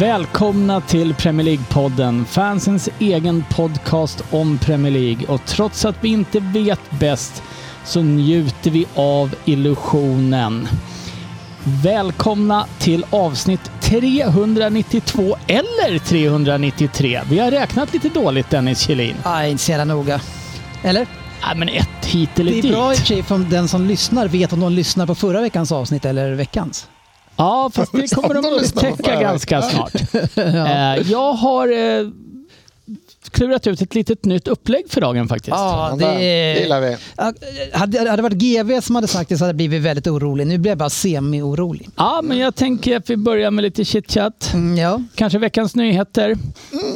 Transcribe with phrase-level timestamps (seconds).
[0.00, 5.26] Välkomna till Premier League-podden, fansens egen podcast om Premier League.
[5.26, 7.42] Och trots att vi inte vet bäst
[7.84, 10.68] så njuter vi av illusionen.
[11.64, 17.20] Välkomna till avsnitt 392 eller 393.
[17.30, 19.16] Vi har räknat lite dåligt Dennis Kjellin.
[19.24, 20.20] Nej, inte så jävla noga.
[20.82, 21.06] Eller?
[21.42, 22.72] Ja, men ett hit eller Det är dit.
[22.72, 25.40] bra i och för sig om den som lyssnar vet om de lyssnar på förra
[25.40, 26.88] veckans avsnitt eller veckans.
[27.40, 29.92] Ja, fast det kommer de upptäcka ganska snart.
[30.36, 32.06] Eh, Jag har eh,
[33.32, 35.50] klurat ut ett litet nytt upplägg för dagen faktiskt.
[35.56, 36.96] Ja, Ja, det det gillar vi.
[37.16, 37.32] Ja,
[37.72, 40.46] Hade hade det varit GV som hade sagt det så hade jag blivit väldigt orolig.
[40.46, 41.88] Nu blir jag bara semi-orolig.
[41.96, 44.50] Ja, men jag tänker att vi börjar med lite chitchat.
[44.54, 45.02] Mm, ja.
[45.14, 46.36] Kanske veckans nyheter.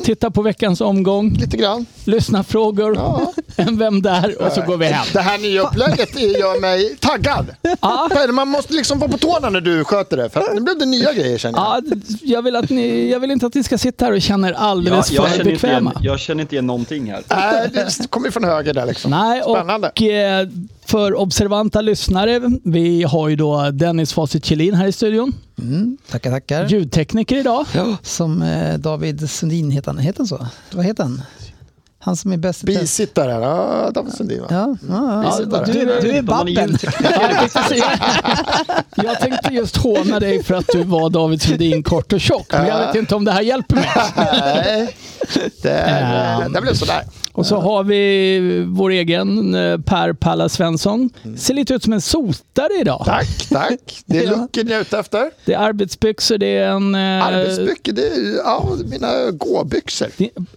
[0.04, 1.30] Titta på veckans omgång.
[1.34, 1.86] Lite grann.
[2.04, 2.94] Lyssna frågor.
[2.96, 3.32] Ja.
[3.56, 4.42] En Vem där?
[4.42, 5.06] Och så går vi hem.
[5.12, 7.46] Det här nya upplägget gör mig taggad.
[7.80, 8.08] Ja.
[8.32, 10.30] Man måste liksom vara på tårna när du sköter det.
[10.30, 11.84] För nu blev det nya grejer känner jag.
[11.90, 14.48] Ja, jag, vill att ni, jag vill inte att ni ska sitta här och känna
[14.48, 15.92] er Ja, alldeles jag, för bekväma.
[16.02, 17.22] jag känner inte igen någonting här.
[17.30, 19.10] Nej, det kommer från höger där liksom.
[19.10, 19.88] Nej, Spännande.
[19.88, 20.48] och eh,
[20.86, 25.32] för observanta lyssnare, vi har ju då Dennis Facit Kjellin här i studion.
[25.58, 26.66] Mm, tackar, tackar.
[26.68, 27.66] Ljudtekniker idag.
[28.02, 29.98] Som eh, David Sundin heter han.
[29.98, 30.46] Heter han så?
[30.72, 31.22] Vad heter han?
[32.04, 32.80] Han som är bäst i test.
[32.80, 34.42] Bisittaren, ja, David Sundin?
[34.50, 35.64] Ja, ja, ja.
[35.66, 36.78] Du, du är Babben.
[39.04, 42.66] jag, tänkte just håna dig för att du var David Sundin kort och tjock, men
[42.66, 43.88] jag vet inte om det här hjälper mig.
[44.16, 44.96] Nej,
[45.62, 46.52] det, Ehm.
[46.52, 47.04] det blev sådär.
[47.36, 51.10] Och så har vi vår egen eh, Per Palla Svensson.
[51.36, 53.02] Ser lite ut som en sotare idag.
[53.04, 54.02] Tack, tack.
[54.06, 55.30] Det är looken jag är ute efter.
[55.44, 56.94] Det är arbetsbyxor, det är en...
[56.94, 60.08] eh, Arbetsbyxor, det är ja, mina gåbyxor.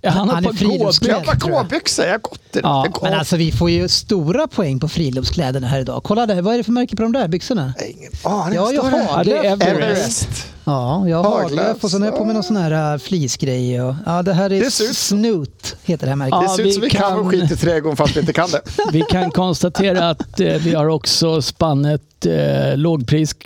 [0.03, 1.15] Han har Han är friluftsklädd.
[1.15, 1.49] gåbyxor.
[1.49, 2.59] Jag har gåbyxor, jag har gått i det.
[2.63, 2.99] Ja, Det.
[3.01, 6.03] Men alltså vi får ju stora poäng på friluftskläderna här idag.
[6.03, 7.73] Kolla där, vad är det för märke på de där byxorna?
[7.89, 8.55] Ingen aning.
[8.55, 9.63] Ja, jag har det är Everest.
[9.63, 10.29] Everest.
[10.67, 13.81] Ja, jag har Haglöf och sen har jag på mig någon sån här uh, fleecegrej.
[13.81, 16.33] Och, ja, det här är Det Snoot, heter det här märket.
[16.33, 18.33] Ja, Det ser vi ut som vi kan vara skit i trädgården fast vi inte
[18.33, 18.61] kan det.
[18.91, 23.33] Vi kan konstatera att eh, vi har också spannet eh, lågpris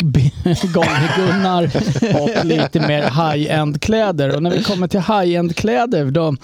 [1.18, 1.72] Gunnar
[2.22, 4.36] och lite mer high-end kläder.
[4.36, 6.36] Och när vi kommer till high-end kläder då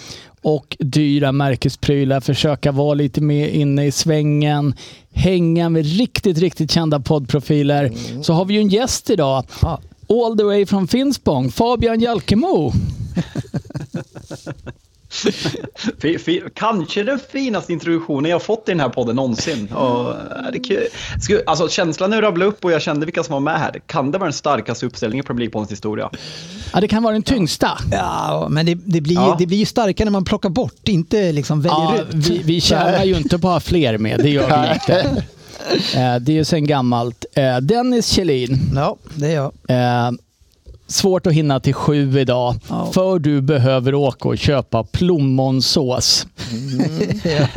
[0.42, 4.74] och dyra märkesprylar, försöka vara lite mer inne i svängen,
[5.14, 7.92] hänga med riktigt, riktigt kända poddprofiler.
[8.22, 9.46] Så har vi ju en gäst idag.
[10.10, 12.72] All the way from Finspång, Fabian Jalkemo.
[16.54, 19.68] Kanske den finaste introduktionen jag fått i den här podden någonsin.
[19.74, 20.14] Och,
[20.52, 20.88] det är kul.
[21.22, 23.82] Sku- alltså, känslan när du rabblade upp och jag kände vilka som var med här.
[23.86, 26.10] Kan det vara den starkaste uppställningen i Premier League-poddens historia?
[26.74, 27.70] Ja, det kan vara den tyngsta.
[27.92, 29.36] Ja, men det, det, blir, Ja.
[29.40, 32.16] det blir ju starkare när man plockar bort, inte liksom väljer Ja, ut.
[32.30, 35.24] vi, vi tjänar ju inte på att ha fler med, det gör vi inte.
[35.96, 37.26] Eh, Det är ju sen gammalt.
[37.34, 39.52] Eh, Dennis Kjellin, Ja, det är jag.
[40.88, 42.90] Svårt att hinna till sju idag, Ja.
[42.94, 46.28] för du behöver åka och köpa plommonsås.
[47.24, 47.48] Är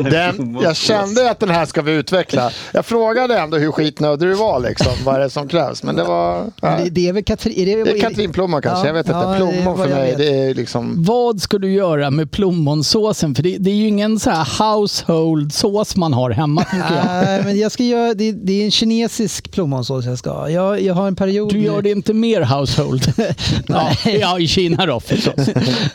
[0.10, 2.50] Den, och jag kände att den här ska vi utveckla.
[2.72, 5.82] Jag frågade ändå hur skitnödig du var, liksom, vad är det som krävs.
[5.82, 6.38] Men det var...
[6.42, 6.84] Men Nej.
[6.84, 7.54] Det, det är väl Katrin...
[7.56, 9.18] Är det, Det är katrinplommon kanske, Ja, jag vet inte.
[9.18, 10.18] ja, Plommon vad för mig, vet.
[10.18, 10.94] det är liksom...
[11.04, 13.34] Vad ska du göra med plommonsåsen?
[13.34, 17.04] För det, det är ju ingen så här household sås man har hemma, jag.
[17.06, 20.50] Nej, men jag ska göra, det, det är en kinesisk plommonsås jag ska ha.
[20.50, 21.39] Jag, jag har en period...
[21.48, 23.12] Du nu- gör det inte mer household?
[23.66, 25.34] ja, ja, i Kina då förstås.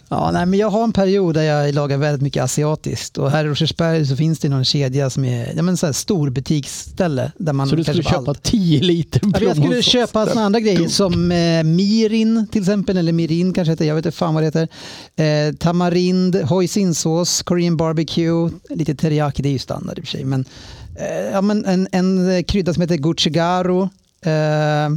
[0.09, 3.17] Ja, nej, men jag har en period där jag lagar väldigt mycket asiatiskt.
[3.17, 5.93] Och här i Rosersberg så finns det någon kedja som är ja, men så här
[5.93, 7.31] stor butiksställe.
[7.37, 8.43] Där man Så du skulle köpa allt.
[8.43, 13.11] 10 liter Ja, jag skulle köpa såna andra grejer som eh, mirin till exempel, eller
[13.11, 14.67] mirin kanske heter, jag vet inte fan vad det heter.
[15.15, 20.25] Eh, tamarind, hoisinsås, korean barbecue, lite teriyaki, det är ju standard i och för sig.
[20.25, 20.45] Men,
[20.95, 23.89] eh, ja, men en, en krydda som heter gochigaro.
[24.21, 24.89] Eh,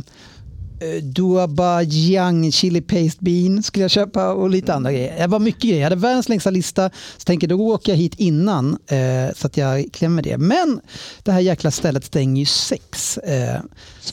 [1.03, 5.19] Duabajiang chili paste bean skulle jag köpa och lite andra grejer.
[5.19, 5.77] Det var mycket grejer.
[5.77, 6.91] Jag hade världens längsta lista.
[7.17, 10.39] Så tänker då åker jag hit innan eh, så att jag klämmer det.
[10.39, 10.81] Men
[11.23, 13.19] det här jäkla stället stänger ju sex.
[13.19, 13.61] Eh,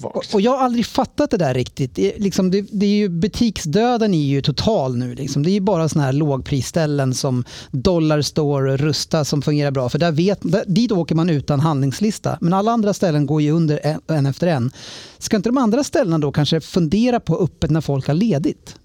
[0.01, 1.95] och, och jag har aldrig fattat det där riktigt.
[1.95, 5.15] Det, är liksom, det, det är ju, butiksdöden är ju total nu.
[5.15, 5.43] Liksom.
[5.43, 9.89] Det är ju bara såna här lågprisställen som Dollar Store och Rusta som fungerar bra.
[9.89, 12.37] För där vet, där, dit åker man utan handlingslista.
[12.41, 14.71] Men alla andra ställen går ju under en, en efter en.
[15.17, 18.75] Ska inte de andra ställena då kanske kanske fundera på öppet när folk har ledigt.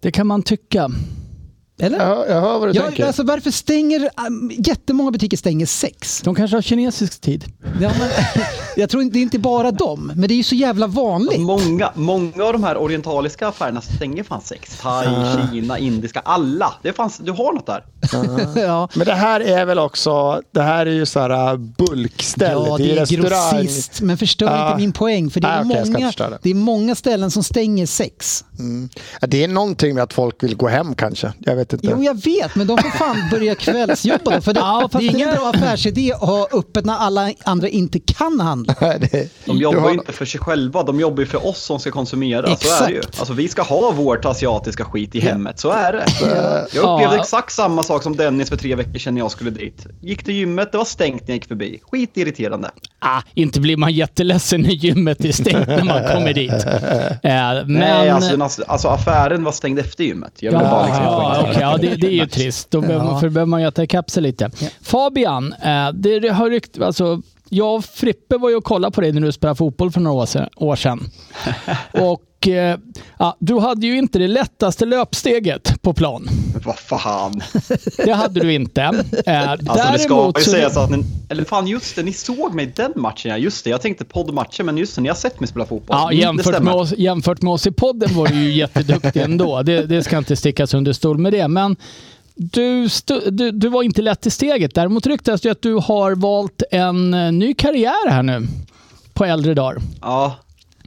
[0.00, 0.90] Det kan man tycka.
[1.80, 1.98] Eller?
[1.98, 3.06] Jag, jag hör vad du Ja, tänker.
[3.06, 4.10] alltså varför stänger...
[4.28, 6.20] um, Jättemånga butiker stänger sex.
[6.24, 7.44] De kanske har kinesisk tid.
[7.80, 8.08] Ja, men,
[8.76, 11.40] jag tror inte, det är inte bara dem, men det är ju så jävla vanligt.
[11.40, 14.78] Många, många av de här orientaliska affärerna stänger fan sex.
[14.82, 15.06] Thai,
[15.52, 16.74] Kina, indiska, alla.
[16.82, 17.84] Det fanns, du har något där.
[18.62, 18.88] Ja.
[18.94, 22.52] Men det här är väl också, det här är ju så här bulkställe.
[22.68, 23.16] Ja, det det är
[23.56, 24.66] grossist, men förstör Ja.
[24.68, 25.30] inte min poäng.
[25.30, 26.38] För det är, Ah, ska många, det.
[26.42, 28.44] det är många ställen som stänger sex.
[29.20, 31.32] Ja, det är någonting med att folk vill gå hem kanske.
[31.38, 31.86] Jag vet inte.
[31.90, 34.40] Jo, jag vet, men de får fan börja kvällsjobba då.
[34.40, 37.98] För det, Ja, det är ingen bra affärsidé att ha öppet när alla andra inte
[38.00, 38.61] kan handla.
[39.10, 41.78] det, De jobbar har- ju inte för sig själva, de jobbar ju för oss som
[41.80, 42.42] ska konsumera.
[42.46, 42.86] Så är Exakt.
[42.86, 43.00] det ju.
[43.18, 46.04] Alltså vi ska ha vårt asiatiska skit i hemmet, så är det.
[46.20, 46.94] Jag Ja.
[46.94, 49.86] upplevde exakt samma sak som Dennis för tre veckor sedan när jag skulle dit.
[50.00, 51.80] Gick till gymmet, det var stängt när jag gick förbi.
[51.90, 52.70] Skitirriterande.
[52.98, 56.52] Ah, inte blir man jätteledsen när gymmet är stängt när man kommer dit.
[57.22, 57.64] Eh, men...
[57.66, 60.32] Nej, alltså, alltså affären var stängd efter gymmet.
[60.38, 62.70] Jag ville bara Ja, liksom ja, okej, ja, det, det är ju trist.
[62.70, 64.50] Då behöver, man- behöver man ju äta ikapp sig lite.
[64.82, 67.22] Fabian, eh, det, det har rykt, alltså,
[67.52, 70.26] jag och Frippe var ju och kollade på dig när du spelade fotboll för några
[70.56, 71.10] år sedan.
[71.92, 72.78] Och eh,
[73.18, 76.28] ja, du hade ju inte det lättaste löpsteget på plan.
[76.64, 77.40] Vad fan.
[77.96, 78.82] Det hade du inte.
[79.26, 82.54] Eh, Alltså det ska däremot ju sägas att ni, eller fan just det, ni såg
[82.54, 83.38] mig den matchen ja.
[83.38, 85.96] Just det, jag tänkte poddmatchen, men just det, ni har sett mig spela fotboll.
[86.00, 89.62] Ja, jämfört, med oss, jämfört med oss i podden var du ju jätteduktig ändå.
[89.62, 91.48] Det, det ska inte stickas under stol med det.
[91.48, 91.76] Men
[92.34, 94.74] du, stu, du, du var inte lätt i steget.
[94.74, 98.46] Däremot ryktas det att du har valt en eh, ny karriär här nu
[99.14, 99.78] på äldre dagar.
[100.00, 100.36] Ja,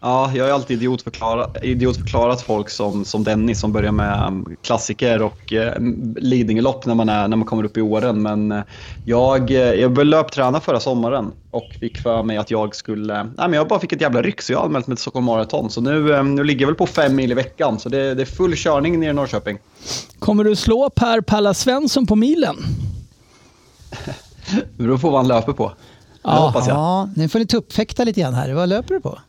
[0.05, 5.21] ja jag har alltid idiotförklarat, idiotförklarat folk som, som Dennis som börjar med um, klassiker
[5.21, 5.71] och uh,
[6.17, 8.21] Lidingölopp när man, är, när man kommer upp i åren.
[8.21, 8.61] Men eh,
[9.05, 13.13] jag, eh, jag började löpträna förra sommaren och fick för mig att jag skulle...
[13.23, 15.69] Nej, men jag bara fick ett jävla ryck så jag anmält mig till Stockholm Marathon.
[15.69, 17.79] Så nu, eh, nu ligger jag väl på fem mil i veckan.
[17.79, 19.57] Så det, det är full körning nere i Norrköping.
[20.19, 22.55] Kommer du slå Per Palla Svensson på milen?
[24.77, 25.67] Det beror på vad han löper på.
[25.67, 25.75] Det
[26.23, 26.31] Ja.
[26.31, 26.77] hoppas jag.
[26.77, 28.53] Ja, nu får ni tuppfäkta lite grann här.
[28.53, 29.19] Vad löper du på?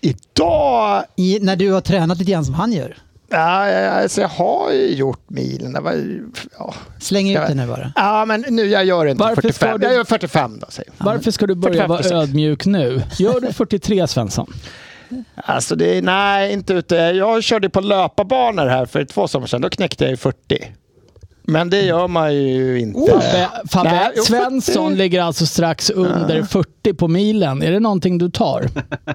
[0.00, 2.96] Idag, I, när du har tränat lite grann som han gör.
[3.30, 5.72] ja, ja, alltså jag har ju gjort milen.
[5.72, 6.74] Det var, ju- ja.
[7.00, 7.92] Släng ut det nu bara.
[7.96, 9.80] ja, men nu jag gör inte Varför ska 45.
[9.80, 11.04] du- Jag gör 45 då, säger jag.
[11.06, 13.02] Varför ska du börja 45 vara ödmjuk nu?
[13.18, 14.52] Gör du 43 Svensson?
[15.34, 16.96] Alltså det är, nej, inte ute.
[16.96, 19.60] Jag körde på löparbanor här för två somrar sedan.
[19.60, 20.64] Då knäckte jag ju 40.
[21.50, 23.10] Men det gör man ju inte.
[23.12, 24.96] Fabbe, Fabbe Nej, jo, Svensson 40.
[24.98, 27.62] ligger alltså strax under 40 på milen.
[27.62, 28.68] Är det någonting du tar?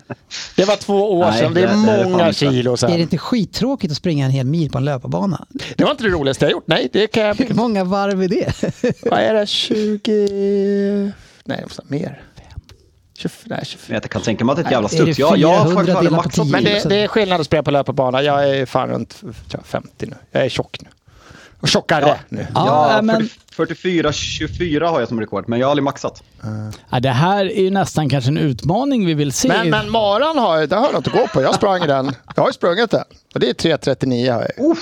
[0.55, 1.53] Det var två år Nej, sedan.
[1.53, 2.39] Det är det- det det många inte.
[2.39, 2.99] kilo Är det sedan.
[2.99, 5.45] inte skittråkigt att springa en hel mil på en löparbana?
[5.75, 6.67] Det var inte det roligaste jag gjort.
[6.67, 7.35] Nej, det kan jag...
[7.35, 8.53] Hur många varv är det?
[9.11, 9.47] Vad är det?
[9.47, 11.11] 20...
[11.45, 12.21] Nej, det mer.
[13.17, 13.29] 20...
[13.45, 13.95] Nej, 24.
[13.95, 15.19] Jag kan tänka mig att det är ett jävla det studs.
[15.19, 16.51] Jag, jag har 400 faktiskt aldrig delat på maxat 10?
[16.51, 18.21] Men det, det är skillnad att spela på löparbana.
[18.21, 20.15] Jag är fan runt tror jag, 50 nu.
[20.31, 20.89] Jag är tjock nu.
[21.63, 22.17] Och tjockare Ja.
[22.29, 22.47] nu.
[22.55, 26.23] Ja, Ja, men- 44-24 har jag som rekord, men jag har aldrig maxat.
[26.89, 29.47] Ja, det här är ju nästan kanske en utmaning vi vill se.
[29.47, 31.41] Men, men maran har ju, det har jag något att gå på.
[31.41, 32.11] Jag sprang den.
[32.35, 33.03] Jag har ju sprungit den.
[33.33, 34.77] Och det är 3.39 har jag.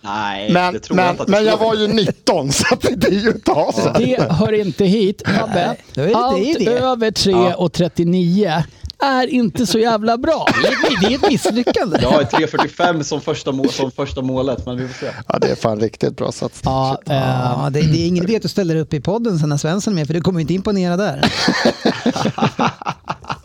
[0.00, 2.80] Nej, Men, det tror jag men, inte att men jag var ju 19 så att
[2.80, 4.16] det är ju ha sig.
[4.18, 5.22] Det hör inte hit.
[5.40, 6.78] Allt det det.
[6.78, 8.64] över 3 och 39
[9.02, 10.46] är inte så jävla bra.
[11.00, 11.98] Det är ett misslyckande.
[12.02, 15.12] Jag har 3.45 som första, mål, som första målet, men vi får se.
[15.28, 16.72] Ja, det är fan riktigt bra satsning.
[16.74, 19.56] Ja, Ja, det, det är ingen idé att du ställer upp i podden sen när
[19.56, 21.24] Svensson är med, för du kommer inte imponera där.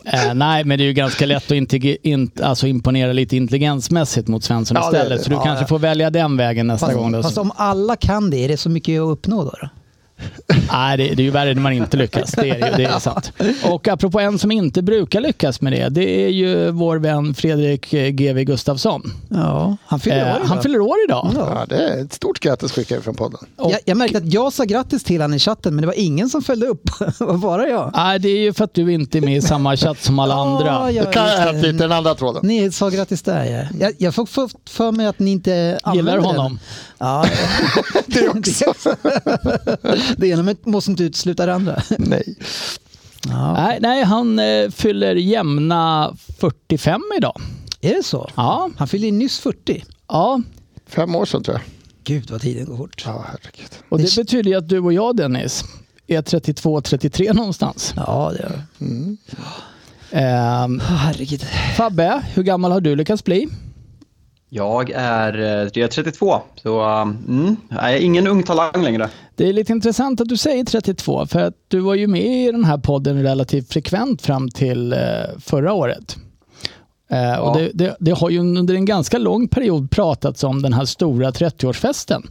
[0.04, 4.44] eh, nej, men det är ju ganska lätt att in, alltså imponera lite intelligensmässigt mot
[4.44, 5.18] Svensson Ja, det istället.
[5.18, 5.24] det.
[5.24, 5.68] Så du Ja, kanske ja.
[5.68, 7.12] får välja den vägen nästa Fast, gång.
[7.12, 7.22] Då.
[7.22, 9.50] fast om alla kan det, är det så mycket att uppnå då?
[9.62, 9.68] då?
[10.72, 12.30] Nej, det, det är ju värre när man inte lyckas.
[12.32, 13.32] Det är, det ju, det är sant.
[13.64, 17.92] Och apropå en som inte brukar lyckas med det, det är ju vår vän Fredrik
[17.92, 19.12] eh, GW Gustafsson.
[19.28, 20.46] Ja, han fyller år Eh, idag.
[20.48, 21.30] han fyller år idag.
[21.36, 21.66] Ja.
[21.68, 23.40] Det är ett stort grattis skickar jag från podden.
[23.56, 25.94] Och- Jag, jag märkte att jag sa grattis till honom i chatten, men det var
[25.98, 26.90] ingen som följde upp.
[27.42, 27.90] Bara jag.
[27.94, 30.34] Nej, det är ju för att du inte är med i samma chatt som alla
[30.34, 30.66] andra.
[30.66, 32.40] Ja, Det jag, kan ha hänt lite den andra tråden.
[32.46, 33.44] Ni sa grattis där.
[33.44, 33.78] Ja.
[33.86, 36.36] Jag, jag får för, för mig att ni inte använder Gillar den.
[36.36, 36.58] honom.
[36.98, 37.26] Ja,
[38.06, 38.74] Det också.
[40.16, 41.82] det ena måste inte utesluta det andra.
[41.98, 42.36] Nej.
[43.28, 43.52] Ja.
[43.52, 47.40] Nej, nej, han eh, fyller jämna 45 idag.
[47.80, 48.30] Är det så?
[48.36, 49.84] Ja, Han fyllde ju nyss 40.
[50.08, 50.42] ja.
[50.88, 51.62] Fem år sedan tror jag.
[52.04, 53.02] Gud vad tiden går fort.
[53.06, 53.70] Ja, herregud.
[53.88, 55.64] och det Det- betyder ju att du och jag Dennis
[56.06, 57.94] är 32-33 någonstans.
[57.96, 59.16] Ja, det gör det.
[60.10, 61.44] Ehm, Herregud.
[61.76, 63.48] Fabbe, hur gammal har du lyckats bli?
[64.48, 69.10] Jag är, eh, jag är 32, så mm, jag är ingen ung talang längre.
[69.34, 72.52] Det är lite intressant att du säger 32 för att du var ju med i
[72.52, 74.98] den här podden relativt frekvent fram till eh,
[75.40, 76.16] förra året.
[77.10, 80.72] Eh, och det, det, det har ju under en ganska lång period pratats om den
[80.72, 82.22] här stora 30-årsfesten.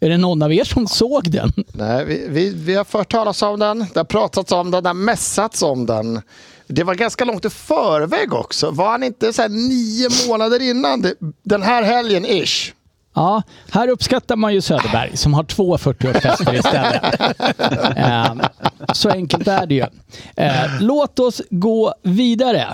[0.00, 1.52] Är det någon av er som såg den?
[1.72, 4.88] Nej, vi, vi, vi har fört talas om den, det har pratats om den, det
[4.88, 6.20] har mässats om den.
[6.68, 8.70] Det var ganska långt i förväg också.
[8.70, 11.02] Var han inte så här nio månader innan?
[11.02, 12.72] Det, den här helgen ish.
[13.14, 17.02] Ja, här uppskattar man ju Söderberg som har två 40-årsfester istället.
[17.96, 18.34] eh,
[18.92, 19.86] så enkelt är det ju.
[20.36, 22.66] Eh, låt oss gå vidare.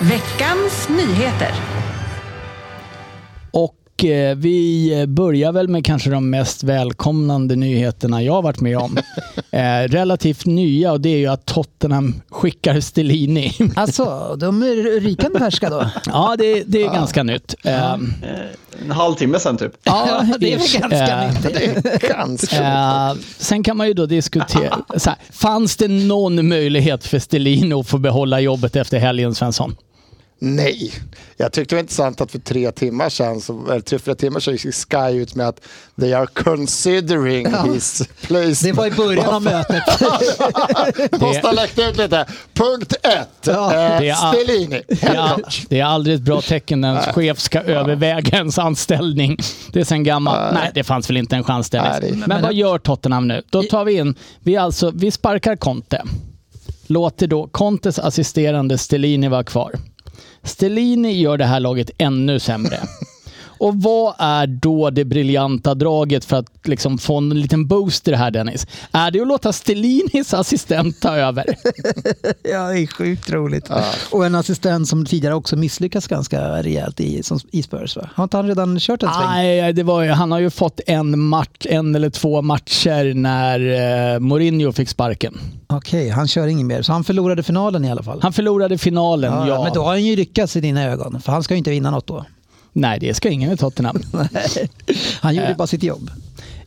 [0.00, 1.75] Veckans nyheter.
[3.98, 8.78] Och eh, vi börjar väl med kanske de mest välkomnande nyheterna jag har varit med
[8.78, 8.98] om.
[9.50, 13.52] Eh, relativt nya och det är ju att Tottenham skickar Stellini.
[13.76, 15.90] Alltså, de är rykande färska då.
[16.06, 17.54] ja, det, det är ganska nytt.
[17.64, 17.92] Eh,
[18.84, 19.72] En halvtimme sen typ.
[19.82, 21.42] ja, det är väl ganska Eh, nytt.
[21.42, 21.64] Det
[22.04, 27.04] är ganska Eh, sen kan man ju då diskutera, så här, fanns det någon möjlighet
[27.06, 29.76] för Stellino att få behålla jobbet efter helgen Svensson?
[30.38, 30.92] Nej.
[31.36, 34.40] Jag tyckte det var intressant att för tre timmar sedan, så, eller tre, fyra timmar
[34.40, 35.60] sedan gick Sky ut med att
[36.00, 38.66] they are considering his place.
[38.66, 39.82] Det var i början av mötet.
[41.20, 42.26] Måste ha lagt ut lite.
[42.54, 43.28] Punkt ett.
[43.46, 43.74] Ja.
[43.74, 48.36] Eh, Det Stellini, Det är, det aldrig ett bra tecken när ens chef ska överväga
[48.38, 49.36] ens anställning.
[49.72, 50.54] Det är sen gammalt.
[50.54, 51.72] Nej, det fanns väl inte en chans.
[51.72, 53.42] Nej, det- Men vad gör Tottenham nu?
[53.50, 56.02] Då tar vi in, vi, alltså, vi sparkar Conte.
[56.86, 59.72] Låter då Contes assisterande Stellini vara kvar.
[60.46, 62.80] Stellini gör det här laget ännu sämre.
[63.58, 68.10] Och vad är då det briljanta draget för att liksom få en liten boost i
[68.10, 68.66] det här Dennis?
[68.92, 71.44] Är det att låta Stellinis assistent ta över?
[72.42, 73.70] Ja, det är sjukt roligt.
[74.12, 78.10] Och en assistent som tidigare också misslyckats ganska rejält i, som, i Spurs va?
[78.14, 79.26] Har inte han redan kört en sväng?
[79.28, 83.60] Nej, det var, ju- han har ju fått en, match, en eller två matcher när
[84.14, 85.38] eh, Mourinho fick sparken.
[85.66, 86.82] Okej, han kör ingen mer.
[86.82, 88.18] Så han förlorade finalen i alla fall.
[88.22, 89.48] Han förlorade finalen, ja.
[89.48, 91.20] ja, Men då har han ju lyckats i dina ögon.
[91.20, 92.24] För han ska ju inte vinna något då.
[92.78, 94.02] Nej, det ska ingen i Tottenham.
[95.20, 95.56] Han gjorde Äh.
[95.56, 96.10] bara sitt jobb.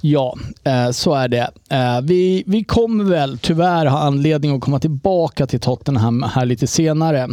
[0.01, 1.49] Ja, eh, så är det.
[1.69, 6.67] Eh, vi, vi kommer väl tyvärr ha anledning att komma tillbaka till Tottenham här lite
[6.67, 7.27] senare.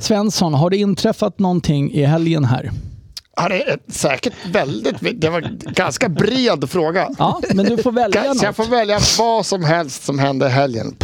[0.00, 2.70] Svensson, har det inträffat någonting i helgen här?
[3.36, 5.20] Ja, det är säkert väldigt...
[5.20, 7.08] Det var en ganska bred fråga.
[7.18, 8.66] Ja, men du får välja Kanske jag något.
[8.66, 10.96] får välja vad som helst som händer i helgen.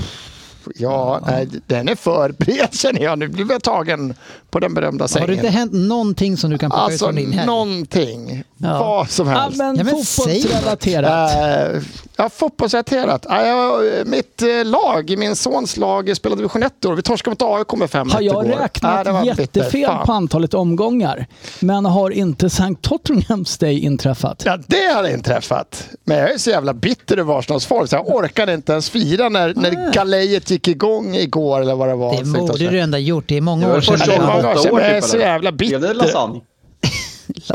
[0.76, 3.18] Ja, nej, den är för bred känner jag.
[3.18, 4.14] Nu blir jag tagen
[4.50, 5.26] på den berömda Har sängen.
[5.28, 7.46] det inte hänt någonting som du kan plocka ut Alltså från din helg?
[7.46, 8.44] någonting.
[8.56, 8.78] Ja.
[8.78, 9.58] Vad som Ja, helst.
[9.58, 11.74] men Ja, men säg fotbollsrelaterat.
[11.74, 11.82] Uh,
[12.16, 13.26] ja, fotbollsrelaterat.
[13.30, 16.94] Uh, jag- mitt uh, lag, min sons lag, spelade division 1 år.
[16.94, 18.56] Vi torskade mot AIK med 5 Har jag igår.
[18.58, 19.40] räknat Ja, det var bitter.
[19.42, 21.26] jättefel på antalet omgångar?
[21.60, 22.62] Men har inte St.
[22.64, 24.42] Tottenham's Day inträffat?
[24.46, 25.88] Ja, det hade inträffat.
[26.04, 29.28] Men jag är så jävla bitter över Arsenals folk så jag orkade inte ens fira
[29.28, 32.16] när, när galejet gick igång igår eller vad det var.
[32.16, 33.24] Det borde du ändå gjort.
[33.28, 33.98] Det är många år sedan.
[33.98, 35.94] det var gången många på år sedan, jag är typ så jävla Blev det bitter.
[35.94, 36.40] lasagne?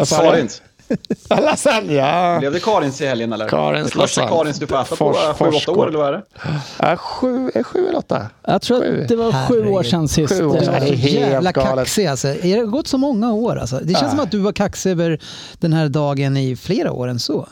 [0.31, 0.61] Karins?
[1.29, 2.35] Lasagne, ja.
[2.39, 3.49] Blev det Karins i helgen eller?
[3.49, 4.37] Karins det första lasagne.
[4.43, 6.23] Karins du får äta på sju, åtta år eller vad är det?
[6.79, 8.29] ja sju, är sju eller åtta?
[8.47, 9.01] Jag tror Sju.
[9.01, 9.85] att det var sju år Herregud.
[9.91, 10.33] sedan sist.
[10.39, 10.73] Sju år sedan.
[10.75, 11.75] eh, Det Jävla galet.
[11.75, 12.33] kaxig alltså.
[12.41, 13.79] Det har gått så många år alltså.
[13.83, 15.19] Det känns som att du var kaxig över
[15.59, 17.47] den här dagen i flera år än så.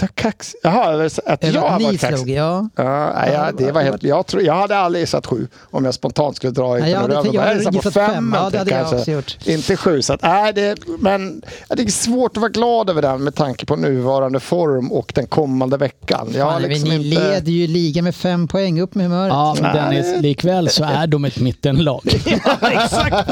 [0.00, 0.54] Ta kax.
[0.62, 2.18] Jaha, att jag ni varit kaxig.
[2.18, 2.68] slog, ja.
[2.76, 5.94] Ja, nej, ja, det var helt, jag, tror, jag hade aldrig gissat sju om jag
[5.94, 8.34] spontant skulle dra Nej, ut jag den hade- jag hade gissat gissat fem.
[8.38, 9.36] Ja, det hade jag också gjort.
[9.44, 10.02] Inte sju.
[10.02, 13.34] Så att, nej, det, men ja, det är svårt att vara glad över den med
[13.34, 16.28] tanke på nuvarande form och den kommande veckan.
[16.34, 17.20] Jag Fan, liksom ni inte...
[17.30, 18.80] leder ju ligan med fem poäng.
[18.80, 19.32] Upp med humöret.
[19.32, 22.02] Ja, men Dennis, likväl så är de ett mittenlag.
[22.62, 23.28] Exakt.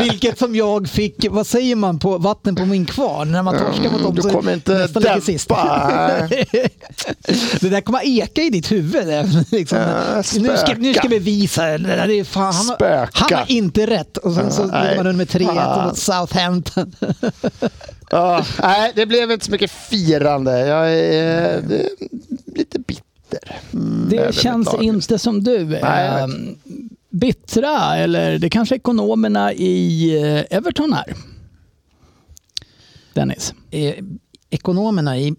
[0.00, 3.90] Vilket som jag fick, vad säger man, på vatten på min kvarn när man torskar
[3.90, 5.71] mot dem Mm, Du kommer inte dämpa.
[7.60, 9.06] Det där kommer eka i ditt huvud.
[9.50, 9.78] Liksom.
[9.78, 12.24] Ja, nu, ska, nu ska vi visa det.
[12.24, 14.16] fan, han, har, han har inte rätt.
[14.16, 15.88] Och sen så ligger man under med 3-1 Fan.
[15.88, 16.94] mot Southampton.
[18.14, 20.66] Ja, nej, det blev inte så mycket firande.
[20.66, 21.88] Jag är eh, det är
[22.54, 23.60] lite bitter.
[24.10, 25.64] Det Över känns inte som du.
[25.64, 26.20] Nej.
[26.22, 26.56] Ehm,
[27.10, 31.14] Bittra, eller det kanske ekonomerna i eh, Everton är.
[33.14, 33.54] Dennis.
[34.54, 35.34] Ekonomerna i...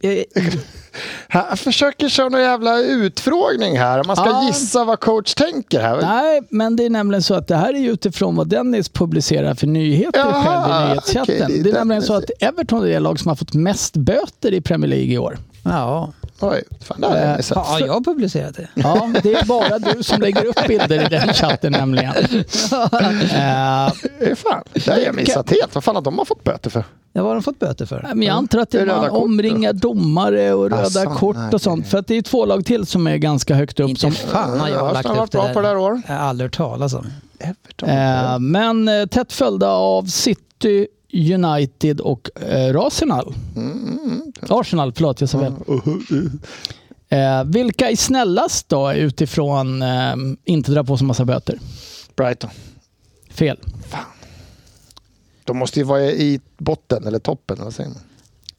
[1.33, 4.03] Jag försöker köra någon jävla utfrågning här.
[4.03, 4.47] Man ska Ja.
[4.47, 6.01] gissa vad coach tänker här.
[6.01, 9.67] Nej, men det är nämligen så att det här är utifrån vad Dennis publicerar för
[9.67, 11.35] nyheter Jaha, själv i nyhetschatten.
[11.45, 13.53] okej, det är det är nämligen så att Everton är det lag som har fått
[13.53, 15.37] mest böter i Premier League i år.
[15.63, 16.11] ja.
[16.51, 17.57] Oj, fan det hade jag missat.
[17.69, 18.67] Ja, jag har publicerat det.
[18.73, 22.13] Ja, det är bara du som lägger upp bilder i den chatten nämligen.
[23.33, 23.85] Eh,
[24.19, 25.75] Eh, Fan, det har jag missat helt.
[25.75, 26.83] Vad fan har de fått böter för?
[27.13, 28.01] Ja, vad har de fått böter för?
[28.15, 31.53] men jag antar att det Det är röda man omringar domare och röda Asså, kort
[31.53, 31.83] och sånt.
[31.85, 33.89] det- För att det är två lag till som är ganska högt upp.
[33.89, 35.75] Inte Som, fan har jag Ja, lagt har varit upp det bra på det här
[35.75, 35.81] där.
[35.81, 36.01] år.
[36.07, 37.07] Jag har aldrig hört talas om.
[37.39, 37.89] Everton.
[37.89, 43.35] eh, men eh, tätt följda av City, United och eh, Arsenal.
[44.49, 45.53] Arsenal, förlåt jag sa fel.
[47.09, 50.15] Eh, vilka är snällast då utifrån eh,
[50.45, 51.59] inte dra på sig massa böter?
[52.15, 52.49] Brighton.
[53.29, 53.59] Fel.
[55.43, 57.57] De måste ju vara i botten eller toppen.
[57.59, 57.99] Vad säger man?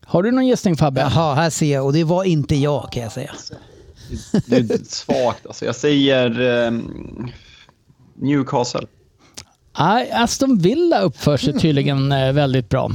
[0.04, 1.00] Har du någon gissning Fabbe?
[1.00, 1.84] Jaha, här ser jag.
[1.84, 3.34] Och det var inte jag kan jag säga.
[4.46, 5.64] Det är svagt alltså.
[5.64, 7.28] Jag säger ehm,
[8.14, 8.86] Newcastle.
[9.78, 12.90] Nej, Aston Villa uppför sig tydligen eh, väldigt bra.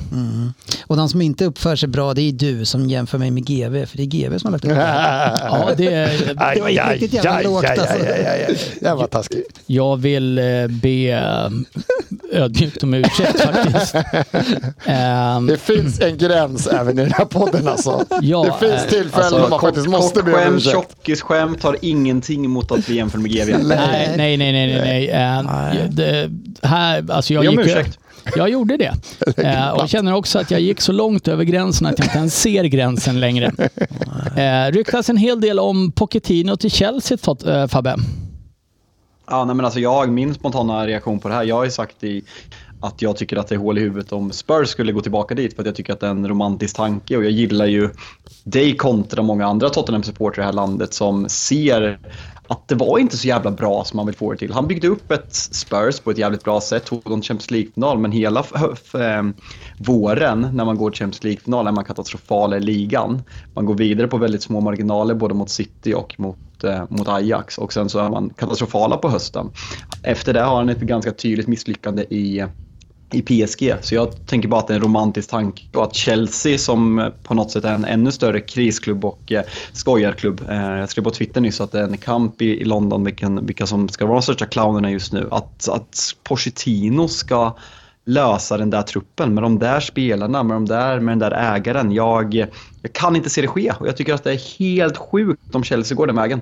[0.87, 3.85] Och de som inte uppför sig bra, det är du som jämför mig med GV.
[3.85, 4.75] För det är GV som har lagt upp det.
[5.49, 7.83] Ja, det är, Aj, Det var inte aj, riktigt jävla lågt, alltså.
[7.95, 8.57] aj, aj, aj, aj.
[8.81, 9.59] Det var taskigt.
[9.65, 11.49] jag vill eh, be eh,
[12.41, 13.95] ödmjukt om ursäkt faktiskt.
[14.85, 18.05] Ehm, Det finns en gräns även i den här podden alltså.
[18.21, 20.73] Ja, det finns tillfällen då man faktiskt måste be om skämt, ursäkt.
[20.75, 23.49] tjockisskämt har ingenting emot att bli jämförd med GV.
[23.67, 26.29] nej, nej, nej, nej, nej.
[26.69, 27.99] Det, här, alltså jag, om gick, ursäkt.
[28.35, 28.93] jag gjorde det.
[29.37, 32.17] Eh, och jag känner också att jag gick så långt över gränsen att jag inte
[32.17, 33.51] ens ser gränsen längre.
[34.35, 37.95] Eh, ryktas en hel del om Pochettino till Chelsea, eh, Fabbe.
[39.29, 42.03] Ja, nej, men alltså jag, min spontana reaktion på det här, jag har ju sagt
[42.03, 42.23] i
[42.79, 45.55] att jag tycker att det är hål i huvudet om Spurs skulle gå tillbaka dit
[45.55, 47.89] för att jag tycker att det är en romantisk tanke och jag gillar ju
[48.43, 51.99] dig kontra många andra Tottenham-supportrar i det här landet som ser
[52.49, 54.53] att det var inte så jävla bra som man vill få det till.
[54.53, 58.11] Han byggde upp ett Spurs på ett jävligt bra sätt, tog en Champions League-final, men
[58.11, 59.23] hela eh,
[59.77, 63.21] våren när man går till Champions League-final är man katastrofal i ligan.
[63.53, 67.57] Man går vidare på väldigt små marginaler både mot City och mot, eh, mot Ajax
[67.57, 69.49] och sen så är man katastrofala på hösten.
[70.03, 72.45] Efter det har han ett ganska tydligt misslyckande i
[73.11, 73.73] i PSG.
[73.81, 77.33] Så jag tänker bara att det är en romantisk tanke och att Chelsea som på
[77.33, 80.41] något sätt är en ännu större krisklubb och eh, skojarklubb.
[80.49, 83.45] Eh, jag skrev på Twitter nyss att det är en kamp i, i London vilken,
[83.45, 85.27] vilka som ska vara de största clownerna just nu.
[85.31, 87.55] Att, att Pochettino ska
[88.05, 91.91] lösa den där truppen med de där spelarna, med, de där, med den där ägaren.
[91.91, 92.33] Jag,
[92.81, 95.63] jag kan inte se det ske och jag tycker att det är helt sjukt om
[95.63, 96.41] Chelsea går den vägen.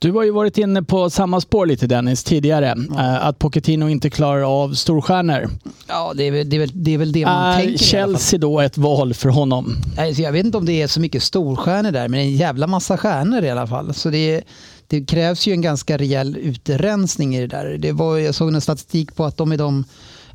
[0.00, 2.70] Du har ju varit inne på samma spår lite Dennis tidigare.
[2.98, 5.50] Eh, att Pochettino inte klarar av storstjärnor.
[5.88, 7.86] Ja, det är det, är väl, det, är väl det man Är tänker alla fall.
[7.86, 9.76] Chelsea då ett val för honom?
[9.98, 12.36] Alltså, jag vet inte om det är så mycket storstjärnor där, men det är en
[12.36, 13.94] jävla massa stjärnor i alla fall.
[13.94, 14.42] Så det, är-
[14.86, 17.78] det krävs ju en ganska rejäl utrensning i det där.
[17.78, 19.84] Det var, jag såg en statistik på att de är de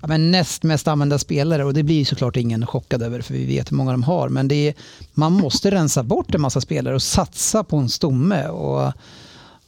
[0.02, 3.34] ja, men näst mest använda spelare och det blir ju såklart ingen chockad över för
[3.34, 4.30] vi vet hur många de har.
[4.30, 4.74] Men det är,
[5.14, 8.48] man måste rensa bort en massa spelare och satsa på en stomme.
[8.48, 8.94] Och,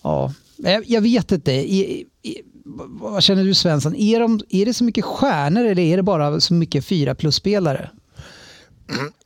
[0.05, 1.51] ja, jag, jag vet inte.
[1.51, 2.35] I, i,
[2.87, 3.95] vad känner du Svensson?
[3.95, 7.89] Är, de, är det så mycket stjärnor eller är det bara så mycket fyra plus-spelare?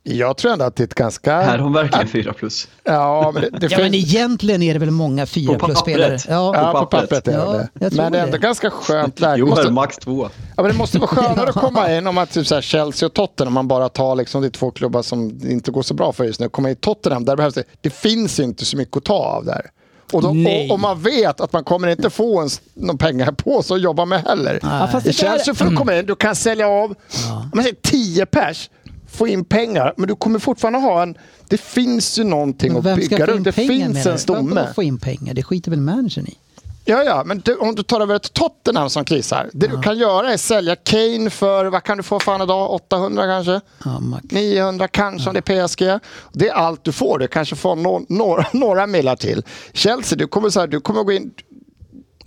[0.02, 1.32] Jag tror ändå att det är ett ganska...
[1.40, 2.68] Här har hon verkligen 4 plus.
[2.84, 4.14] Ja, men det, det Ja, men finns...
[4.14, 6.10] egentligen är det väl många fyra På plus-spelare?
[6.10, 6.26] pappret.
[6.28, 7.28] Ja, Ja, på pappret.
[7.28, 8.18] är Ja, det Men det är det.
[8.20, 9.36] ändå ganska skönt läge.
[9.38, 10.28] Jo, Måste, max 2.
[10.56, 13.06] ja, men det måste vara skönare att komma in om man typ så här Chelsea
[13.06, 15.94] och Tottenham, om man bara tar liksom, det är två klubbar som inte går så
[15.94, 16.48] bra för just nu.
[16.48, 19.44] Komma in i Tottenham, där behövs det, det finns inte så mycket att ta av
[19.44, 19.70] där.
[20.12, 23.62] Och, då, och, och man vet att man kommer inte få en, någon pengar på
[23.62, 24.58] sig att jobba med heller.
[24.62, 26.90] Ja, det det känns ju för att komma in, du kan sälja av,
[27.30, 28.70] om man säger 10 pers,
[29.10, 31.14] få in pengar, men du kommer fortfarande ha en,
[31.48, 33.44] det finns ju någonting men att vem ska bygga runt.
[33.44, 34.54] Det pengar finns en stomme.
[34.54, 35.34] Vadå få in pengar?
[35.34, 36.36] Det skiter väl managern i?
[36.90, 39.50] Ja, ja, men du, om du tar över ett Tottenham som krisar.
[39.52, 42.70] Det du kan göra är sälja Kane för, vad kan du få fan idag?
[42.70, 43.60] 800 kanske?
[43.84, 44.24] Ja, max.
[44.30, 46.00] 900 kanske om det är PSG.
[46.32, 47.18] Det är allt du får.
[47.18, 49.42] Du kanske får no några, några millar till.
[49.72, 51.30] Chelsea, du kommer, så här, du kommer gå in...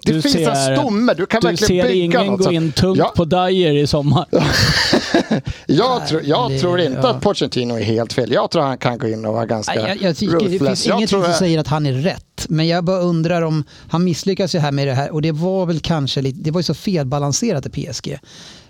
[0.05, 1.13] Det Du finns ser- en stomme.
[1.13, 2.37] Du kan Du verkligen ser bygga ingen något.
[2.37, 4.25] gå Så- in tungt ja, på Dyer i sommar.
[5.65, 7.09] jag tror, jag det- tror inte ja.
[7.09, 8.31] att Pochettino är helt fel.
[8.31, 10.85] Jag tror han kan gå in och vara ganska Nej, Jag, jag tycker det finns
[10.87, 12.45] Jag tror som att- säger att han är rätt.
[12.49, 15.65] Men jag bara undrar om han misslyckas ju här med det här och det var
[15.65, 18.19] väl kanske lite, det var ju så felbalanserat i PSG.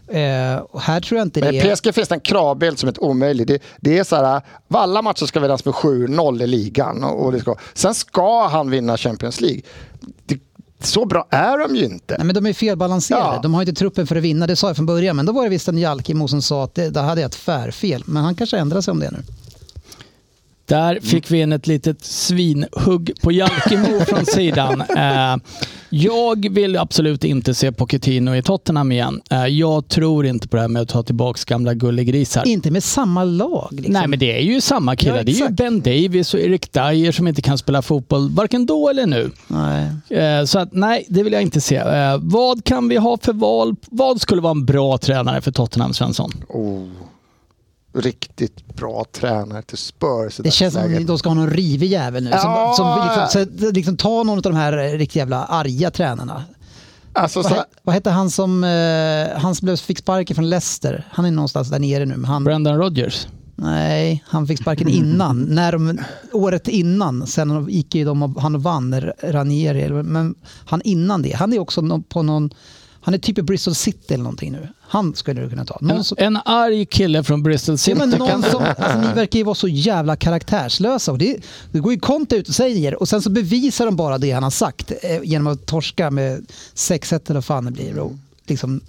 [0.07, 1.75] Eh, och här tror jag inte Men det är...
[1.75, 3.47] PSG finns det en kravbild som är omöjlig.
[3.47, 4.41] Det, det är så här,
[4.73, 7.03] alla matcher ska vinnas med 7-0 i ligan.
[7.03, 9.61] Och, och det ska, sen ska han vinna Champions League.
[10.25, 10.37] Det,
[10.85, 12.15] så bra är de ju inte.
[12.17, 13.35] Nej, men de är felbalanserade.
[13.35, 13.39] Ja.
[13.43, 15.15] De har inte truppen för att vinna, det sa jag från början.
[15.15, 17.37] Men då var det visst en Jalkemo som sa att det, där hade jag ett
[17.45, 18.03] tvärfel.
[18.05, 19.19] Men han kanske ändrar sig om det nu.
[20.65, 24.81] Där fick vi in ett litet svinhugg på Jalkemo från sidan.
[24.81, 25.35] Eh,
[25.95, 29.21] Jag vill absolut inte se Pochettino i Tottenham igen.
[29.31, 32.47] Eh, Jag tror inte på det här med att ta tillbaka gamla gullegrisar.
[32.47, 33.67] Inte med samma lag.
[33.71, 33.93] Liksom.
[33.93, 35.17] Nej, men det är ju samma killar.
[35.17, 35.49] Ja, det är ju.
[35.49, 39.31] Ben Davis och Erik Dyer som inte kan spela fotboll, varken då eller nu.
[39.47, 39.89] Nej.
[40.23, 41.75] Eh, Så att, nej, det vill jag inte se.
[41.75, 43.75] Eh, Vad kan vi ha för val?
[43.89, 46.31] Vad skulle vara en bra tränare för Tottenham, Svensson?
[46.49, 46.87] Oh,
[47.93, 50.37] riktigt bra tränare till Spurs.
[50.37, 52.29] Det känns som att de ska ha någon rivig jävel nu.
[52.29, 52.73] Ja.
[52.77, 56.43] Som, som liksom, så, liksom ta någon av de här riktigt jävla arga tränarna.
[57.13, 60.49] Alltså, Vad, så, he- vad hette han som, eh, han som blev, fick sparken från
[60.49, 61.07] Leicester?
[61.11, 62.23] Han är någonstans där nere nu.
[62.25, 63.27] Han, Brendan Rodgers?
[63.55, 65.41] nej, han fick sparken innan.
[65.49, 65.99] När de,
[66.31, 70.03] året innan, sen gick ju de och, han och vann, Ranieri.
[70.03, 72.49] Men han innan det, han är också på någon,
[73.03, 74.67] han är typ i Bristol City eller någonting nu.
[74.81, 75.77] Han skulle du kunna ta.
[75.81, 77.95] Någon En, som, en arg kille från Bristol Ja, City.
[77.97, 81.11] men någon som, alltså, ni verkar ju vara så jävla karaktärslösa.
[81.11, 81.37] Och det,
[81.71, 84.43] det går ju Conte ut och säger och sen så bevisar de bara det han
[84.43, 87.99] har sagt eh, genom att torska med 6-1 eller vad fan det blir.
[87.99, 88.11] Och
[88.45, 88.81] liksom,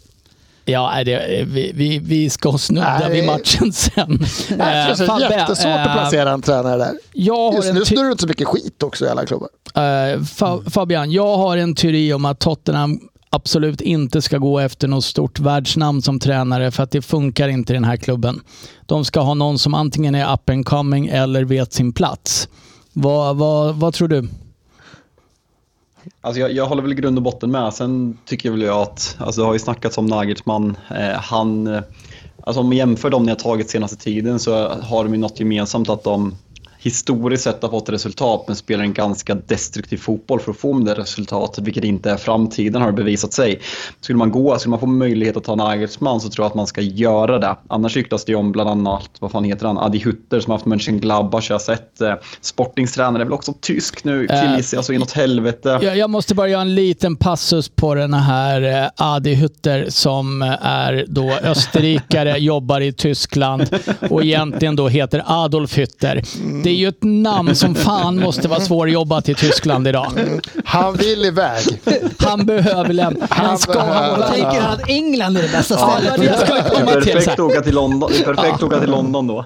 [0.67, 4.19] Ja, det, vi, vi, vi ska snudda vid matchen sen.
[4.49, 6.93] det känns Eh, jättesvårt att placera en tränare där.
[7.13, 9.49] Jag har Just en nu snurrar det inte så mycket skit också i alla klubbar.
[9.75, 10.71] Eh, Fa- Mm.
[10.71, 13.01] Fabian, jag har en teori om att Tottenham
[13.35, 17.73] absolut inte ska gå efter något stort världsnamn som tränare för att det funkar inte
[17.73, 18.41] i den här klubben.
[18.87, 22.49] De ska ha någon som antingen är up and coming eller vet sin plats.
[22.93, 24.29] Vad, vad, vad tror du?
[26.21, 27.75] Alltså jag, jag håller väl i grund och botten med.
[27.75, 30.77] Sen tycker väl jag att, alltså det har ju snackats om Nagelsmann.
[30.91, 31.83] Eh, han, eh,
[32.43, 35.41] alltså om man jämför dem ni har tagit senaste tiden så har de ju något
[35.41, 36.35] gemensamt att de
[36.85, 40.95] historiskt sett har fått resultat men spelar en ganska destruktiv fotboll för att få det
[40.95, 43.61] resultatet, vilket inte är framtiden har bevisat sig.
[44.01, 46.67] Skulle man gå, skulle man få möjlighet att ta Nagelsmann så tror jag att man
[46.67, 47.57] ska göra det.
[47.69, 50.59] Annars ryktas det ju om bland annat, vad fan heter han, Adi Hutter som har
[50.59, 52.01] haft Mönchengladbach, jag har sett.
[52.01, 55.79] Eh, Sportingstränare är väl också tysk nu, Eh, killgissar alltså inåt helvete.
[55.83, 60.43] Jag, jag måste bara göra en liten passus på den här eh, Adi Hutter som
[60.43, 63.69] eh, är då österrikare, jobbar i Tyskland
[64.11, 66.25] och egentligen då heter Adolf Hütter.
[66.65, 70.13] Det är ju ett namn som fan måste vara svårjobbat i Tyskland idag.
[70.65, 71.65] Han vill iväg.
[72.19, 73.27] Han behöver lämna.
[73.31, 76.21] Han ska ha behöver- något tänker han att England är det bästa Ja, stället?
[76.21, 77.03] det skulle Det är komma till.
[77.03, 77.33] så perfekt här.
[77.33, 79.45] att åka till London, det är perfekt att åka till London då.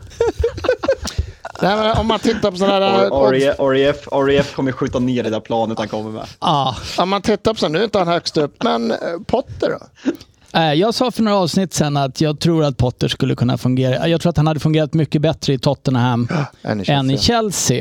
[1.62, 4.26] Nej, men om man tittar på sådana där...
[4.26, 6.24] REF, kommer skjuta ner det där planet han kommer med.
[6.40, 6.76] Ja.
[6.98, 10.10] Om man tittar på så, nu är inte han högst upp, men eh, Potter då?
[10.54, 14.08] Eh, Jag sa för några avsnitt sedan att jag tror att Potter skulle kunna fungera.
[14.08, 16.28] Jag tror att han hade fungerat mycket bättre i Tottenham
[16.62, 16.98] Än i Chelsea.
[16.98, 17.78] än i Chelsea.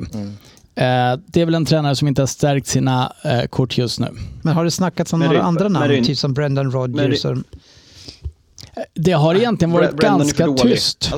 [0.76, 4.08] Eh, Det är väl en tränare som inte har stärkt sina eh, kort just nu.
[4.42, 5.90] Men har det snackats om några andra namn?
[5.90, 7.26] det- typ som Brendan Rodgers?
[8.94, 11.12] Det har egentligen varit för ganska tyst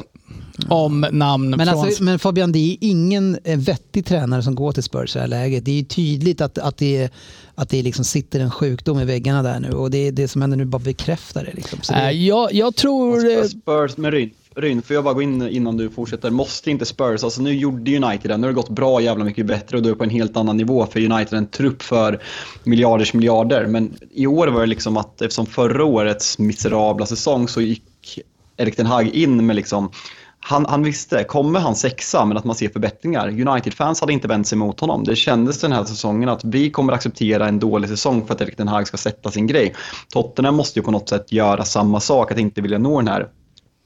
[0.68, 1.80] om namn Men, från...
[1.80, 5.22] alltså, men Fabian, det är ingen eh, vettig tränare som går till Spurs i det
[5.22, 5.66] här läget.
[5.66, 7.14] Det är ju tydligt att, att det,
[7.56, 10.58] att det liksom sitter en sjukdom i väggarna där nu och det, det som händer
[10.58, 11.54] nu bara bekräftar det.
[11.54, 11.80] Liksom.
[11.82, 13.32] Så det jag, jag tror...
[13.32, 14.32] eh, Spurs med Ryn.
[14.56, 16.30] Ryn, får jag bara gå in innan du fortsätter?
[16.30, 19.46] Måste inte Spurs, alltså nu gjorde United det, nu har det gått bra jävla mycket
[19.46, 22.22] bättre och du är på en helt annan nivå för United, en trupp för
[22.64, 23.68] miljarders miljarder.
[23.68, 28.20] Men i år var det liksom att eftersom förra årets miserabla säsong så gick
[28.58, 29.92] Erik Ten Hag in med liksom
[30.40, 33.28] han, han visste, kommer han sexa men att man ser förbättringar.
[33.28, 35.04] United-fans hade inte vänt sig mot honom.
[35.04, 38.58] Det kändes den här säsongen att vi kommer acceptera en dålig säsong för att Erik
[38.58, 39.76] Den Hag ska sätta sin grej.
[40.10, 43.28] Tottenham måste ju på något sätt göra samma sak, att inte vilja nå den här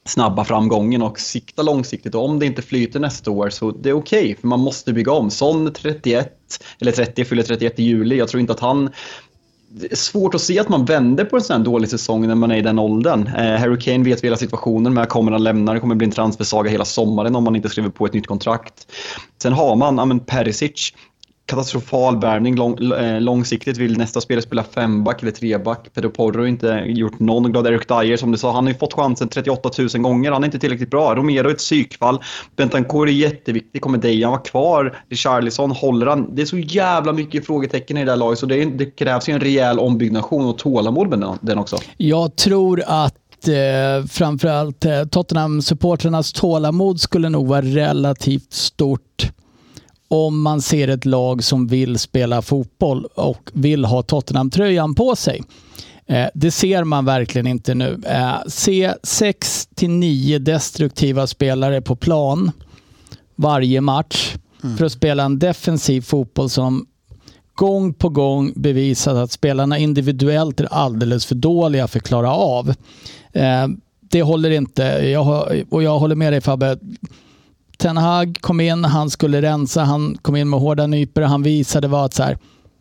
[0.06, 2.16] snabba framgången och sikta långsiktigt.
[2.16, 5.12] Och om det inte flyter nästa år så det är okej, för man måste bygga
[5.12, 5.32] om.
[5.32, 6.30] Son 31,
[6.80, 8.18] eller 30, fyller 31 i juli.
[8.18, 8.89] Jag tror inte att han...
[9.76, 12.36] Det är svårt att se att man vänder på en sån här dålig säsong när
[12.36, 13.28] man är i den åldern.
[13.28, 15.74] Eh, Harry Kane vet vi hela situationen med, kommer han lämna?
[15.74, 18.88] Det kommer bli en transfersaga hela sommaren om man inte skriver på ett nytt kontrakt.
[19.42, 20.94] Sen har man, ja men Perisic,
[21.54, 23.78] katastrofal värvning lång, eh, långsiktigt.
[23.78, 25.94] Vill nästa spelare spela femback eller treback.
[25.94, 27.68] Pedro Porro har inte gjort någon glad.
[27.68, 30.32] Eric Dyer som du sa, han har ju fått chansen 38 000 gånger.
[30.32, 31.16] Han är inte tillräckligt bra.
[31.16, 32.20] Romero är ett psykfall.
[32.56, 33.82] Bentancourt är jätteviktig.
[33.82, 34.98] Kommer Dejan vara kvar?
[35.10, 36.36] Richarlison, håller han?
[36.36, 39.30] Det är så jävla mycket frågetecken i det här laget så det, är, det krävs
[39.30, 41.78] ju en rejäl ombyggnation och tålamod med den, den också.
[41.98, 49.34] Jag tror att eh, framförallt eh, Tottenham-supportrarnas tålamod skulle nog vara relativt stort
[50.13, 55.41] om man ser ett lag som vill spela fotboll och vill ha Tottenham-tröjan på sig.
[56.08, 58.02] Eh, det ser man verkligen inte nu.
[58.06, 62.52] Eh, se 6 till 9 destruktiva spelare på plan
[63.36, 64.36] varje match
[64.78, 66.86] för att spela en defensiv fotboll som
[67.56, 72.69] gång på gång bevisat att spelarna individuellt är alldeles för dåliga för att klara av.
[73.32, 73.67] Eh,
[73.99, 74.84] det håller inte.
[74.84, 76.78] Jag och jag håller med dig Fabbe.
[77.78, 81.22] Ten Hag kom in, han skulle rensa, han kom in med hårda nypor.
[81.22, 82.38] Han visade vad att så här,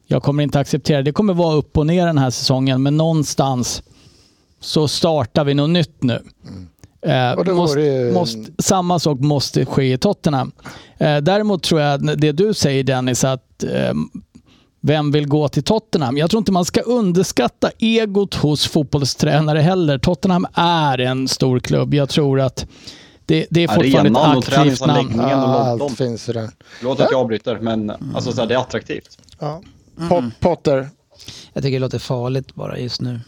[0.06, 1.02] Jag kommer inte acceptera det.
[1.02, 3.82] Det kommer vara upp och ner den här säsongen, men någonstans
[4.60, 6.14] så startar vi något nytt nu.
[7.06, 7.44] Eh, Mm.
[7.44, 10.52] Då måste, ju- måste, samma sak måste ske i Tottenham.
[10.98, 13.92] Eh, däremot tror jag det du säger Dennis, att eh,
[14.80, 16.16] vem vill gå till Tottenham?
[16.16, 19.98] Jag tror inte man ska underskatta egot hos fotbollstränare heller.
[19.98, 21.94] Tottenham är en stor klubb.
[21.94, 22.66] Jag tror att
[23.32, 24.76] det, det är fortfarande Arenan och ett aktivt namn.
[24.78, 25.96] träningsanläggningen och Allt London.
[25.96, 26.50] finns den.
[26.78, 29.18] Förlåt att jag avbryter, men alltså, så här, det är attraktivt.
[29.40, 29.62] Ja.
[30.08, 30.88] Pop, Potter.
[31.52, 33.20] Jag tycker det låter farligt bara just nu.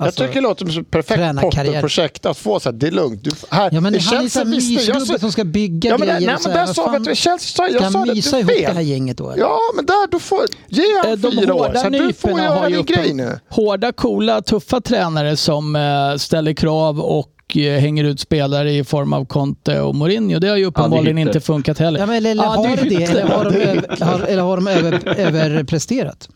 [0.00, 1.40] Alltså, jag tycker det låter som ett perfekt.
[1.40, 3.24] Potter-projekt att få så här, det är lugnt.
[3.24, 6.08] Du, här, Ja men i han är jag mysgubbe så- som ska bygga Ja, men,
[6.08, 6.26] grejer.
[6.26, 8.42] nej, och så men där sa vi att det jag Ska sa det, mysa du
[8.42, 9.30] ihop det här gänget då?
[9.30, 9.42] eller?
[9.42, 11.74] Ja, men där, du får, ge Eh, han De fyra år.
[11.74, 13.38] Så du får göra din grej nu.
[13.48, 19.12] hårda, coola, tuffa tränare som eh, ställer krav och eh, hänger ut spelare i form
[19.12, 20.38] av Conte och Mourinho.
[20.38, 22.00] Det har ju uppenbarligen inte funkat heller.
[22.00, 23.04] Ja, men, eller, eller, Ja, har det.
[23.04, 26.28] Eller har de, över, har, eller har de över, överpresterat?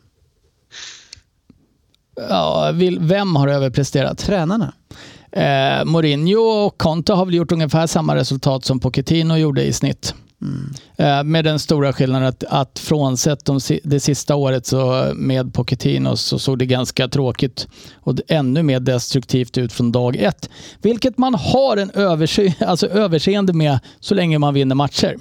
[2.28, 4.18] Ja, vill, vem har överpresterat?
[4.18, 4.72] Tränarna?
[5.32, 10.14] Eh, Mourinho och Conte har väl gjort ungefär samma resultat som Pochettino gjorde i snitt.
[10.42, 10.74] Mm.
[10.96, 16.16] Eh, med den stora skillnaden att, att frånsett de, det sista året så med Pochettino
[16.16, 20.48] så såg det ganska tråkigt och ännu mer destruktivt ut från dag ett.
[20.82, 25.16] Vilket man har en översy, alltså överseende med så länge man vinner matcher.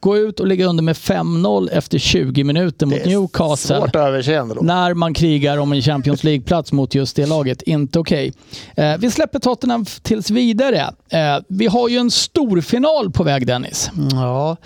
[0.00, 3.96] Gå ut och ligga under med 5-0 efter 20 minuter mot Det är Newcastle Svårt
[3.96, 4.60] överseende då.
[4.60, 7.62] när man krigar om en Champions League-plats mot just det laget.
[7.62, 8.32] Inte okej.
[8.76, 10.94] Eh, vi släpper Tottenham tills vidare.
[11.08, 13.90] Eh, vi har ju en stor final på väg Dennis.
[14.12, 14.56] Ja,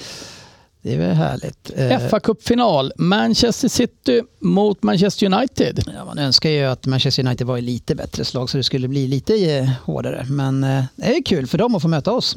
[0.82, 1.70] det är väl härligt.
[1.76, 2.92] Eh, fa Cup-final.
[2.96, 5.82] Manchester City mot Manchester United.
[5.96, 8.88] Ja, man önskar ju att Manchester United var i lite bättre slag så det skulle
[8.88, 10.26] bli lite eh, hårdare.
[10.28, 12.36] Men eh, det är kul för dem att få möta oss.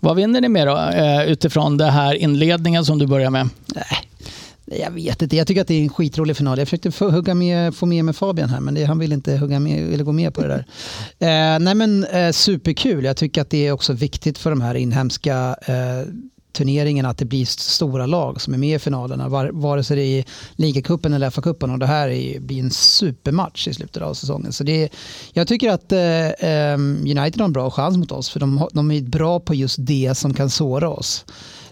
[0.00, 3.48] Vad vinner ni med då eh, utifrån det här inledningen som du börjar med?
[3.74, 6.58] Nej, Jag vet inte, jag tycker att det är en skitrolig final.
[6.58, 9.36] Jag försökte få, hugga med, få med mig Fabian här men det, han vill inte
[9.36, 10.64] hugga med, eller gå med på det där.
[11.20, 14.74] Eh, nej men eh, superkul, jag tycker att det är också viktigt för de här
[14.74, 16.12] inhemska eh,
[16.58, 19.96] turneringarna att det blir st- stora lag som är med i finalerna, var, vare sig
[19.96, 20.24] det är i
[20.56, 24.52] ligacupen eller FA-cupen och det här är, blir en supermatch i slutet av säsongen.
[24.52, 24.88] Så det
[25.32, 28.90] jag tycker att eh, eh, United har en bra chans mot oss för de, de
[28.90, 31.24] är bra på just det som kan såra oss.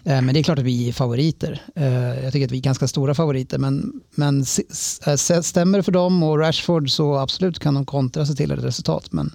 [0.04, 1.62] Eh, Men det är klart att vi är favoriter.
[1.76, 3.58] Eh, Jag tycker att vi är ganska stora favoriter.
[3.58, 5.00] Men, men s-
[5.42, 9.12] stämmer det för dem och Rashford så absolut kan de kontra sig till ett resultat.
[9.12, 9.34] Men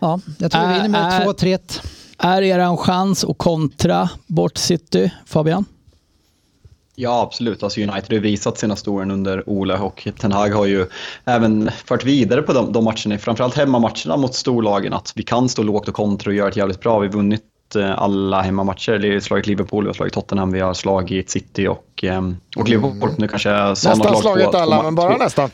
[0.00, 1.80] ja, jag tror vi vinner med Är- 2-3.
[2.18, 5.64] Är er chans att kontra bort City, Fabian?
[6.98, 7.62] Ja, absolut.
[7.62, 10.86] Alltså United har visat sina storen under Ole och Ten Hag har ju
[11.24, 15.62] även fört vidare på de, de matcherna, framförallt hemmamatcherna mot storlagen, att vi kan stå
[15.62, 16.98] lågt och kontra och göra det jävligt bra.
[16.98, 17.42] Vi har vunnit
[17.76, 18.98] eh, alla hemmamatcher.
[18.98, 22.68] Vi har slagit Liverpool, vi har slagit Tottenham, vi har slagit City och, ehm, och
[22.68, 23.10] Liverpool.
[23.18, 25.50] Nu kanske Nästan lag slagit alla, två- men bara nästan.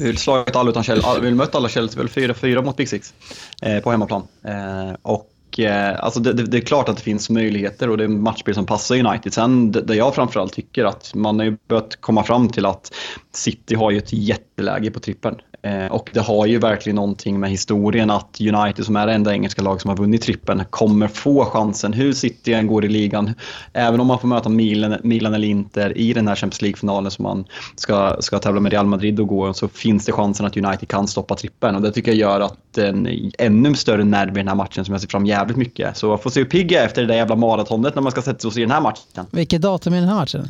[0.00, 1.02] Vi har slagit alla utan Kjell.
[1.14, 3.14] Vi vill mött alla Chelsea, väl fyra, fyra mot Big Six
[3.62, 4.22] eh, på hemmaplan.
[4.44, 8.04] Eh, och eh, alltså det, det, det är klart att det finns möjligheter och det
[8.04, 9.32] är en matchbild som passar United.
[9.32, 12.94] Sen det, det jag framförallt tycker att man har ju börjat komma fram till att
[13.32, 15.34] City har ju ett jätteläge på trippen.
[15.62, 19.32] Eh, och det har ju verkligen någonting med historien att United som är det enda
[19.32, 23.34] engelska lag som har vunnit trippen kommer få chansen hur City än går i ligan.
[23.72, 27.22] Även om man får möta Milan, Milan eller Inter i den här Champions League-finalen som
[27.22, 27.44] man
[27.76, 31.08] ska, ska tävla med Real Madrid och gå så finns det chansen att United kan
[31.08, 34.54] stoppa trippen och det tycker jag gör att en ännu större nerv i den här
[34.54, 35.96] matchen som jag ser fram jävligt mycket.
[35.96, 38.22] Så jag får se hur pigg jag efter det där jävla maratonet när man ska
[38.22, 39.26] sätta sig och se den här matchen.
[39.30, 40.48] Vilket datum är den här matchen?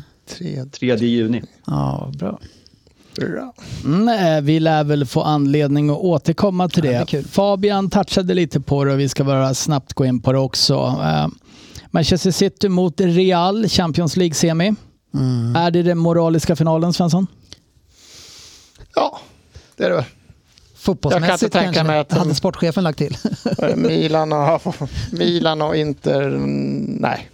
[0.71, 1.43] 3 juni.
[1.65, 2.39] Ja, bra.
[3.85, 6.97] Mm, eh, vi lär väl få anledning att återkomma till Ja, det.
[6.97, 7.25] det är kul.
[7.27, 10.73] Fabian touchade lite på det och vi ska bara snabbt gå in på det också.
[11.03, 11.27] Eh,
[11.91, 14.75] Manchester City mot Real, Champions League-semi.
[15.15, 15.55] Mm.
[15.55, 17.27] Är det den moraliska finalen, Svensson?
[18.95, 19.19] Ja,
[19.77, 20.05] det är det väl.
[20.75, 23.17] Fotbollsmässigt Jag kan inte tänka kanske, mig att de- hade sportchefen lagt till.
[23.75, 24.61] Milan och,
[25.11, 26.29] Milan och Inter,
[26.99, 27.29] nej.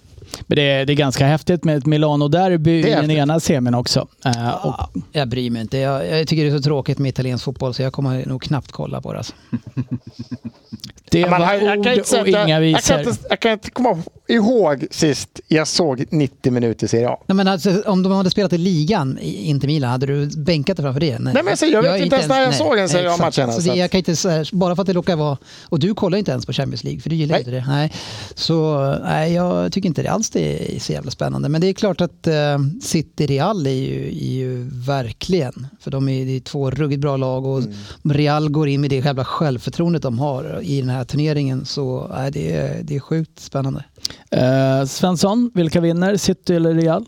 [0.48, 4.08] Men det, är, det är ganska häftigt med ett Milano-derby i den ena semin också.
[4.26, 4.76] Eh, och,
[5.12, 5.78] Jag bryr mig inte.
[5.78, 8.72] Jag, jag tycker det är så tråkigt med italiensk fotboll så jag kommer nog knappt
[8.72, 9.18] kolla på det.
[9.18, 9.34] Alltså.
[11.12, 12.94] det Man var har- jag, ord kan inte och inga jag, visor.
[12.96, 17.18] kan inte, jag kan inte komma ihåg sist jag såg 90 minuter Serie A.
[17.28, 20.78] Nej, men alltså, om de hade spelat i ligan, i Inter Milan, hade du bänkat
[20.78, 21.20] det framför det?
[21.20, 23.12] Nej, men alltså, jag vet är inte ens när jag såg en Serie.
[23.12, 25.16] A-match Så så det, att- jag kan inte, så här, bara för att det råkar
[25.16, 25.38] vara...
[25.64, 27.40] Och du kollar inte ens på Champions League, för du gillar Nej.
[27.40, 27.66] inte det.
[27.68, 27.94] Nej.
[28.36, 31.50] Så nej, jag tycker inte det alls det är så jävla spännande.
[31.50, 36.10] Men det är klart att eh, City Real är ju, är ju verkligen, för de
[36.10, 38.18] är, är två ruggigt bra lag och Mm.
[38.18, 41.66] Real går in med det jävla självförtroendet de har i den här turneringen.
[41.66, 43.84] Så nej, det, är, det är sjukt spännande.
[44.32, 46.18] Eh, Svensson, vilka vinner?
[46.18, 47.06] City eller Real?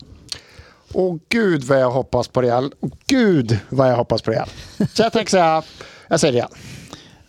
[0.93, 2.73] Åh gud vad jag hoppas på Real.
[2.79, 4.47] Åh gud vad jag hoppas på Real.
[4.93, 5.63] Så jag tänker säga,
[6.07, 6.49] jag säger Real.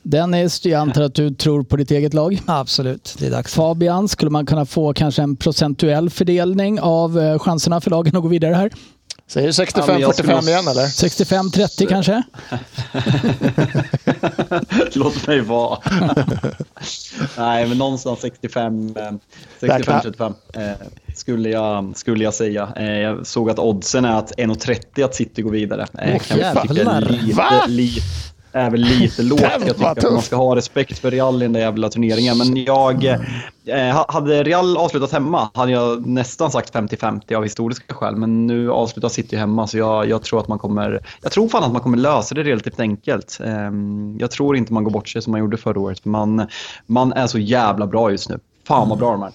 [0.03, 2.41] Dennis, jag antar att du tror på ditt eget lag.
[2.47, 3.55] Absolut, det är dags.
[3.55, 8.23] Fabian, skulle man kunna få kanske en procentuell fördelning av eh, chanserna för lagen att
[8.23, 8.71] gå vidare här?
[9.27, 10.87] Säger du Ja, men jag 65-45 skulle- igen eller?
[10.87, 12.23] 65-30 kanske?
[14.99, 15.79] Låt mig vara.
[17.39, 19.13] Nej, men någonstans 65, eh,
[19.61, 20.71] 65-35 eh,
[21.15, 22.73] skulle, jag, skulle jag säga.
[22.77, 25.87] Eh, jag såg att oddsen är att 1,30 att City går vidare.
[25.99, 27.01] Eh, Åh, kan jävlar.
[27.01, 28.01] lite, lite,
[28.53, 29.41] är väl lite lågt.
[29.41, 32.39] Jag tycker att man ska ha respekt för Real i den där jävla turneringen.
[32.39, 37.95] Men jag, eh, ha- hade Real avslutat hemma hade jag nästan sagt 50-50 av historiska
[37.95, 38.17] skäl.
[38.17, 41.65] Men nu avslutar City hemma så jag, jag tror att man kommer, jag tror fan
[41.65, 43.39] att man kommer lösa det relativt enkelt.
[43.45, 43.71] Eh,
[44.19, 46.01] jag tror inte man går bort sig som man gjorde förra året.
[46.01, 46.47] För man,
[46.87, 48.39] man är så jävla bra just nu.
[48.69, 49.33] Fan vad bra de är.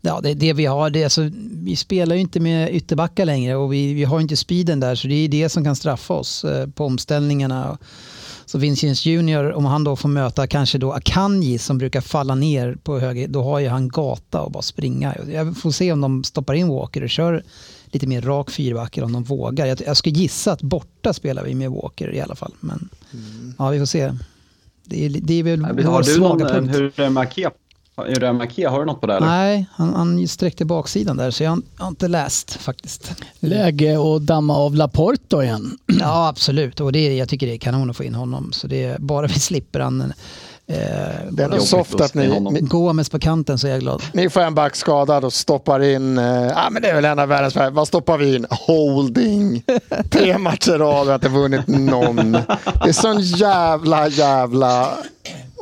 [0.00, 0.90] Ja, det det vi har.
[0.90, 1.20] Det alltså,
[1.52, 5.08] vi spelar ju inte med ytterbackar längre och vi, vi har inte speeden där så
[5.08, 7.78] det är det som kan straffa oss eh, på omställningarna.
[8.46, 12.76] Så Vinicius Junior, om han då får möta kanske då Akanji som brukar falla ner
[12.82, 15.14] på höger, då har ju han gata och bara springa.
[15.32, 17.42] Jag får se om de stoppar in Walker och kör
[17.86, 19.66] lite mer rak fyrback eller om de vågar.
[19.66, 22.52] Jag, jag skulle gissa att borta spelar vi med Walker i alla fall.
[22.60, 22.88] Men
[23.58, 24.12] ja, vi får se.
[24.84, 26.74] Det är, det är väl Har vår du någon, svaga eh, punkt.
[26.74, 27.50] hur är det med Ake?
[27.96, 28.68] Hur är det med Ake?
[28.68, 29.26] Har du något på det eller?
[29.26, 33.12] Nej, han, han sträckte baksidan där så jag har, jag har inte läst faktiskt.
[33.40, 35.78] Läge att damma av Laporte då igen.
[36.00, 36.80] Ja, absolut.
[36.80, 38.52] Och det, är- jag tycker det är kanon att få in honom.
[38.52, 40.76] Så det är, bara vi slipper han eh,
[41.30, 44.02] Det är Jobbigt soft att ni, ni, Gomes på kanten så är jag glad.
[44.12, 47.18] ni får en back skadad och stoppar in, eh, ja men det är väl en
[47.18, 47.72] av världens värld.
[47.72, 48.46] Vad stoppar vi in?
[48.50, 49.62] Holding.
[50.10, 52.32] Tre matcher rad och att det vunnit någon.
[52.32, 54.88] Det är sån jävla, jävla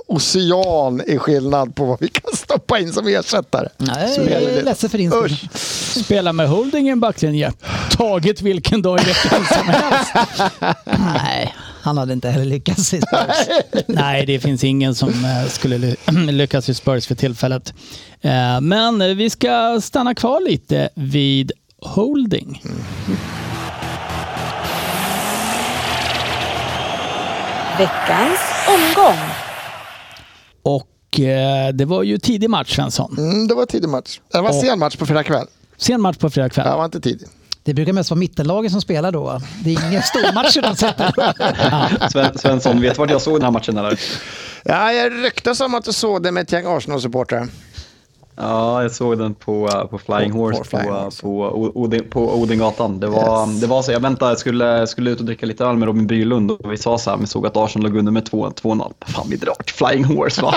[0.07, 3.69] ocean i skillnad på vad vi kan stoppa in som ersättare.
[3.79, 5.37] Nej, jag är ledsen för din skull.
[6.05, 7.53] Spela med holding i en backlinje.
[7.91, 10.13] Tagit vilken dag i veckan som helst.
[10.99, 13.59] Nej, han hade inte heller lyckats i Spurs.
[13.87, 15.97] Nej, det finns ingen som eh, skulle ly-
[16.33, 17.75] lyckas i Spurs för tillfället.
[18.21, 22.63] Eh, Men vi ska stanna kvar lite vid holding.
[27.79, 29.19] Veckans omgång.
[31.15, 33.15] Och eh, det var ju tidig match, Svensson.
[33.19, 34.21] Mm, det var tidig match.
[34.33, 35.47] Det var en sen match på fredag kväll.
[35.77, 36.67] Sen match på fredag kväll.
[36.67, 37.29] Det var inte tidig.
[37.63, 39.41] Det brukar mest vara mittenlagen som spelar då.
[39.65, 42.09] Det är inga stormatcher de sätter.
[42.11, 44.01] Sven, Svensson, vet du vart jag såg den här matchen eller?
[44.65, 47.49] Ja, jag ryktas om att du såg det med ett gäng Arsenal-supportrar.
[48.37, 51.23] Ja, jag såg den på, uh, på Flying På- Horse på på, Flying uh, Horse.
[51.23, 53.01] på, Odin, på Odingatan.
[53.01, 53.61] Det var, Yes.
[53.61, 56.07] det var så, jag väntade, jag skulle, skulle ut och dricka lite öl med Robin
[56.07, 58.93] Bylund och vi sa så här, vi såg att Arsenal låg under med 2-0.
[59.07, 60.55] Fan, vi drar till Flying Horse va?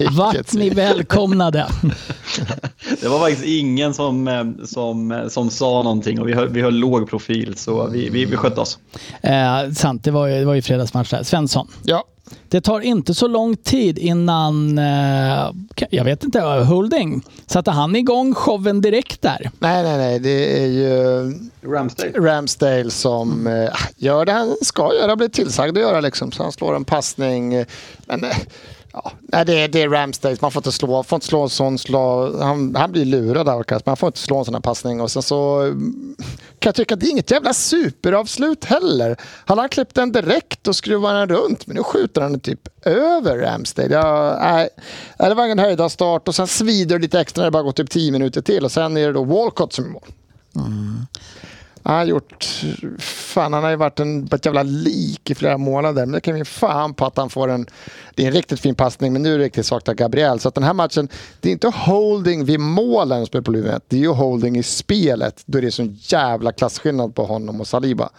[0.16, 1.66] Vart ni välkomnade.
[3.00, 6.62] Det var faktiskt ingen som, eh, som, eh, som sa någonting och vi höll, vi
[6.62, 8.78] höll låg profil så vi, vi, vi skötte oss.
[9.22, 11.22] Eh, sant, det var ju, det var ju fredagsmatch där.
[11.22, 12.04] Svensson, Ja,
[12.48, 15.50] det tar inte så lång tid innan, eh,
[15.90, 19.50] jag vet inte, Holding, satte han igång showen direkt där?
[19.58, 20.18] nej, nej, nej.
[20.18, 21.32] Det är ju
[21.72, 22.10] Ramsdale.
[22.10, 26.32] Ramsdale som eh, gör det han ska göra, blir tillsagd att göra liksom.
[26.32, 27.54] Så han slår en passning.
[27.54, 27.66] eh,
[28.06, 28.36] Men eh,
[29.04, 30.36] ja, nej, det, är, det är Ramsdale.
[30.40, 33.64] Man får inte slå, får inte slå en sån slå, Han, han blir lurad av
[33.70, 35.00] men Man får inte slå en sån här passning.
[35.00, 36.16] Och sen så mm,
[36.58, 39.16] kan jag tycka att det är inget jävla superavslut heller.
[39.44, 41.66] Han har klippt den direkt och skruvar den runt.
[41.66, 43.94] Men nu skjuter han den typ över Ramsdale.
[43.94, 44.68] Ja, nej,
[45.18, 47.76] det var ingen höjda start och sen svider det lite extra när det bara gått
[47.76, 48.64] typ 10 minuter till.
[48.64, 50.08] Och sen är det då Walcott som är mål.
[50.56, 51.06] Mm.
[51.86, 52.64] Han har gjort...
[52.98, 56.06] Fan, han har ju varit en, ett jävla lik i flera månader.
[56.06, 57.66] Men det kan vi fan på att han får en...
[58.14, 60.40] Det är en riktigt fin passning, men nu är det riktigt svagt av Gabriel.
[60.40, 61.08] Så att den här matchen,
[61.40, 63.82] det är inte holding vid målen som är problemet.
[63.88, 65.42] Det är ju holding i spelet.
[65.46, 68.10] Då är det sån jävla klasskillnad på honom och Saliba.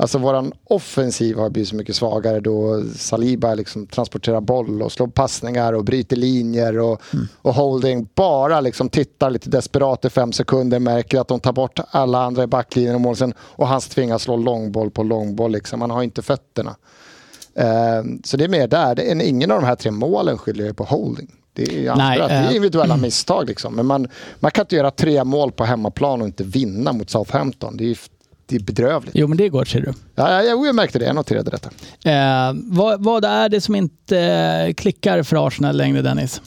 [0.00, 5.06] Alltså våran offensiv har blivit så mycket svagare då Saliba liksom transporterar boll och slår
[5.06, 7.02] passningar och bryter linjer och,
[7.42, 11.80] och Holding bara liksom tittar lite desperat i fem sekunder, märker att de tar bort
[11.90, 15.52] alla andra i backlinjen och målsen och han tvingas slå långboll på långboll.
[15.52, 15.80] Liksom.
[15.80, 16.76] Han har inte fötterna.
[17.54, 18.94] Eh, så det är mer där.
[18.94, 21.30] Det är, ingen av de här tre målen skyller jag på Holding.
[21.52, 23.48] Det är, Nej, det är eh, individuella misstag.
[23.48, 23.74] Liksom.
[23.74, 24.08] Men man,
[24.40, 27.76] man kan inte göra tre mål på hemmaplan och inte vinna mot Southampton.
[27.76, 27.98] Det är,
[28.50, 29.14] det är bedrövligt.
[29.14, 29.92] Jo, men det går ser du.
[30.14, 31.04] Ja, ja, jo, jag märkte det.
[31.04, 31.70] Jag noterade detta.
[32.10, 36.40] Eh, vad, vad är det som inte eh, klickar för Arsenal längre, Dennis?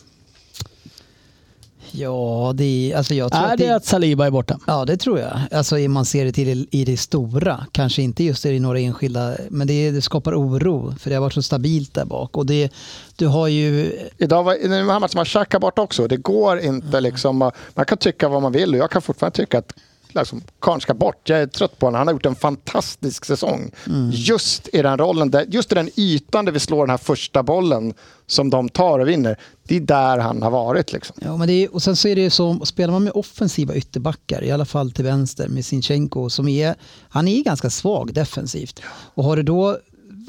[1.96, 4.60] Ja, det är, alltså jag tror Är att det att Saliba är borta?
[4.68, 5.40] Ja, det tror jag.
[5.52, 7.66] Alltså om man ser det till i- i det stora.
[7.72, 10.96] Kanske inte just i några enskilda, men det, det skapar oro.
[11.00, 12.38] För det har varit så stabilt där bak.
[12.38, 12.74] Och det,
[13.16, 14.00] du har ju...
[14.18, 16.08] Idag var det var matchen man Xhaka bort också.
[16.08, 17.38] Det går inte liksom.
[17.76, 19.74] Man kan tycka vad man vill och jag kan fortfarande tycka att
[20.16, 21.30] liksom, karln ska bort.
[21.30, 21.98] Jag är trött på honom.
[21.98, 23.72] Han har gjort en fantastisk säsong.
[24.12, 27.44] Just i den rollen, där, just i den ytan där vi slår den här första
[27.44, 27.94] bollen
[28.28, 29.40] som de tar och vinner.
[29.64, 30.94] Det är där han har varit.
[30.94, 31.16] Liksom.
[31.22, 34.44] Ja, men är, och sen så är det ju så, spelar man med offensiva ytterbackar,
[34.44, 36.76] i alla fall till vänster med Sinchenko, som är,
[37.10, 38.82] han är ganska svag defensivt.
[38.88, 39.78] Och har du då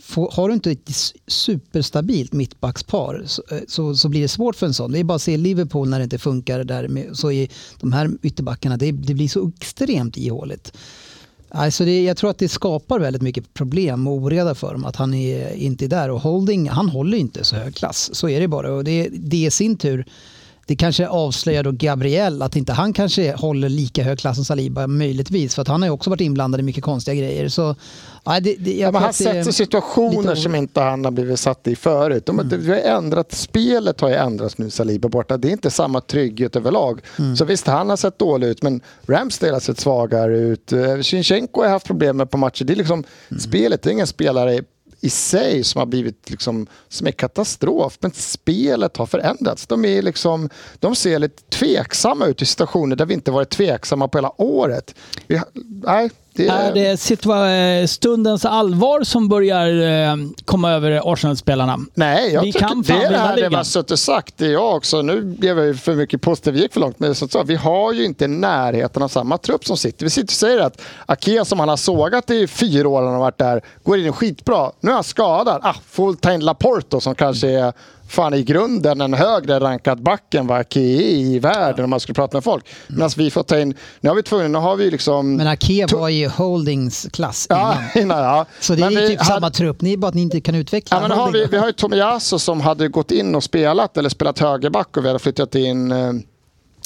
[0.03, 0.90] får, har du inte ett
[1.26, 4.92] superstabilt mittbackspar så, eh, så, så blir det svårt för en sån.
[4.92, 7.49] Det är bara att se Liverpool när det inte funkar där med, så är
[7.80, 10.72] de här ytterbackarna, det, det blir så extremt ihåligt.
[11.57, 14.97] Alltså det, jag tror att det skapar väldigt mycket problem och oreda för dem att
[14.97, 16.11] han är, inte är där.
[16.11, 18.11] Och Holding, han håller inte så hög klass.
[18.14, 18.72] Så är det bara.
[18.72, 20.07] Och det, det i sin tur,
[20.66, 24.86] det kanske avslöjar då Gabriel att inte han kanske håller lika hög klass som Saliba
[24.86, 25.54] möjligtvis.
[25.54, 27.48] För att han har ju också varit inblandad i mycket konstiga grejer.
[27.48, 27.76] Så,
[28.24, 32.26] ja, det, det, Ja, han sätter situationer som inte han har blivit satt i förut.
[32.26, 35.36] De, vi har ändrat, spelet har ju ändrats nu, Saliba borta.
[35.36, 37.00] Det är inte samma trygghet överlag.
[37.38, 40.72] Så visst, han har sett dålig ut, men Ramsdale har sett svagare ut.
[40.72, 42.64] Eh, Zinchenko har haft problem med på matcher.
[42.64, 43.04] Det är liksom
[43.40, 44.60] spelet, det är ingen spelare
[45.05, 47.98] i sig som har blivit liksom, som är katastrof.
[48.00, 49.66] Men spelet har förändrats.
[49.66, 50.48] De, är liksom,
[50.78, 54.94] de ser lite tveksamma ut i situationer där vi inte varit tveksamma på hela året.
[55.26, 55.40] Vi,
[55.84, 59.68] nej, det Är det situa- stundens allvar som börjar
[60.11, 61.78] eh, komma över Arsenal-spelarna?
[61.95, 64.35] Nej, jag Vi tycker kan det är det var suttit sagt.
[64.37, 65.03] Det är jag också.
[65.03, 66.55] Nu blev jag för mycket positiv.
[66.55, 66.99] Vi gick för långt.
[67.01, 70.05] Men sagt, vi har ju inte närheten av samma trupp som sitter.
[70.07, 73.20] Vi sitter och säger att Akea som han har sågat i fyra år han har
[73.20, 74.70] varit där går in skitbra.
[74.80, 75.61] Nu är han skadad.
[75.62, 77.72] Ah, får ta in Laporto som kanske är
[78.14, 82.00] fan i grunden en högre rankad back än vad Akea är i världen om man
[82.00, 82.66] skulle prata med folk.
[82.88, 85.36] Medan vi får ta in, nu har vi tvungna, nu har vi liksom...
[85.36, 87.84] Men Ake var ju Holdings klass ja, innan.
[88.02, 88.46] innan, ja.
[88.60, 89.80] Så det Men är ju typ hade- samma trupp.
[89.80, 91.72] Ni är bara att ni inte kan utveckla Ja, men har vi, vi har ju
[91.72, 95.92] Tomiyasu som hade gått in och spelat eller spelat högerback och vi hade flyttat in
[95.92, 96.08] eh,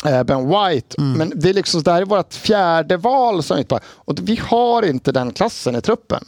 [0.05, 1.01] eh, Ben White.
[1.01, 3.83] Men det är liksom, det här är vårt fjärde val som mittback.
[3.89, 6.25] Och vi har inte den klassen i truppen.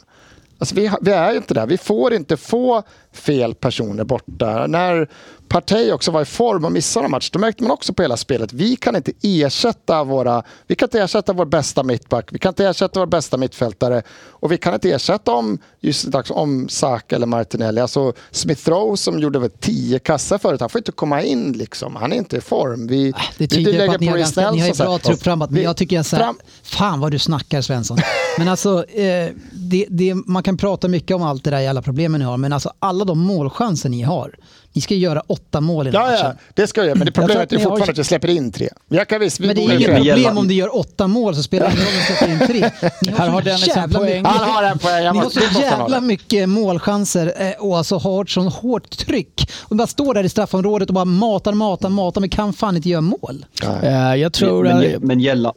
[0.61, 1.65] Alltså vi, vi är inte där.
[1.67, 2.83] Vi får inte få
[3.13, 4.67] fel personer borta.
[4.67, 5.07] När
[5.47, 8.17] Partey också var i form och missade en match, då märkte man också på hela
[8.17, 8.53] spelet.
[8.53, 12.65] Vi kan inte ersätta våra, vi kan inte ersätta vår bästa mittback, vi kan inte
[12.65, 17.81] ersätta vår bästa mittfältare och vi kan inte ersätta om, just om Saka eller Martinelli.
[17.81, 21.95] Alltså Smith Rowe som gjorde väl tio kassar förut, han får inte komma in liksom.
[21.95, 22.87] Han är inte i form.
[22.87, 24.41] Vi, Äh, Det vi tyder på lägger att ni har, ni så
[24.83, 24.85] här.
[24.89, 25.49] bra trupp framåt.
[25.49, 27.97] Men Vi- jag tycker så här, fram- fan vad du snackar Svensson.
[28.37, 29.29] Men alltså, eh,
[29.71, 32.37] det, det, man kan prata mycket om allt det där i alla problemen ni har.
[32.37, 34.35] Men alltså alla de målchanser ni har.
[34.73, 36.97] Ni ska göra åtta mål i den Ja, ja, det ska jag göra.
[36.97, 38.69] Men det problemet att är ni har- fortfarande att jag släpper in tre.
[38.89, 41.07] Jag kan visst, vi Men det är inget men problem gälla- om du gör åtta
[41.07, 42.89] mål så spelar det ingen roll om du släpper in tre.
[43.01, 44.17] Ni Här har så Dennis en jävla poäng.
[44.23, 45.03] mycket- Han har en poäng.
[45.03, 48.89] Jag Ni har måste, så jävla mycket målchanser eh, och alltså har ett sånt hårt
[48.97, 49.51] tryck.
[49.61, 52.89] Och bara står där i straffområdet och bara matar, matar, matar men kan fan inte
[52.89, 53.45] göra mål.
[53.83, 54.63] Eh, jag tror...
[54.63, 55.53] Men, att- men gälla,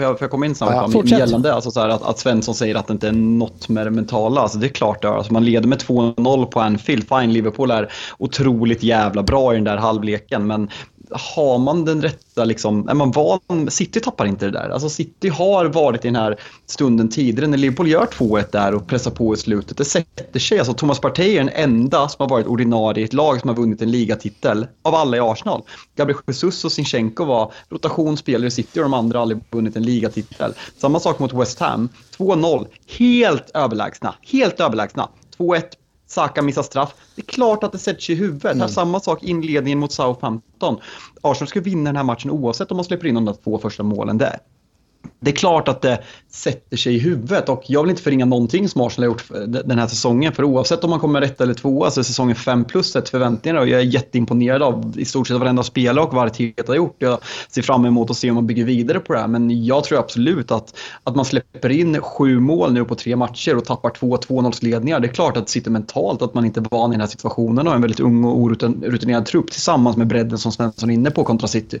[0.00, 0.94] får, jag, får jag komma in snabbt?
[0.94, 3.86] Ja, Ja, gällande alltså så att, att Svensson säger att det inte är något med
[3.86, 4.40] det mentala.
[4.40, 5.12] Alltså, det är klart det är.
[5.12, 7.08] Alltså, man leder med 2-0 på Anfield.
[7.08, 10.46] Fine, Liverpool är otroligt jävla bra i den där halvleken.
[10.46, 10.68] Men
[11.12, 14.70] har man den rätta, liksom, är man van, City tappar inte det där.
[14.70, 18.86] Alltså City har varit i den här stunden tidigare när Liverpool gör 2-1 där och
[18.86, 19.76] pressar på i slutet.
[19.76, 20.58] Det sätter sig.
[20.58, 23.56] Alltså Thomas Partey är den enda som har varit ordinarie i ett lag som har
[23.56, 25.62] vunnit en ligatitel av alla i Arsenal.
[25.96, 29.82] Gabriel Jesus och Sinchenko var rotationsspelare i City och de andra har aldrig vunnit en
[29.82, 30.54] ligatitel.
[30.78, 31.88] Samma sak mot West Ham.
[32.18, 32.66] 2-0,
[32.98, 34.14] helt överlägsna.
[34.22, 35.08] Helt överlägsna.
[35.38, 35.62] 2-1,
[36.10, 36.94] Saka missar straff.
[37.14, 38.58] Det är klart att det sätter sig i huvudet.
[38.58, 40.80] Här, samma sak inledningen mot Southampton.
[41.20, 43.82] Arsenal ska vinna den här matchen oavsett om man släpper in de där två första
[43.82, 44.38] målen där.
[45.22, 48.68] Det är klart att det sätter sig i huvudet och jag vill inte förringa någonting
[48.68, 49.24] som Arsenal har gjort
[49.64, 50.32] den här säsongen.
[50.32, 53.58] För oavsett om man kommer rätt eller tvåa så är säsongen 5 plus ett förväntningar
[53.60, 56.96] och jag är jätteimponerad av i stort sett varenda spelare och vad Arteta har gjort.
[56.98, 59.84] Jag ser fram emot att se om man bygger vidare på det här men jag
[59.84, 60.74] tror absolut att,
[61.04, 65.00] att man släpper in sju mål nu på tre matcher och tappar två 2-0-ledningar.
[65.00, 67.08] Det är klart att det sitter mentalt att man inte är van i den här
[67.08, 71.10] situationen och en väldigt ung och orutinerad trupp tillsammans med bredden som Svensson är inne
[71.10, 71.80] på kontra City.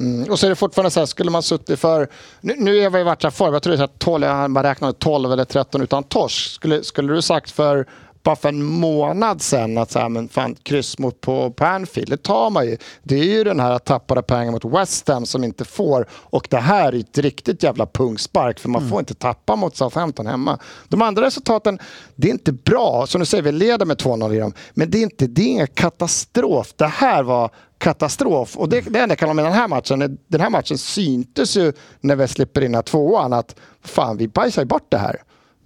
[0.00, 0.30] Mm.
[0.30, 2.08] Och så är det fortfarande så här, skulle man suttit för...
[2.40, 4.92] Nu, nu är vi i vart förr, jag tror det är 12, jag bara räknade
[4.92, 6.50] 12 eller 13 utan torsk.
[6.50, 7.86] Skulle, skulle du sagt för
[8.22, 12.10] bara för en månad sedan att så här, men fan, kryss mot på, på Anfield,
[12.10, 12.76] det tar man ju.
[13.02, 16.06] Det är ju den här tappade pengar mot West Ham som inte får.
[16.10, 20.26] Och det här är ett riktigt jävla pungspark för man får inte tappa mot Southampton
[20.26, 20.58] hemma.
[20.88, 21.78] De andra resultaten,
[22.16, 23.06] det är inte bra.
[23.06, 24.52] Som du säger, vi leder med 2-0 i dem.
[24.74, 26.72] Men det är, inte, det är ingen katastrof.
[26.76, 28.56] Det här var katastrof.
[28.56, 31.56] Och det, det enda jag kan ha med den här matchen, den här matchen syntes
[31.56, 34.98] ju när vi slipper in den här tvåan att fan, vi bajsar ju bort det
[34.98, 35.22] här.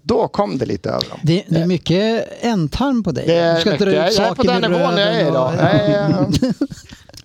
[0.06, 1.18] Då kom det lite över dem.
[1.22, 3.26] Det, det är mycket ändtarm på dig.
[3.26, 5.52] Det Du ska mycket, dra ut jag är på den nivån jag är idag.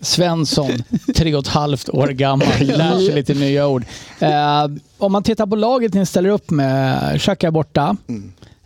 [0.02, 0.72] Svensson,
[1.16, 3.86] tre och ett halvt år gammal, lär sig lite nya ord.
[4.20, 4.68] Eh,
[4.98, 7.98] om man tittar på laget ni ställer upp med, Xhaka borta.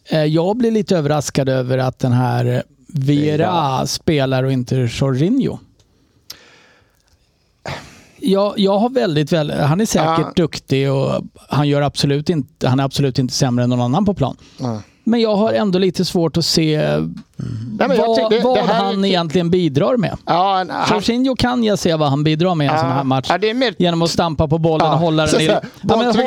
[0.06, 5.60] Eh, jag blir lite överraskad över att den här Vera spelar och inte Jorginho.
[8.26, 10.32] Jag, jag har väldigt, väldigt, han är säkert Ja.
[10.36, 11.12] duktig och
[11.50, 14.38] han, gör absolut inte, han är absolut inte sämre än någon annan på plan.
[14.60, 14.80] Nej.
[15.04, 17.00] Men jag har ändå lite svårt att se
[17.38, 20.18] Nej, men jag vad, tycker det- vad det här är- han egentligen bidrar med.
[20.26, 23.04] Ja, han- Jorginho kan jag se vad han bidrar med i en Ja, sån här
[23.04, 23.28] match.
[23.30, 25.48] ja, mer- Genom att stampa på bollen och hålla den, i,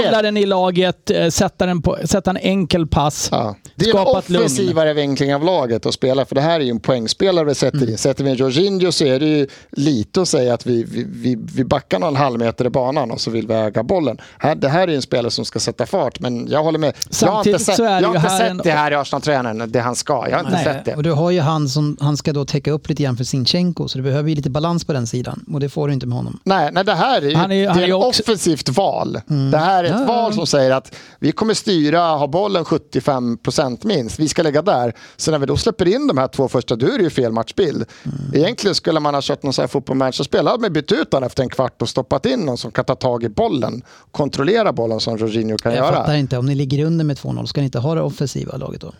[0.04, 3.30] hålla den i laget, eh, sätta, den på, sätta en enkel pass.
[3.74, 4.42] Det är en ett lugn.
[4.44, 7.76] offensivare vinkling av laget att spela, för det här är ju en poängspelare vi sätter
[7.78, 7.88] Mm.
[7.90, 7.98] in.
[7.98, 11.36] Sätter vi en Jorginho så är det ju lite att säga att vi, vi, vi,
[11.54, 14.18] vi backar någon halv meter i banan och så vill vi äga bollen.
[14.38, 16.88] Här, det här är ju en spelare som ska sätta fart, men jag håller med.
[16.88, 19.72] Jag har inte Samtidigt sett, jag har inte här sett en- det här i Arsenal-tränaren,
[19.72, 20.26] det han ska.
[20.30, 20.64] Jag har inte Nej.
[20.64, 20.95] sett det.
[20.96, 23.88] Och du har ju han som han ska då täcka upp lite grann för Sinchenko,
[23.88, 25.44] så du behöver ju lite balans på den sidan.
[25.52, 26.40] Och det får du inte med honom.
[26.44, 29.20] Nej, nej, det här är ju Han är han är ett också- offensivt val.
[29.50, 33.84] Det här är ett Ja, val som säger att vi kommer styra, ha bollen 75%
[33.86, 34.18] minst.
[34.18, 34.92] Vi ska lägga där.
[35.16, 37.32] Så när vi då släpper in de här två första, då är det ju fel
[37.32, 37.84] matchbild.
[38.34, 41.22] Egentligen skulle man ha kört någon sån här fotbollsmatch och spelat med bytt ut den
[41.22, 43.82] efter en kvart och stoppat in någon som kan ta tag i bollen.
[44.10, 45.96] Kontrollera bollen som Jorginho kan Jag göra.
[45.96, 48.80] fattar inte, om ni ligger under med 2-0, ska ni inte ha det offensiva laget
[48.80, 48.92] då?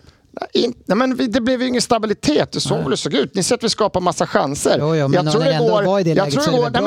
[0.53, 3.35] In, nej, men det blev ju ingen stabilitet, det såg väl det såg ut.
[3.35, 4.77] Ni ser att vi skapar massa chanser.
[4.81, 6.81] Jo, jo, var i det läget så är det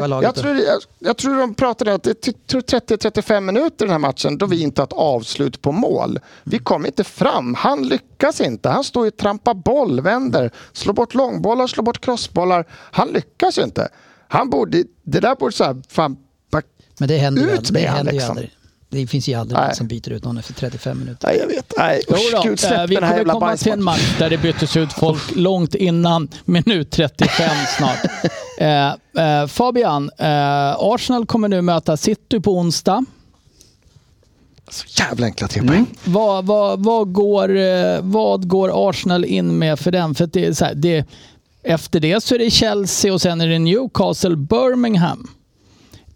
[0.00, 3.90] det laget jag, tror, jag, jag tror de pratade att det tog 30-35 minuter den
[3.90, 6.18] här matchen då vi inte har ett avslut på mål.
[6.44, 8.68] Vi kom inte fram, han lyckas inte.
[8.68, 12.66] Han står ju trampar boll, vänder, slår bort långbollar, slår bort crossbollar.
[12.70, 13.88] Han lyckas ju inte.
[14.28, 16.16] Han borde, det där borde så här, fan,
[16.98, 17.72] Men det händer ju Ut aldrig.
[17.72, 18.30] med Det, händer ju liksom.
[18.30, 18.50] aldrig.
[18.90, 21.28] Det finns ju aldrig någon som byter ut någon efter 35 minuter.
[21.28, 23.56] nej jag vet, nej usch, då, gud släpp eh, vi den här kommer jävla komma
[23.56, 27.98] till en match där det byttes ut folk långt innan minut 35 snart.
[28.60, 28.88] Eh,
[29.18, 33.04] eh, Fabian, eh, Arsenal kommer nu möta City på onsdag.
[34.70, 35.86] Så jävla enkla tre poäng.
[36.04, 40.14] Vad, vad, vad, går, eh, vad går Arsenal in med för den?
[40.14, 41.06] För det är så här, det,
[41.62, 45.28] efter det så är det Chelsea och sen är det Newcastle, Birmingham.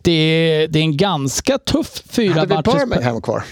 [0.04, 2.62] Det är, det är en ganska tuff fyra Hade vi.
[2.62, 3.44] Birmingham kvar?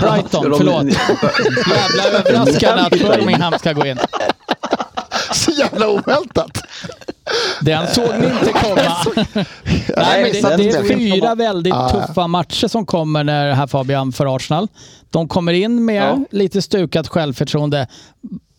[0.00, 0.84] Brighton, förlåt.
[0.84, 3.98] Jävla överraskande att Birmingham ska gå in.
[5.32, 6.58] Så jävla oväntat.
[7.60, 8.96] Den såg ni inte komma.
[9.96, 14.36] Nej, men det, det är fyra väldigt tuffa matcher som kommer när här Fabian för
[14.36, 14.68] Arsenal.
[15.10, 16.18] De kommer in med Ja.
[16.30, 17.86] lite stukat självförtroende.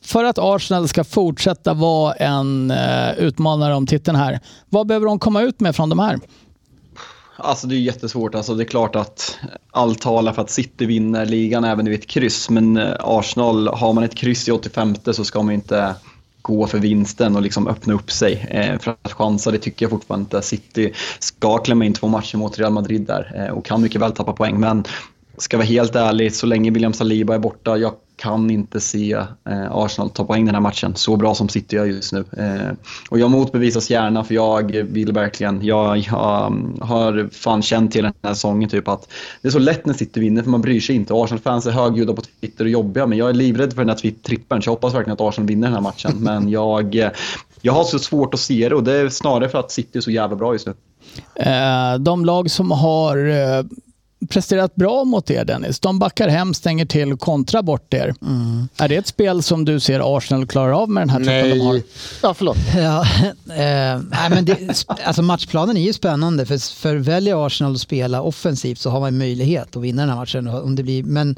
[0.06, 4.40] För att Arsenal ska fortsätta vara en uh, utmanare om titeln här.
[4.70, 6.20] Vad behöver de komma ut med från de här?
[7.38, 8.36] Alltså det är jättesvårt.
[8.36, 9.38] Alltså det är klart att
[9.72, 12.50] allt talar för att City vinner ligan även vid ett kryss.
[12.50, 15.96] Men eh, Arsenal, har man ett kryss i 85 så ska man ju inte
[16.42, 19.52] gå för vinsten och liksom öppna upp sig eh, för att chansa.
[19.52, 20.42] Det tycker jag fortfarande inte.
[20.42, 24.12] City ska klämma in två matcher mot Real Madrid där eh, och kan mycket väl
[24.12, 24.60] tappa poäng.
[24.60, 24.84] Men
[25.38, 29.14] ska vara helt ärlig, så länge William Saliba är borta, jag kan inte se
[29.50, 32.26] eh, Arsenal ta poäng den här matchen så bra som City gör just nu.
[32.38, 32.74] Eh,
[33.10, 38.04] och jag motbevisas gärna för jag vill verkligen, jag, jag um, har fan känt till
[38.04, 39.08] den här säsongen typ att
[39.42, 41.14] det är så lätt när City vinner för man bryr sig inte.
[41.14, 44.62] Arsenal-fans är högljudda på Twitter och jobbiga men jag är livrädd för den här trippeln
[44.62, 46.12] så jag hoppas verkligen att Arsenal vinner den här matchen.
[46.20, 47.10] Men jag, eh,
[47.62, 50.02] jag har så svårt att se det och det är snarare för att City är
[50.02, 50.74] så jävla bra just nu.
[51.36, 53.66] Eh, de lag som har eh,
[54.30, 58.16] presterat bra mot er Dennis, de backar hem, stänger till och kontrar bort er.
[58.78, 61.60] Är det ett spel som du ser Arsenal klarar av med den här truppen de
[61.60, 61.74] har?
[61.74, 61.84] Nej.
[62.22, 62.58] Ja, förlåt.
[62.76, 63.02] Ja,
[63.56, 68.22] eh, nej, men det, alltså matchplanen är ju spännande för, för väljer Arsenal att spela
[68.22, 70.48] offensivt så har man möjlighet att vinna den här matchen.
[70.48, 71.36] Om det blir, men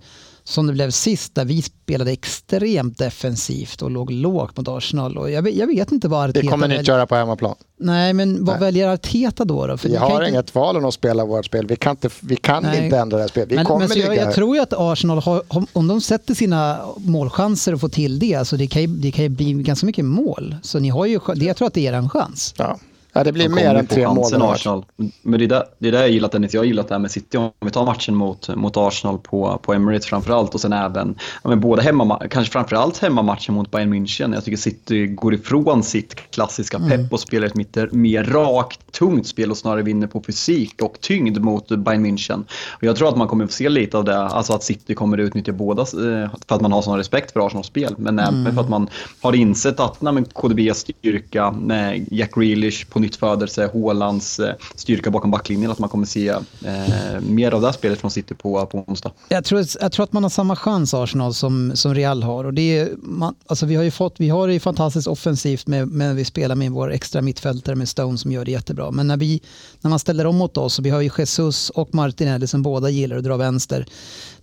[0.47, 5.17] som det blev sist där vi spelade extremt defensivt och låg lågt mot Arsenal.
[5.17, 7.55] Och jag, vet- jag vet inte vad Arteta Det kommer ni inte göra på hemmaplan.
[7.79, 8.59] Nej, men vad Nej.
[8.61, 9.67] väljer Arteta då?
[9.67, 9.77] då?
[9.77, 11.67] För Vi har inte- inget val än att spela vårt spel.
[11.67, 12.83] Vi kan inte, vi kan Nej.
[12.85, 13.51] inte ändra det här spelet.
[13.51, 15.43] Vi men, kommer men så jag, jag tror ju att Arsenal, har,
[15.73, 19.23] om- de sätter sina målchanser och får till det, alltså det, kan ju, det kan
[19.23, 20.55] ju bli ganska mycket mål.
[20.61, 22.53] Så ni har ju, det, jag tror att det är en chans.
[22.57, 22.79] Ja.
[23.17, 24.41] Ja, det blir De mer än tre mål.
[24.41, 24.85] Arsenal.
[25.21, 26.53] Men det är, där, det är där jag gillat Dennis.
[26.53, 27.37] Jag har gillat det här med City.
[27.37, 31.49] Om vi tar matchen mot, mot Arsenal på, på Emirates framförallt och sen även ja,
[31.49, 34.33] men både hemma, kanske framförallt hemmamatchen mot Bayern München.
[34.33, 39.27] Jag tycker City går ifrån sitt klassiska pepp och spelar ett mer, mer rakt, tungt
[39.27, 42.43] spel och snarare vinner på fysik och tyngd mot Bayern München.
[42.71, 44.95] Och jag tror att man kommer att få se lite av det, alltså att City
[44.95, 47.95] kommer att utnyttja båda eh, för att man har sån respekt för Arsenals spel.
[47.97, 48.89] Men även för att man
[49.21, 54.55] har insett att nej, men KDBs styrka, med Jack Grealish på nytt födelse, Hålands eh,
[54.75, 58.35] styrka bakom backlinjen, att man kommer se eh, mer av det här spelet från City
[58.35, 59.11] på, på onsdag.
[59.29, 62.43] Jag tror, jag tror att man har samma chans Arsenal som, som Real har.
[62.43, 65.67] Och det är, man, alltså vi har ju fått, vi har det ju fantastiskt offensivt
[65.67, 68.91] med, med vi spelar med vår extra mittfältare med Stone som gör det jättebra.
[68.91, 69.41] Men när, vi,
[69.81, 72.89] när man ställer om mot oss, och vi har ju Jesus och Martinelli som båda
[72.89, 73.85] gillar att dra vänster.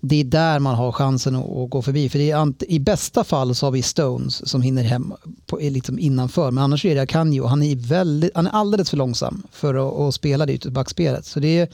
[0.07, 2.09] Det är där man har chansen att, att gå förbi.
[2.09, 5.15] För är, I bästa fall så har vi Stones som hinner hem
[5.47, 6.51] på, liksom innanför.
[6.51, 9.75] Men annars är det Akanji och han är, väldigt, han är alldeles för långsam för
[9.75, 11.27] att, att spela det ute backspelet.
[11.27, 11.69] Så det är,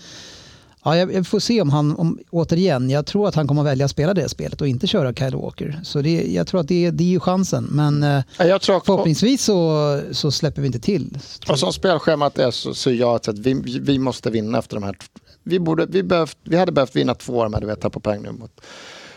[0.85, 3.85] Ja, jag, får se om han, om, återigen, jag tror att han kommer att välja
[3.85, 5.81] att spela det spelet och inte köra Kyle Walker.
[5.85, 7.64] Så det, jag tror att det, det är ju chansen.
[7.70, 11.18] Men eh, jag tror, förhoppningsvis så, så släpper vi inte till.
[11.49, 14.97] Och som spelschemat är så, så jag att vi, vi måste vinna efter de här.
[15.43, 18.01] Vi, borde, vi, behövt, vi hade behövt vinna två av de här, du vet, på
[18.01, 18.61] poäng nu mot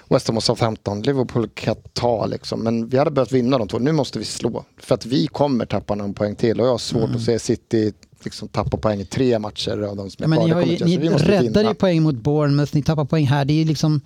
[0.10, 1.02] West Ham och Southampton.
[1.02, 2.60] Liverpool kan ta liksom.
[2.60, 3.80] Men vi hade behövt vinna de två.
[3.80, 4.66] Nu måste vi slå.
[4.78, 6.60] För att vi kommer tappa någon poäng till.
[6.60, 7.16] Och jag har svårt mm.
[7.16, 7.94] att se City
[8.24, 10.86] liksom tappa poäng i tre matcher av de som är ja, kvar.
[10.86, 13.46] Ni, ni räddar ju poäng mot Bournemouth, ni tappar poäng här.
[13.46, 14.02] Det är liksom,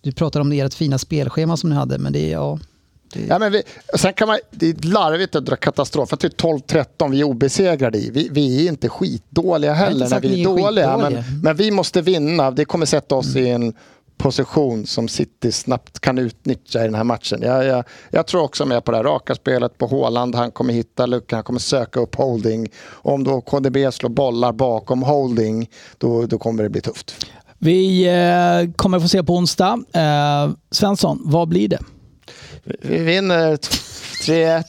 [0.00, 2.58] du pratar om det ert fina spelschema som ni hade, men det är ja.
[3.12, 3.26] Det...
[3.28, 3.62] Ja, men vi,
[3.96, 6.08] sen kan man, det är larvigt att dra katastrof.
[6.08, 8.10] För typ 12-13 vi är obesegrade i.
[8.10, 10.96] Vi, vi är inte skitdåliga heller när vi är, är dåliga.
[10.98, 12.50] Men, men, vi måste vinna.
[12.50, 13.46] Det kommer sätta oss mm.
[13.46, 13.74] i en
[14.22, 17.42] position som City snabbt kan utnyttja i den här matchen.
[17.42, 20.34] Jag, jag, jag tror också med på det här raka spelet på Håland.
[20.34, 22.68] Han kommer hitta luckan, han kommer söka upp holding.
[22.90, 27.26] Om då KDB slår bollar bakom holding, då, då kommer det bli tufft.
[27.58, 29.84] Vi eh, kommer få se på onsdag.
[29.92, 31.78] Eh, Svensson, vad blir det?
[32.64, 33.58] Vi vinner
[34.22, 34.64] 3-1.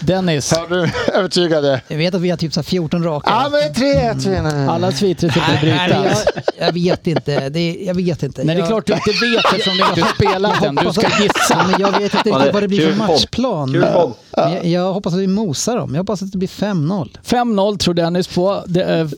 [0.00, 0.52] Dennis.
[0.52, 1.80] Har du övertygade?
[1.88, 3.30] Jag vet att vi har typ så 14 raka.
[3.30, 4.68] Ja, men 3-1 vinner mm.
[4.68, 5.88] Alla sviter till att bryta.
[5.88, 6.16] Jag,
[6.58, 7.48] jag vet inte.
[7.48, 8.44] Det är, jag vet inte.
[8.44, 10.74] Nej, det är klart du inte vet eftersom du inte har spelat den.
[10.74, 11.66] Du ska gissa.
[11.70, 13.72] Men jag vet inte riktigt vad det blir för matchplan.
[13.72, 13.86] Kul.
[14.30, 15.94] Jag, jag, hoppas att vi mosar dem.
[15.94, 17.18] Jag hoppas att det blir 5-0.
[17.24, 18.64] 5-0 tror Dennis på.
[18.66, 19.08] Det, eh,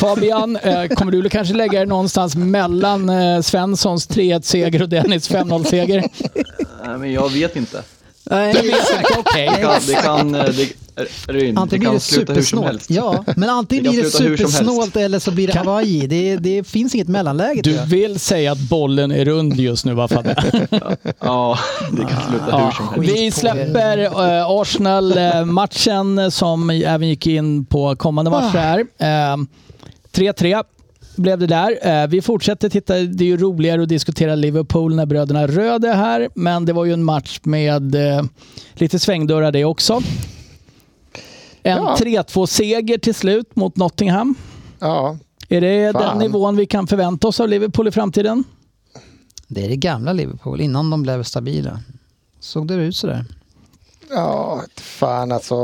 [0.00, 6.04] Fabian, eh, kommer du kanske lägga dig någonstans mellan eh, Svenssons 3-1-seger och Dennis 5-0-seger?
[6.98, 7.82] men jag vet inte.
[8.30, 9.50] Nej, det vet okej.
[9.56, 10.68] Det kan, det kan, det,
[11.28, 12.90] Ryn, antingen det kan sluta hur som helst.
[12.90, 16.06] Ja, men antingen det blir det supersnålt eller så blir det Hawaii.
[16.06, 17.62] Det, det finns inget mellanläge.
[17.62, 20.24] Du vill säga att bollen är rund just nu, vad fan
[21.20, 21.58] Ja,
[21.92, 23.12] det kan sluta ja, hur som helst.
[23.12, 28.86] Vi släpper äh, Arsenal-matchen som även gick in på kommande matcher här.
[30.12, 30.62] 3-3 äh,
[31.18, 32.02] blev det där.
[32.02, 32.94] Eh, vi fortsätter titta.
[32.94, 36.84] Det är ju roligare att diskutera Liverpool när bröderna Röd är här, men det var
[36.84, 38.22] ju en match med eh,
[38.74, 40.02] lite svängdörrar det också.
[41.62, 41.96] En ja.
[42.00, 44.34] 3-2-seger till slut mot Nottingham.
[44.78, 45.18] Ja.
[45.48, 46.02] Är det Fan.
[46.02, 48.44] den nivån vi kan förvänta oss av Liverpool i framtiden?
[49.48, 51.80] Det är det gamla Liverpool, innan de blev stabila.
[52.40, 53.24] Såg det ut sådär?
[54.10, 55.56] Ja, fan alltså.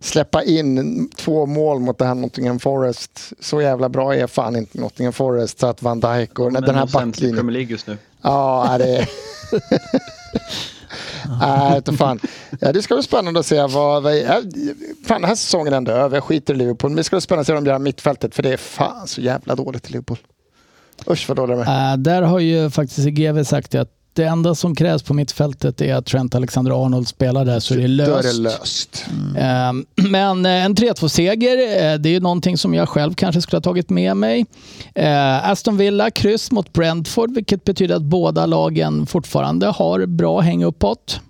[0.00, 3.32] Släppa in två mål mot det här Nottingham Forest.
[3.40, 6.86] Så jävla bra är fan inte Nottingham Forest så att Van Dijk och den här
[6.92, 7.36] backlinjen.
[7.36, 7.98] Premier League just nu.
[8.22, 9.08] Ja, det är...
[11.40, 12.20] Nej, inte fan.
[12.60, 14.02] Ja, det ska bli spännande att se vad...
[14.02, 14.12] vad
[15.06, 16.16] fan, den här säsongen är ändå över.
[16.16, 16.90] Jag skiter i Liverpool.
[16.90, 18.34] Men det ska bli spännande att se vad de gör mittfältet.
[18.34, 20.18] För det är fan så jävla dåligt i Liverpool.
[21.10, 21.92] Usch vad dåliga de är.
[21.92, 25.94] Uh, där har ju faktiskt GV sagt att det enda som krävs på mittfältet är
[25.94, 28.10] att Trent Alexander-Arnold spelar där så är det löst.
[28.10, 29.04] Då är det löst.
[29.10, 29.86] Mm.
[29.94, 31.56] Men eh, en 3-2-seger,
[31.92, 34.46] eh, det är någonting som jag själv kanske skulle ha tagit med mig.
[34.94, 40.64] Eh, Aston Villa, kryss mot Brentford, vilket betyder att båda lagen fortfarande har bra häng
[40.64, 41.20] uppåt.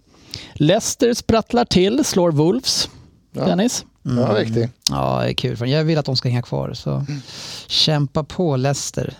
[0.54, 2.88] Leicester sprattlar till, slår Wolves.
[3.32, 3.44] Ja.
[3.44, 3.84] Dennis?
[4.06, 4.18] Mm.
[4.18, 4.70] Ja, riktigt.
[4.90, 5.70] Ja, det är kul.
[5.70, 6.74] Jag vill att de ska hänga kvar.
[6.74, 7.22] Så mm.
[7.66, 9.14] kämpa på Leicester.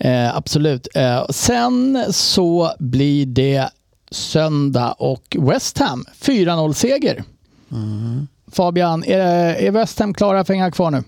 [0.00, 0.88] Eh, absolut.
[0.94, 3.68] Eh, sen så blir det
[4.10, 7.24] söndag och West Ham 4-0-seger.
[7.72, 8.26] Mm.
[8.52, 11.02] Fabian, är, är West Ham klara för att hänga kvar nu?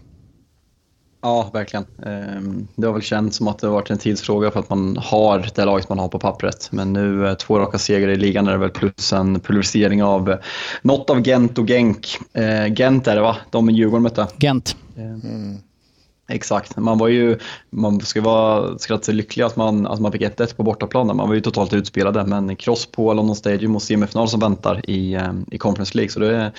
[1.22, 1.86] Ja, verkligen.
[2.06, 4.96] Ehm, det har väl känts som att det har varit en tidsfråga för att man
[4.96, 6.68] har det laget man har på pappret.
[6.72, 10.36] Men nu eh, två raka segrar i ligan är det väl plus en pulverisering av
[10.82, 12.18] något av Gent och Genk.
[12.32, 13.36] Eh, Gent är det va?
[13.50, 14.26] De med Djurgården mötte.
[14.38, 14.76] Gent.
[14.96, 15.58] Ehm, mm.
[16.32, 16.76] Exakt.
[16.76, 17.38] Man var ju,
[17.70, 21.06] man ska vara skratt sig lycklig att man, att man fick 1-1 på bortaplan.
[21.16, 25.14] Man var ju totalt utspelade men cross på London Stadium och semifinal som väntar i,
[25.14, 26.10] eh, i Conference League.
[26.10, 26.52] Så det är,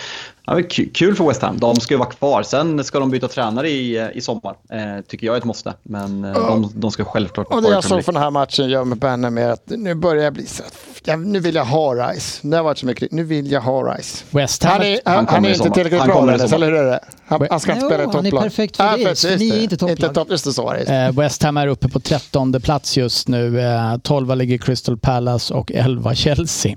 [0.46, 0.62] Ja,
[0.94, 1.60] kul för West Ham.
[1.60, 2.44] De ska ju vara kvar.
[2.44, 4.56] Sen ska de byta tränare i, i sommar.
[4.70, 5.74] Eh, tycker jag är ett måste.
[5.84, 7.70] Men eh, de, de, ska självklart vara kvar.
[7.70, 10.24] Och det jag såg från den här matchen gör med Benham är att nu börjar
[10.24, 12.48] jag bli så att nu vill jag ha Rice.
[12.48, 13.12] Det har varit så mycket.
[13.12, 14.26] Nu vill jag ha Rice.
[14.30, 14.72] West Ham.
[14.74, 17.00] Han är, han, han är inte tillräckligt bra eller hur är det?
[17.40, 18.24] Han, han ska inte spela i topplag.
[18.24, 19.20] Han är perfekt för ah, det.
[19.20, 20.14] För, ni är inte topplag.
[20.14, 23.62] top, just det, så eh, West Ham är uppe på trettonde plats just nu.
[23.62, 26.76] Eh, 12 ligger Crystal Palace och 11 Chelsea.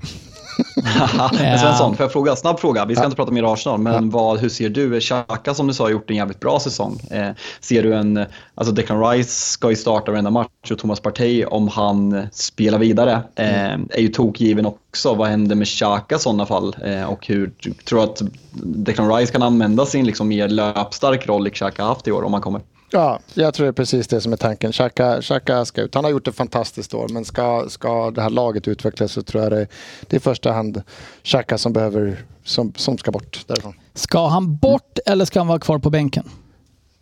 [1.31, 2.35] Men Svensson, får jag fråga?
[2.35, 2.85] Snabb fråga.
[2.85, 4.99] Vi ska inte prata mer Arsenal, men vad, hur ser du?
[4.99, 6.99] Xhaka som du sa har gjort en jävligt bra säsong.
[7.11, 7.29] Eh,
[7.59, 11.67] ser du en, alltså Declan Rice ska ju starta varenda match och Thomas Partey om
[11.67, 15.13] han spelar vidare eh, är ju tokgiven också.
[15.13, 16.75] Vad händer med Xhaka i sådana fall?
[16.85, 17.51] Eh, och hur
[17.85, 18.21] tror du att
[18.63, 22.41] Declan Rice kan använda sin liksom mer löpstark roll Xhaka haft i år om han
[22.41, 22.61] kommer?
[22.89, 24.71] Ja, jag tror det är precis det som är tanken.
[24.71, 25.95] Xhaka, Xhaka ska ut.
[25.95, 29.43] Han har gjort ett fantastiskt år, men ska, ska det här laget utvecklas så tror
[29.43, 29.67] jag det,
[30.01, 30.81] det är i första hand
[31.23, 33.73] Xhaka som, behöver, som, som ska bort därifrån.
[33.93, 36.29] Ska han bort eller ska han vara kvar på bänken?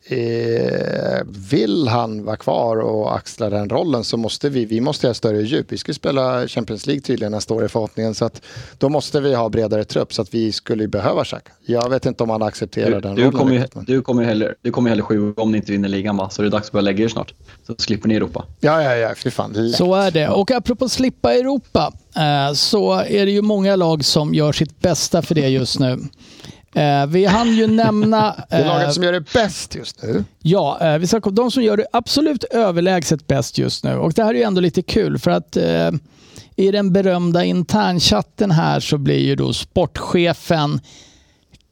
[0.08, 5.14] Eh, vill han vara kvar och axla den rollen så måste vi, vi måste ha
[5.14, 5.66] större djup.
[5.72, 8.42] Vi ska spela Champions League tydligen nästa år i förhoppningen så att
[8.78, 11.52] då måste vi ha bredare trupp så att vi skulle behöva Xhaka.
[11.66, 13.40] Jag vet inte om han accepterar Du, den du, rollen.
[13.40, 15.72] kommer ju, men- du kommer ju hellre, du kommer ju hellre sju om ni inte
[15.72, 16.30] vinner ligan va?
[16.30, 17.34] Så det är dags att börja lägga er snart.
[17.68, 18.46] Så slipper ni Europa.
[18.60, 19.52] Ja, ja, ja, fy fan.
[19.54, 19.76] Lätt.
[19.76, 20.30] Så är det.
[20.30, 25.22] Och apropå slippa Europa eh, så är det ju många lag som gör sitt bästa
[25.22, 25.98] för det just nu.
[26.76, 28.36] Eh, vi hann ju nämna...
[28.50, 30.24] Det är eh, laget som gör det bäst just nu.
[30.42, 33.96] Ja, eh, vi ska, de som gör det absolut överlägset bäst just nu.
[33.96, 35.92] Och det här är ju ändå lite kul för att eh,
[36.56, 40.80] i den berömda internchatten här så blir ju då sportchefen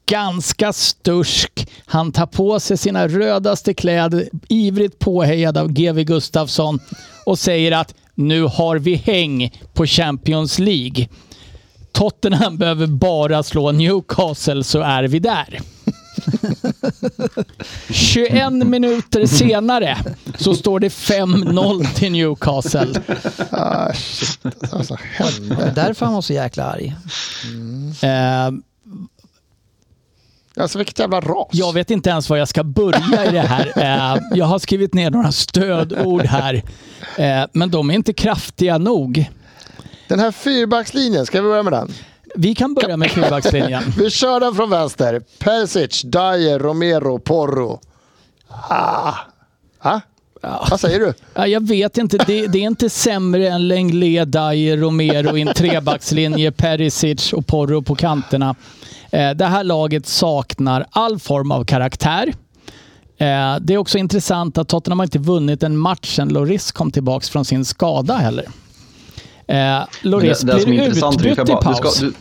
[0.06, 1.68] ganska stursk.
[1.86, 6.80] Han tar på sig sina rödaste kläder, ivrigt påhejad av GW Gustafsson
[7.24, 11.08] och säger att nu har vi häng på Champions League.
[11.94, 15.60] Tottenham behöver bara slå Newcastle så är vi där.
[17.90, 19.98] 21 minuter senare
[20.38, 23.00] så står det 5-0 till Newcastle.
[23.50, 24.38] Ah, shit,
[24.72, 24.94] alltså,
[25.60, 26.94] är därför han var så jäkla arg.
[28.02, 28.50] Eh,
[30.56, 31.48] Alltså vilket jävla ras.
[31.52, 33.72] jag vet inte ens var jag ska börja i det här.
[33.76, 36.62] Eh, jag har skrivit ner några stödord här,
[37.16, 39.30] eh, men de är inte kraftiga nog.
[40.08, 41.92] Den här fyrbackslinjen, ska vi börja med den?
[42.34, 43.82] Vi kan börja med fyrbackslinjen.
[43.98, 45.22] Vi kör den från vänster.
[45.38, 47.80] Perisic, Dyer, Romero, Porro.
[48.68, 49.14] Ah.
[49.78, 50.00] Ah.
[50.70, 51.14] Vad säger du?
[51.34, 55.54] Ja, jag vet inte, det, det är inte sämre än Lenglet, Dyer, Romero i en
[55.54, 58.54] trebackslinje, Perisic och Porro på kanterna.
[59.10, 62.32] Eh, det här laget saknar all form av karaktär.
[63.18, 66.90] Eh, det är också intressant att Tottenham har inte vunnit en match sedan Loris kom
[66.90, 68.44] tillbaka från sin skada heller.
[69.46, 71.96] Eh, Loris det, det blir intressant, utbytt i bara, du, paus.
[71.96, 72.12] ska, du,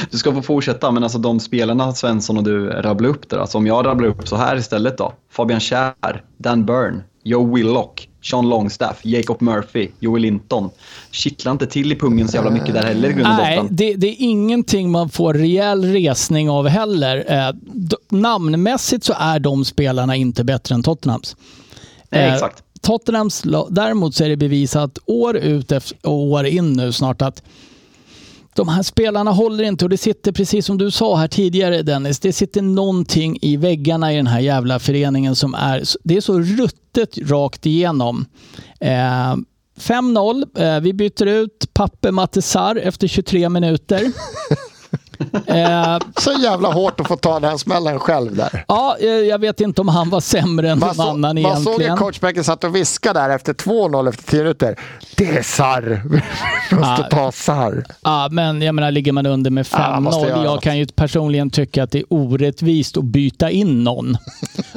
[0.10, 3.38] du ska få fortsätta, men alltså de spelarna Svensson och du rabblar upp där.
[3.38, 5.12] Alltså om jag rabblar upp så här istället då.
[5.30, 10.70] Fabian Schär, Dan Byrne, Joe Willock, Sean Longstaff, Jacob Murphy, Joel Linton.
[11.10, 13.94] Kittlar inte till i pungen så jävla mycket där heller i grund och Nej, det,
[13.94, 17.24] det är ingenting man får rejäl resning av heller.
[17.28, 17.54] Eh,
[18.10, 21.36] namnmässigt så är de spelarna inte bättre än Tottenhams.
[22.10, 22.62] Nej, Eh, exakt.
[22.82, 25.72] Tottenhams, däremot så är det bevisat år ut
[26.02, 27.42] och år in nu snart att
[28.54, 32.20] de här spelarna håller inte och det sitter precis som du sa här tidigare Dennis,
[32.20, 36.38] det sitter någonting i väggarna i den här jävla föreningen som är, det är så
[36.40, 38.24] ruttet rakt igenom.
[38.80, 39.36] Eh,
[39.78, 44.12] 5-0, eh, vi byter ut Pappe Matesar efter 23 minuter.
[45.46, 48.64] eh, Så jävla hårt att få ta den här smällen själv där.
[48.68, 51.66] ja, eh, jag vet inte om han var sämre än Man, någon annan man såg
[51.72, 51.92] egentligen.
[51.94, 54.76] ju coachbänken satt och viskade där efter 2-0 efter 10 minuter.
[55.16, 56.02] Det är Sarr.
[56.70, 57.08] Vi måste Ja.
[57.10, 57.84] ta Sarr.
[58.02, 60.62] Ja, men jag menar, ligger man under med Ja, måste 5-0, göra jag något.
[60.64, 64.16] kan ju personligen tycka att det är orättvist att byta in någon.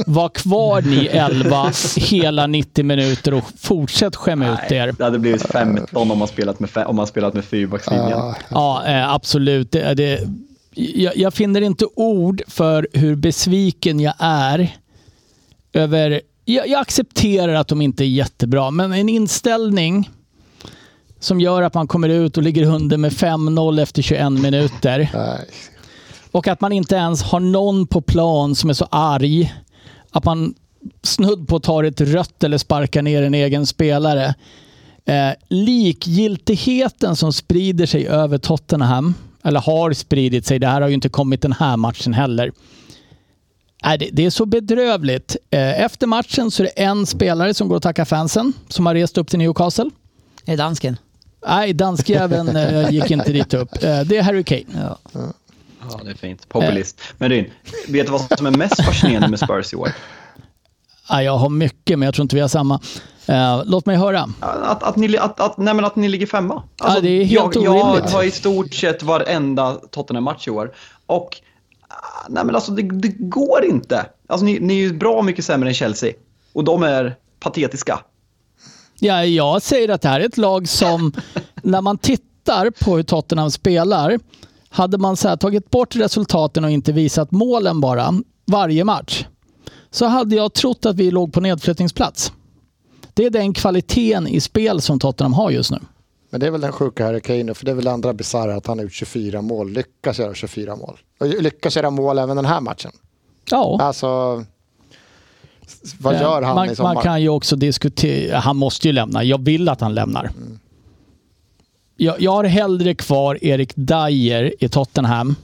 [0.06, 4.94] Var kvar ni 11 hela 90 minuter och fortsätt skämma ut er.
[4.98, 8.10] Det hade blivit 15 om man spelat med, om man spelat med fyrbackslinjen.
[8.10, 8.36] Ja.
[8.50, 9.72] Ja, eh, absolut.
[9.72, 10.20] Det, det,
[10.76, 14.78] jag, jag finner inte ord för hur besviken jag är
[15.74, 16.22] över...
[16.46, 20.10] Jag, jag accepterar att de inte är jättebra, men en inställning
[21.20, 25.10] som gör att man kommer ut och ligger under med 5-0 efter 21 minuter.
[25.14, 25.50] Nej.
[26.32, 29.54] Och att man inte ens har någon på plan som är så arg
[30.12, 30.56] att man
[31.04, 34.36] snudd på tar ett rött eller sparkar ner en egen spelare.
[35.06, 39.14] Eh, likgiltigheten som sprider sig över Tottenham,
[39.46, 42.52] eller har spridit sig, det här har ju inte kommit den här matchen heller.
[43.84, 45.38] Nej, det, är så bedrövligt.
[45.50, 48.94] Eh, efter matchen så är det en spelare som går och tackar fansen, som har
[48.94, 49.90] rest upp till Newcastle.
[50.46, 50.98] Är det dansken?
[51.48, 53.84] Nej, danskjäveln eh, gick inte dit upp.
[53.84, 54.64] Eh, det är Harry Kane.
[54.74, 55.00] Ja.
[55.92, 56.50] Ja, det är fint.
[56.50, 57.02] Populist.
[57.18, 57.46] Men Ryn,
[57.88, 59.92] vet du vad som är mest fascinerande med Spurs i år?
[61.10, 62.80] Ja, jag har mycket, men jag tror inte vi har samma.
[63.28, 64.30] Eh, låt mig höra.
[64.40, 66.64] Att, att, ni, att, att, nej, men att ni ligger femma.
[66.78, 70.76] Ja, det är helt jag, jag har i stort sett varenda Tottenham-match i år.
[71.06, 71.42] Och
[71.88, 71.96] ah,
[72.30, 74.06] nej, men alltså, det, det går inte.
[74.28, 76.14] Alltså, ni, ni är ju bra mycket sämre än Chelsea.
[76.54, 78.00] Och de är patetiska.
[79.00, 81.14] Ja, jag säger att det här är ett lag som,
[81.64, 84.20] när man tittar på hur Tottenham spelar,
[84.70, 88.14] hade man så här, tagit bort resultaten och inte visat målen bara
[88.46, 89.26] varje match,
[89.96, 92.34] så hade jag trott att vi låg på nedflyttningsplats.
[93.14, 95.78] Det är den kvaliteten i spel som Tottenham har just nu.
[96.30, 98.68] Men det är väl den sjuka Harry Kane, för det är väl andra bisarra att
[98.68, 100.98] han har gjort 24 mål, lyckas göra 24 mål.
[101.20, 102.92] Och lyckas göra mål även den här matchen.
[103.50, 103.78] Ja.
[103.82, 104.44] Alltså,
[106.00, 106.94] vad gör han man, i sommar?
[106.94, 109.24] Man kan ju också diskutera, han måste ju lämna.
[109.24, 110.24] Jag vill att han lämnar.
[110.24, 110.60] Mm.
[111.98, 115.36] Jag, jag har hellre kvar Erik Dyer i Tottenham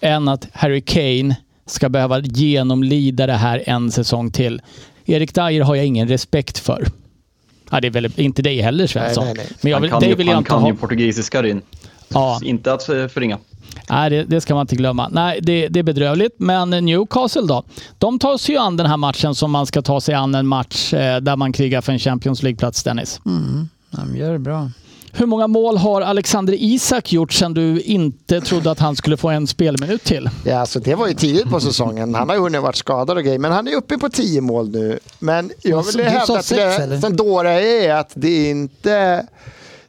[0.00, 1.36] än att Harry Kane
[1.70, 4.62] ska behöva genomlida det här en säsong till.
[5.04, 6.86] Erik Dyer har jag ingen respekt för.
[7.70, 9.24] Ja, det är väl inte dig heller Svensson.
[9.24, 9.56] Nej, nej, nej.
[9.60, 10.68] Men jag vill, han kan, ju, vill han kan ha...
[10.68, 11.62] ju portugisiska Ryn.
[12.08, 12.40] Ja.
[12.42, 13.38] Inte att förringa.
[13.90, 15.08] Nej, det, det, ska man inte glömma.
[15.08, 16.34] Nej, det, det, är bedrövligt.
[16.38, 17.64] Men Newcastle då?
[17.98, 20.46] De tar sig ju an den här matchen som man ska ta sig an en
[20.46, 23.20] match eh, där man krigar för en Champions League-plats, Dennis.
[23.26, 24.70] Mm, de gör det bra.
[25.12, 29.28] Hur många mål har Alexander Isak gjort sedan du inte trodde att han skulle få
[29.28, 30.30] en spelminut till?
[30.44, 32.14] Ja, alltså det var ju tidigt på säsongen.
[32.14, 34.70] Han har ju hunnit varit skadad och grejer, men han är uppe på tio mål
[34.70, 34.98] nu.
[35.18, 39.26] Men jag vill hävda att det som Dora är att det är inte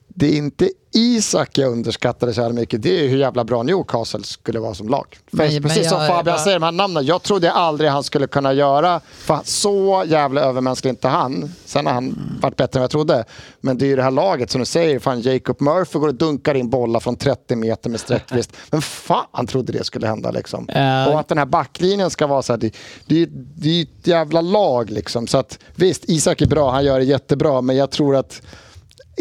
[0.08, 4.24] det är inte Isak jag underskattade så här mycket, det är hur jävla bra Newcastle
[4.24, 5.18] skulle vara som lag.
[5.32, 6.38] Men, Precis som Fabian bara...
[6.38, 10.92] säger, de här namnen, jag trodde aldrig han skulle kunna göra, för så jävla övermänsklig
[10.92, 11.54] inte han.
[11.66, 12.40] Sen har han mm.
[12.42, 13.24] varit bättre än jag trodde.
[13.62, 16.16] Men det är ju det här laget som du säger, fan Jacob Murphy går och
[16.16, 18.52] dunkar in bollar från 30 meter med sträckvist.
[18.72, 20.70] Men fan trodde det skulle hända liksom.
[20.70, 21.14] Uh...
[21.14, 22.76] Och att den här backlinjen ska vara så här, det,
[23.06, 23.26] det,
[23.56, 25.28] det är ju ett jävla lag liksom.
[25.28, 28.42] Så att visst, Isak är bra, han gör det jättebra, men jag tror att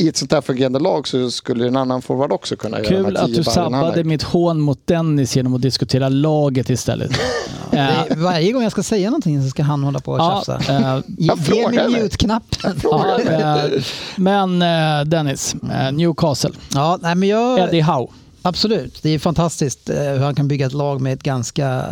[0.00, 3.04] i ett sånt här fungerande lag så skulle en annan forward också kunna Kul göra
[3.04, 7.10] Kul att du sabbade mitt hån mot Dennis genom att diskutera laget istället.
[7.70, 10.72] ja, varje gång jag ska säga någonting så ska han hålla på och ja, tjafsa.
[10.72, 12.80] Äh, Ge mig mute-knappen.
[12.82, 13.82] Ja, äh,
[14.16, 15.56] men äh, Dennis,
[15.92, 16.50] Newcastle.
[16.74, 17.58] Ja, nej, men jag...
[17.58, 18.08] Eddie Howe.
[18.42, 21.86] Absolut, det är fantastiskt eh, hur han kan bygga ett lag med ett ganska,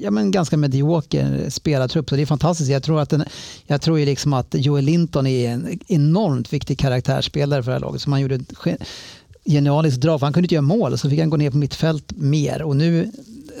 [0.00, 2.08] ja, men ganska medioker spelartrupp.
[2.08, 2.70] Så det är fantastiskt.
[2.70, 3.24] Jag tror, att den,
[3.66, 7.80] jag tror ju liksom att Joel Linton är en enormt viktig karaktärsspelare för det här
[7.80, 8.02] laget.
[8.02, 8.52] Som han gjorde ett
[9.44, 10.18] genialiskt drag.
[10.18, 12.62] Han kunde inte göra mål, så fick han gå ner på mittfält mer.
[12.62, 13.12] Och nu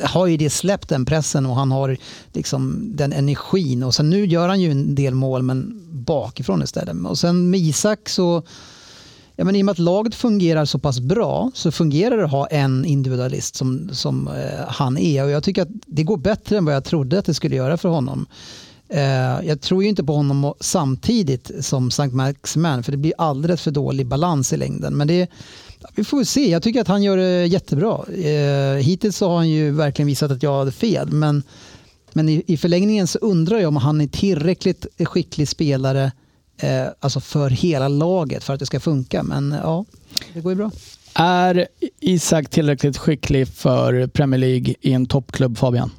[0.02, 1.96] har ju det släppt den pressen och han har
[2.32, 3.82] liksom den energin.
[3.82, 6.96] Och sen nu gör han ju en del mål, men bakifrån istället.
[7.06, 8.42] Och sen med Isak så
[9.40, 12.30] Ja, men I och med att laget fungerar så pass bra så fungerar det att
[12.30, 15.24] ha en individualist som, som eh, han är.
[15.24, 17.76] Och jag tycker att det går bättre än vad jag trodde att det skulle göra
[17.76, 18.26] för honom.
[18.88, 22.08] Eh, jag tror ju inte på honom samtidigt som St.
[22.08, 24.96] Maximan för det blir alldeles för dålig balans i längden.
[24.96, 25.30] Men det,
[25.94, 26.50] vi får se.
[26.50, 28.04] Jag tycker att han gör det jättebra.
[28.14, 31.12] Eh, hittills så har han ju verkligen visat att jag hade fel.
[31.12, 31.42] Men,
[32.12, 36.12] men i, i förlängningen så undrar jag om han är tillräckligt skicklig spelare
[36.58, 39.22] eh, alltså för hela laget för att det ska funka.
[39.22, 39.84] Men ja,
[40.34, 40.70] det går ju bra.
[41.14, 41.66] Är
[42.00, 45.90] Isak tillräckligt skicklig för Premier League i en toppklubb, Fabian?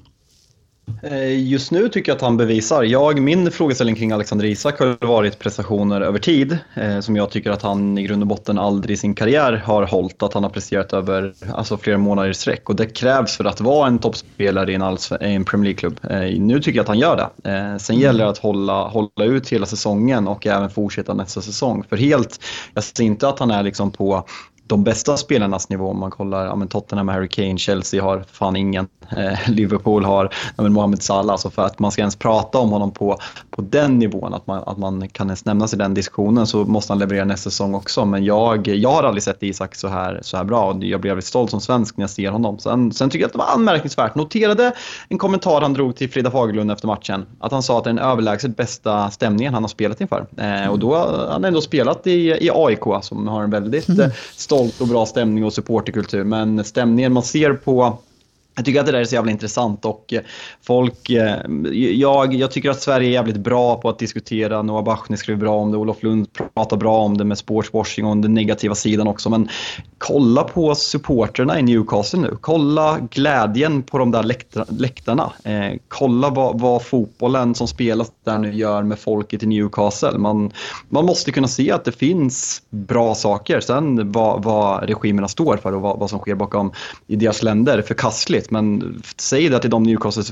[1.03, 2.83] Eh, just nu tycker jag att han bevisar.
[2.83, 7.51] Jag, min frågeställning kring Alexander Isak har varit prestationer över tid eh, som jag tycker
[7.51, 10.23] att han i grund och botten aldrig i sin karriär har hållit.
[10.23, 13.61] Att han har presterat över alltså, flera månader i sträck och det krävs för att
[13.61, 15.99] vara en toppspelare i en, en Premier League-klubb.
[16.09, 17.49] Eh, nu tycker jag att han gör det.
[17.49, 18.03] Eh, sen mm.
[18.03, 21.83] gäller det att hålla, hålla ut hela säsongen och även fortsätta nästa säsong.
[21.89, 22.39] För helt,
[22.73, 24.25] jag ser inte att han är liksom på
[24.70, 25.89] de bästa spelarnas nivå.
[25.89, 28.88] Om man kollar ja, men Tottenham, Harry Kane, Chelsea har fan ingen.
[29.17, 31.38] Eh, Liverpool har ja, men Mohamed Salah.
[31.38, 33.17] Så för att man ska ens prata om honom på,
[33.49, 36.93] på den nivån, att man, att man kan ens nämnas i den diskussionen så måste
[36.93, 38.05] han leverera nästa säsong också.
[38.05, 41.11] Men jag, jag har aldrig sett Isak så här, så här bra och jag blir
[41.11, 42.59] väldigt stolt som svensk när jag ser honom.
[42.59, 44.15] Sen, sen tycker jag att det var anmärkningsvärt.
[44.15, 44.72] Noterade
[45.09, 47.26] en kommentar han drog till Frida Fagerlund efter matchen.
[47.39, 50.26] Att han sa att det är den överlägset bästa stämningen han har spelat inför.
[50.38, 54.07] Eh, och då har han ändå spelat i, i AIK som har en väldigt eh,
[54.36, 56.24] stolt stolt och bra stämning och supporterkultur.
[56.24, 57.97] Men stämningen man ser på
[58.60, 60.22] jag tycker att det där är så jävla intressant och eh,
[60.62, 61.38] folk, eh,
[61.74, 65.55] jag, jag tycker att Sverige är jävligt bra på att diskutera, Noah Bachner skriver bra
[65.55, 69.30] om det, Olof Lund pratar bra om det med sportswashing och den negativa sidan också.
[69.30, 69.49] Men
[69.97, 74.24] kolla på supporterna i Newcastle nu, kolla glädjen på de där
[74.80, 75.32] läktarna.
[75.43, 80.18] Eh, kolla vad, vad, fotbollen som spelas där nu gör med folket i Newcastle.
[80.18, 80.51] Man,
[80.89, 83.60] man måste kunna se att det finns bra saker.
[83.60, 86.72] Sen vad, vad regimerna står för och vad, vad som sker bakom
[87.07, 87.82] i deras länder är
[88.50, 90.24] förkastligt men säg det till de Newcastle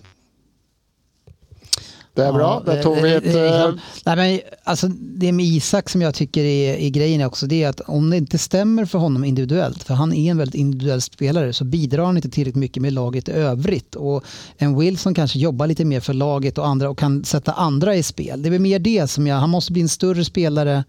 [2.17, 3.23] det är bra, ja, där tog vi ett...
[3.23, 7.63] Liksom, nej, men, alltså, det med Isak som jag tycker är, är grejen också, det
[7.63, 11.01] är att om det inte stämmer för honom individuellt, för han är en väldigt individuell
[11.01, 13.95] spelare, så bidrar han inte tillräckligt mycket med laget i övrigt.
[13.95, 14.23] Och
[14.57, 18.03] en Wilson kanske jobbar lite mer för laget och andra och kan sätta andra i
[18.03, 18.41] spel.
[18.41, 20.83] Det är mer det som jag, han måste bli en större spelare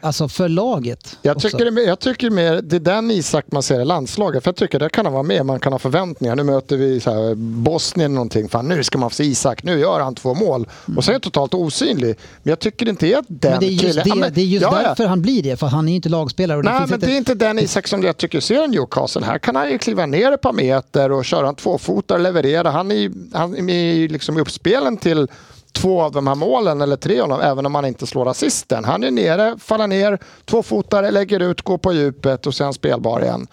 [0.00, 1.18] Alltså för laget.
[1.22, 1.48] Jag också.
[1.48, 4.44] tycker, det, jag tycker mer, det är den Isak man ser i landslaget.
[4.44, 5.46] För jag tycker det kan han vara med.
[5.46, 6.36] Man kan ha förväntningar.
[6.36, 8.48] Nu möter vi så här, Bosnien någonting.
[8.48, 9.62] Fan, nu ska man få se Isak.
[9.62, 10.68] Nu gör han två mål.
[10.96, 12.18] Och sen är han totalt osynlig.
[12.42, 14.04] Men jag tycker inte att den men det är just, killen...
[14.04, 14.88] det, Ja, men- det är just ja, ja.
[14.88, 16.62] därför han blir det, för han är ju inte lagspelare.
[16.62, 19.24] Nej, men inte, det är inte den Isak som jag tycker ser i Newcastle.
[19.24, 22.70] Här kan han ju kliva ner ett par meter och köra en tvåfotare, leverera.
[22.70, 25.28] Han är ju han är liksom uppspelen till
[25.72, 28.84] två av de här målen, eller tre av dem, även om han inte slår assisten.
[28.84, 33.46] Han är nere, faller ner, tvåfotare, lägger ut, går på djupet och sen spelbar igen.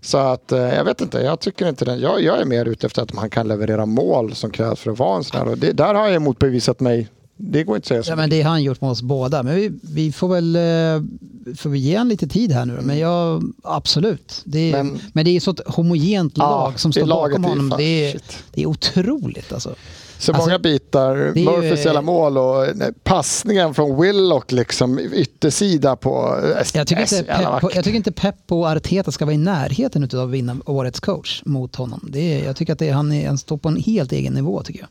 [0.00, 2.00] Så att eh, jag vet inte, jag tycker inte den.
[2.00, 4.98] Jag, jag är mer ute efter att man kan leverera mål som krävs för att
[4.98, 5.48] vara en sån här.
[5.48, 7.08] Och det, där har jag motbevisat mig.
[7.40, 8.10] Det går inte att säga så.
[8.12, 9.42] Ja, men det har han gjort med oss båda.
[9.42, 12.82] Men vi, vi får väl eh, får vi ge han lite tid här nu då.
[12.82, 14.42] Men jag, absolut.
[14.44, 17.44] Det är, men, Men- det är så ett homogent Ja, lag som det står bakom
[17.44, 17.72] honom.
[17.78, 18.20] Det är,
[18.54, 19.74] det är otroligt alltså.
[20.18, 21.16] Så Alltså, många bitar.
[21.34, 22.66] det Murphys jävla mål och
[23.04, 26.38] passningen från Willock liksom yttersida på...
[26.44, 30.08] eh, Jag tycker, inte Pep, jag tycker inte Pep och Arteta ska vara i närheten
[30.14, 32.08] av att vinna årets coach mot honom.
[32.12, 34.32] Det är, jag tycker att det är, han, är, han står på en helt egen
[34.32, 34.88] nivå tycker jag.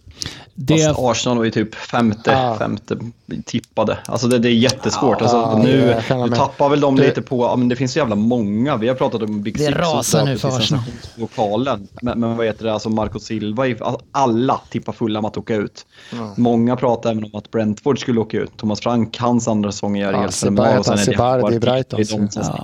[0.55, 2.55] Det, Fast Arsenal var ju typ femte, Ja.
[2.59, 2.97] femte
[3.45, 3.97] tippade.
[4.05, 5.21] Alltså det, det är jättesvårt.
[5.21, 7.99] Alltså, Ja, nu, det nu tappar väl de Det- lite på, men det finns så
[7.99, 8.78] jävla många.
[8.78, 9.78] Vi har pratat om Big Det Six.
[9.78, 10.84] och rasar nu för Arsenal.
[10.84, 11.88] sensationslokalen.
[12.01, 15.38] Men, men vad heter det, alltså Marco Silva, i- alltså, alla tippar fulla med att
[15.38, 15.86] åka ut.
[16.36, 18.57] Många pratar även om att Brentford skulle åka ut.
[18.57, 20.80] Thomas Frank, hans andra säsong är Ja, helt fenomenal.
[20.80, 21.11] Och sen är det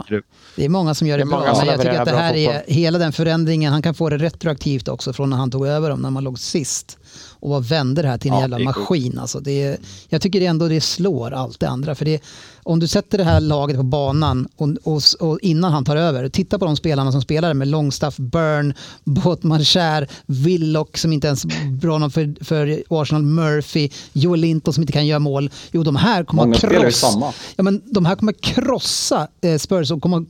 [0.07, 0.25] de ut.
[0.55, 2.63] Det är många som gör det, Det bra, men jag tycker att det här är
[2.67, 5.99] hela den förändringen, han kan få det retroaktivt också från när han tog över dem,
[5.99, 6.97] när man låg sist.
[7.39, 8.89] Och vad vände det här till en Ja, jävla det är sjukt.
[8.89, 9.19] maskin.
[9.19, 9.77] Alltså det är,
[10.09, 11.95] jag tycker det ändå det slår allt det andra.
[11.95, 12.23] För det,
[12.63, 16.29] om du sätter det här laget på banan och, och, och innan han tar över,
[16.29, 21.45] titta på de spelarna som spelar med Longstaff, Burn, Botman Kär, Willock som inte ens
[21.45, 25.49] är bra nog för, för Arsenal, Murphy, Joel Linton som inte kan göra mål.
[25.71, 27.33] Jo, de här kommer Många att krossa.
[27.55, 30.25] Ja, men de här kommer krossa eh, Spurs och kommer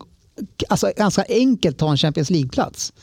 [0.69, 2.93] alltså, ganska enkelt ta en Champions League-plats.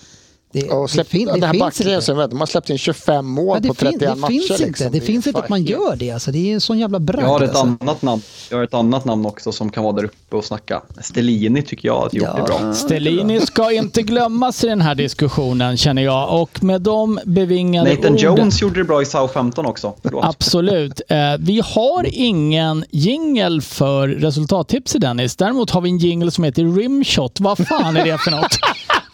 [0.52, 3.56] Det, Och släpp, fin- den här finns backlinjen, som de har släppt in 25 mål
[3.56, 4.30] Ja, det, på fin, 31 det matcher.
[4.32, 4.92] finns inte, liksom.
[4.92, 6.10] det finns inte att man gör det.
[6.10, 7.24] Alltså, det är en sån jävla bragd.
[7.24, 7.76] Jag har ett alltså.
[7.80, 8.22] annat namn.
[8.50, 10.82] Jag har ett annat namn också som kan vara där uppe och snacka.
[11.00, 12.36] Stellini tycker jag att gjort Ja.
[12.36, 12.74] det bra.
[12.74, 16.42] Stellini ska inte glömmas i den här diskussionen känner jag.
[16.42, 18.36] Och med de bevingade Nathan orden...
[18.36, 19.94] Jones gjorde det bra i Southampton också.
[20.02, 20.24] Förlåt.
[20.24, 21.00] Absolut.
[21.08, 25.36] Eh, vi har ingen jingel för resultattipset Dennis.
[25.36, 27.40] Däremot har vi en jingel som heter Rimshot.
[27.40, 28.50] Vad fan är det för något?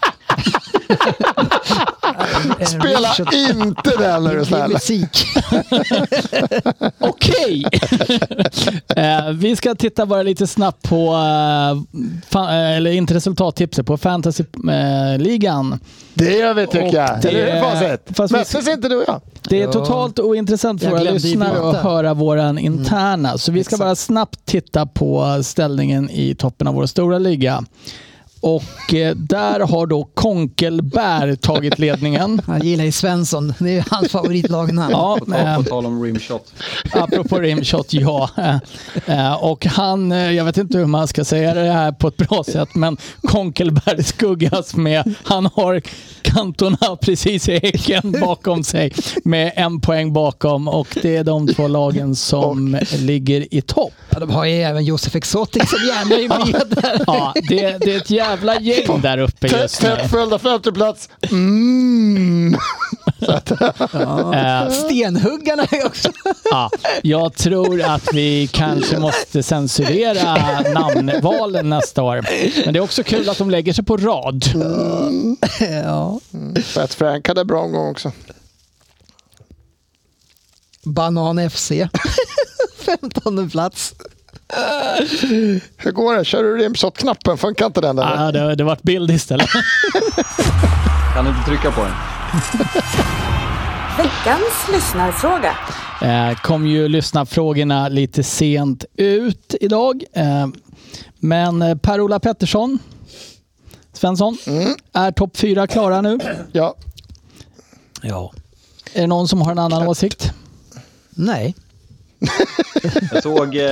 [2.67, 4.71] Spela inte den när du är är snäll.
[4.73, 5.27] musik.
[6.99, 7.65] Okej!
[8.97, 11.71] eh, vi ska titta bara lite snabbt på, eh,
[12.43, 15.81] eh, eller inte resultattipset, på fantasyligan.
[16.15, 17.19] Det gör vi tycker Och jag.
[17.23, 18.17] det- Eller hur Facit?
[18.17, 19.21] fast vi- Möttes inte du och jag?
[19.49, 21.79] Det är totalt ointressant för Jag våra glömde ju lyssnare prata.
[21.79, 23.39] att höra våran interna.
[23.39, 27.65] Så vi ska bara snabbt titta på ställningen i toppen av vår stora liga.
[28.41, 32.43] Och eh, där har då Konkelberg tagit ledningen.
[32.49, 33.55] Jag gillar ju Svensson.
[33.59, 34.91] Det är hans favoritlag här.
[34.91, 36.53] Ja, På tal, eh, på tal om rimshot.
[36.93, 38.31] apropå rimshot, ja.
[39.07, 42.45] Eh, Och han, jag vet inte hur man ska säga det här på ett bra
[42.45, 45.83] sätt, men Konkelberg skuggas med, han har
[46.23, 48.93] kantorna precis i häcken bakom sig
[49.25, 53.93] med en poäng bakom och det är de två lagen som ligger i topp.
[54.11, 57.05] Ja, de har ju även Josef Exotic som gärna är med där.
[57.07, 59.89] Ja, det, det är ett jävla gäng där uppe just nu.
[59.89, 61.09] Tätt följda femte plats.
[61.31, 62.57] Mm.
[64.71, 66.11] Stenhuggarna är också...
[66.51, 66.71] Ja,
[67.03, 72.25] jag tror att vi kanske måste censurera namnvalen nästa år.
[72.65, 74.45] Men det är också kul att de lägger sig på rad.
[75.85, 76.21] Ja.
[76.63, 78.13] Fett Frank hade bra omgång också.
[80.83, 81.73] Banan FC.
[82.79, 83.95] 15 plats.
[85.77, 86.25] Hur går det?
[86.25, 87.39] Kör du rimshot-knappen?
[87.39, 87.99] Funkar inte den?
[87.99, 88.25] Eller?
[88.25, 89.49] Ja, det, det vart bild istället.
[91.15, 91.93] Kan du inte trycka på den?
[93.97, 95.57] Veckans lyssnarfråga.
[96.03, 100.05] Eh, kom ju lyssna frågorna lite sent ut idag.
[100.13, 100.47] Eh,
[101.19, 102.79] men eh, Per-Ola Pettersson,
[103.93, 104.39] Svensson,
[104.93, 106.19] är topp fyra klara nu?
[106.53, 106.75] Ja.
[108.03, 108.33] Ja.
[108.93, 110.33] Är det någon som har en annan åsikt?
[111.11, 111.55] Nej.
[113.13, 113.63] Jag såg, eh,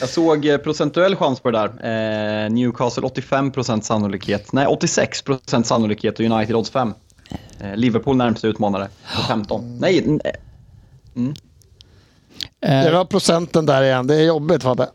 [0.00, 2.44] jag såg eh, procentuell chans på det där.
[2.44, 4.52] Eh, Newcastle 85% sannolikhet.
[4.52, 6.94] Nej, 86% sannolikhet och United odds 5.
[7.60, 9.78] Eh, Liverpool närmsta utmanare på 15.
[9.80, 10.30] Nej, n- eh,
[12.60, 14.06] Eh, Det var procenten där igen.
[14.06, 14.88] Det är jobbigt Fabbe.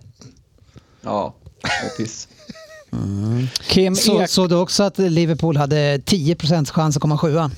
[1.01, 1.33] ja,
[1.93, 2.27] Otis.
[3.61, 7.51] Kim Så, Ek, såg du också att Liverpool hade 10% chans att komma sjua?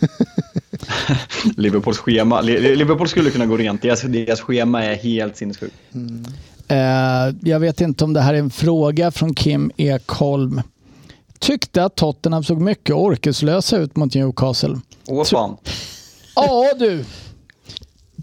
[1.56, 2.40] Liverpools schema.
[2.40, 3.82] Li- Liverpool skulle kunna gå rent.
[3.82, 5.74] Deras, deras schema är helt sinnessjukt.
[6.68, 6.78] Eh,
[7.40, 10.62] jag vet inte om det här är en fråga från Kim Ekholm.
[11.38, 14.80] Tyckte att Tottenham såg mycket orkeslösa ut mot Newcastle.
[15.06, 15.56] Åh fan.
[16.34, 17.04] Ja du.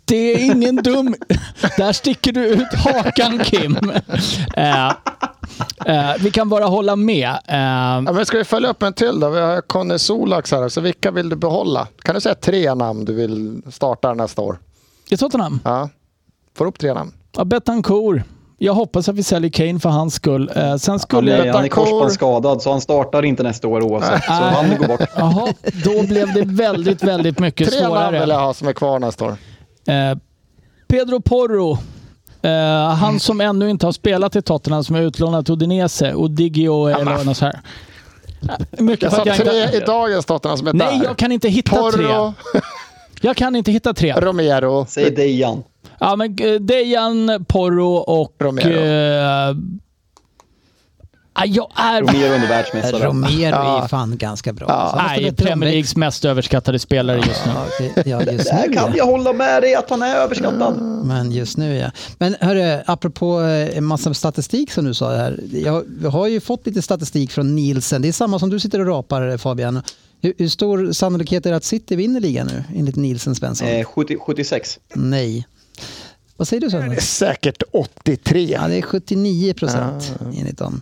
[0.06, 1.16] Det är ingen dum...
[1.78, 3.78] Där sticker du ut hakan Kim.
[4.58, 4.92] Eh,
[5.86, 7.30] eh, vi kan bara hålla med.
[7.30, 9.30] Eh, Ja, men ska vi följa upp en till då?
[9.30, 10.70] Vi har Conny Solax här.
[10.70, 11.88] Så vilka vill du behålla?
[12.02, 14.60] Kan du säga tre namn du vill starta nästa år?
[15.10, 15.60] I Tottenham?
[15.64, 15.90] Ja.
[16.58, 17.12] Får upp tre namn.
[17.38, 18.22] Ja, Betancourt.
[18.58, 20.52] Jag hoppas att vi säljer Kane för hans skull.
[20.56, 21.54] Eh, sen Han skulle är, jag...
[21.54, 24.24] han är korsbandsskadad så han startar inte nästa år oavsett.
[24.24, 25.02] Så han går bort.
[25.18, 25.48] Jaha,
[25.84, 28.30] då blev det väldigt, väldigt mycket Tre namn vill svårare.
[28.34, 29.32] jag ha som är kvar nästa år.
[29.88, 30.18] Eh,
[30.88, 31.78] Pedro Porro.
[32.46, 36.14] Eh, han som ännu inte har spelat i Tottenham, som är utlånad till Udinese.
[36.14, 37.60] Och Digio eller något så här.
[38.72, 39.78] Mycket Jag sa tre inte...
[39.78, 41.06] i dagens Tottenham som är Nej, där.
[41.06, 42.08] jag kan inte hitta tre.
[42.08, 42.34] Porro,
[43.22, 44.14] Jag kan inte hitta tre.
[44.14, 44.86] Romero.
[44.90, 45.64] Säg Dejan.
[46.00, 48.36] Ja, men eh, Dejan, Porro och...
[48.40, 48.80] Romero.
[48.80, 49.56] Eh,
[51.46, 52.02] jag är...
[52.02, 53.06] Romero under världsmästare.
[53.06, 53.88] Romero är Ja.
[53.90, 54.66] fan ganska bra.
[54.70, 54.90] Ja.
[54.92, 55.70] Så han måste Nej, Premier.
[55.72, 57.52] Leagues mest överskattade spelare just nu.
[57.56, 57.66] Ja,
[57.96, 58.98] det- ja, just Där nu kan ja.
[58.98, 60.82] jag hålla med dig att han är överskattad.
[61.06, 61.92] Men just nu ja.
[62.18, 65.40] Men hörru, apropå eh, en massa statistik som du sa här.
[65.52, 68.02] Jag, vi har ju fått lite statistik från Nielsen.
[68.02, 69.82] Det är samma som du sitter och rapar eh, Fabian.
[70.22, 73.68] Hur, hur stor sannolikhet är det att City vinner ligan nu enligt Nielsen Svensson?
[73.68, 74.80] Eh, 70, 76.
[74.94, 75.46] Nej.
[76.38, 76.90] Vad säger du Sören?
[76.90, 78.52] Det är säkert 83.
[78.52, 80.82] Ja, det är 79 procent enligt dem.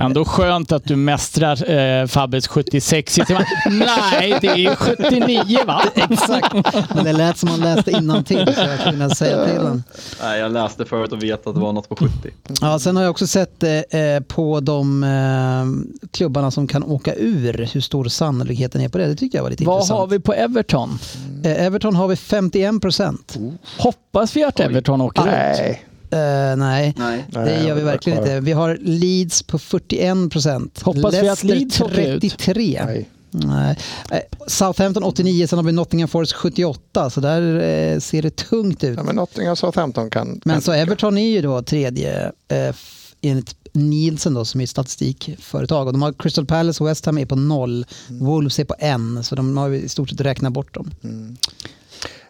[0.00, 3.44] Ändå skönt att du mästrar eh, Fabbes 76 i timmen.
[3.70, 5.82] Nej, det är 79 va?
[5.94, 6.54] Exakt.
[6.94, 9.82] Men det lät som han läste innantill så jag kunde säga till honom.
[10.22, 12.12] Nej, jag läste förut och vet att det var något på 70.
[12.60, 17.14] Ja, sen har jag också sett eh, eh, på de eh, klubbarna som kan åka
[17.14, 19.06] ur hur stor sannolikheten är på det.
[19.06, 19.98] Det tycker jag var lite Vad intressant.
[20.00, 20.98] har vi på Everton?
[21.44, 23.38] Eh, Everton har vi 51 procent.
[23.78, 25.26] Hoppas vi att Everton åker ut?
[25.26, 25.84] Nej.
[26.10, 27.24] Eh, nej, Nej.
[27.30, 28.40] det Nej, gör vi verkligen inte.
[28.40, 30.82] Vi har Leeds på 41 procent.
[30.82, 32.20] Hoppas vi att Leeds åker ut?
[32.20, 32.82] 33.
[32.86, 33.08] Nej.
[33.30, 33.78] Nej.
[34.10, 38.84] Eh, Southampton 89, sen har vi Nottingham Forest 78, så där eh, ser det tungt
[38.84, 38.96] ut.
[38.96, 40.40] Ja, men Nottingham Southampton kan...
[40.44, 42.74] Men så Everton är ju då tredje eh,
[43.20, 45.86] enligt Nielsen då, som är statistikföretag.
[45.86, 47.86] Och de har Crystal Palace och West Ham är på noll.
[48.08, 50.90] Wolves är på en, så de har i stort sett räknat bort dem.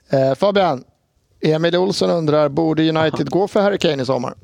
[0.08, 0.84] Eh, Fabian,
[1.44, 4.34] Emil Olsson undrar, borde United gå för Harry Kane i sommar?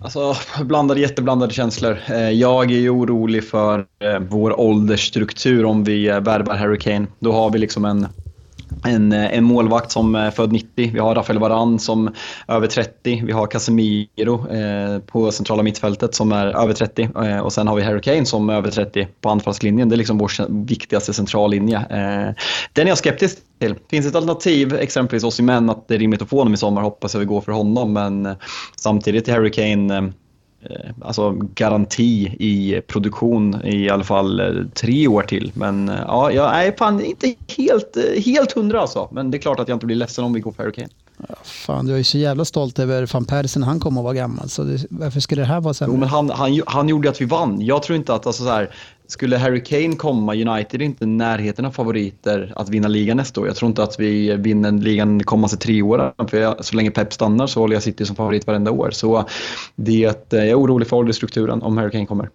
[0.00, 1.98] Alltså, blandade, jätteblandade känslor.
[2.08, 7.06] Eh, Jag är ju orolig för eh, vår åldersstruktur om vi eh, värvar Harry Kane.
[7.18, 8.06] Då har vi liksom en
[8.84, 10.90] en, eh, en målvakt som är född 90.
[10.92, 12.06] Vi har Rafael Varan som
[12.46, 13.22] är över 30.
[13.26, 17.08] Vi har Casemiro eh, på centrala mittfältet som är över 30.
[17.24, 19.88] Eh, och sen har vi Harry Kane som är över 30 på anfallslinjen.
[19.88, 21.76] Det är liksom vår viktigaste centrallinje.
[21.76, 22.34] Eh,
[22.72, 23.74] den är jag skeptisk till.
[23.90, 27.14] Finns ett alternativ, exempelvis Osimhen, att det är rimligt att få honom i sommar, hoppas
[27.14, 27.92] jag vi går för honom.
[27.92, 28.36] Men eh,
[28.76, 30.02] samtidigt är Harry Kane eh,
[31.00, 35.52] alltså garanti i produktion i alla fall eh, tre år till.
[35.54, 39.08] Men eh, ja, jag är fan inte helt, eh, helt hundra alltså.
[39.12, 40.88] Men det är klart att jag inte blir ledsen om vi går för Harry Kane.
[41.44, 44.14] Fan, du är ju så jävla stolt över van Persie när han kom och var
[44.14, 44.48] gammal.
[44.48, 45.98] Så det, varför skulle det här vara Jo, sämre?
[45.98, 47.60] men han, han, han gjorde att vi vann.
[47.60, 48.70] Jag tror inte att, alltså så här,
[49.08, 53.40] skulle Harry Kane komma, United är inte i närheten av favoriter att vinna ligan nästa
[53.40, 53.46] år.
[53.46, 56.12] Jag tror inte att vi vinner ligan de kommande tre åren.
[56.28, 58.90] För jag, så länge Pep stannar så håller jag City som favorit varenda år.
[58.90, 59.28] Så
[59.76, 62.30] det, eh, jag är orolig för åldersstrukturen om Harry Kane kommer.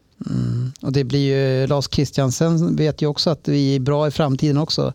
[0.81, 4.57] Och det blir ju, Lars Christiansen vet ju också att vi är bra i framtiden
[4.57, 4.93] också.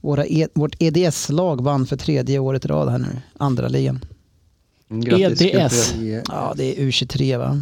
[0.00, 4.04] Våra e, vårt EDS-lag vann för tredje året i rad här nu, andra ligan.
[4.90, 5.42] Mm, Grattis.
[5.42, 5.94] EDS.
[6.28, 7.60] Ja, det är U23 va?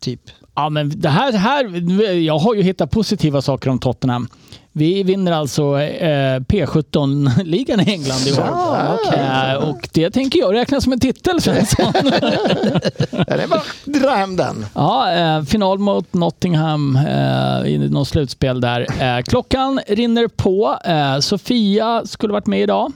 [0.00, 0.20] Typ.
[0.60, 4.28] Ja, men det här, det här, jag har ju hittat positiva saker om Tottenham.
[4.72, 8.48] Vi vinner alltså eh, P17-ligan i England i år.
[9.16, 11.92] Eh, och det tänker jag räkna som en titel, Svensson.
[11.92, 14.66] Det är bara att dra hem den.
[14.74, 18.86] ja, eh, final mot Nottingham eh, i något slutspel där.
[19.02, 20.78] Eh, klockan rinner på.
[21.20, 22.92] Sofia skulle varit med idag.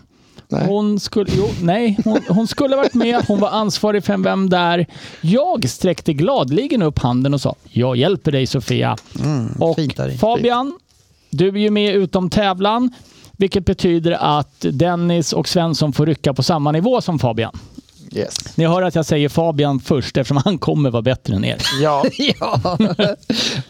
[0.55, 0.67] Nej.
[0.67, 3.25] Hon skulle, jo, nej, hon, hon skulle varit med.
[3.29, 4.87] Hon var ansvarig för Vem där?
[5.21, 8.97] Jag sträckte gladligen upp handen och sa jag hjälper dig Sofia.
[9.59, 10.01] och fint.
[10.21, 10.79] Fabian,
[11.31, 12.91] du är ju med utom tävlan.
[13.37, 17.53] Vilket betyder att Dennis och Svensson får rycka på samma nivå som Fabian.
[18.13, 18.57] Yes.
[18.57, 21.57] Ni hör att jag säger Fabian först eftersom han kommer vara bättre än er.
[21.83, 22.05] Ja,
[22.41, 22.79] ja.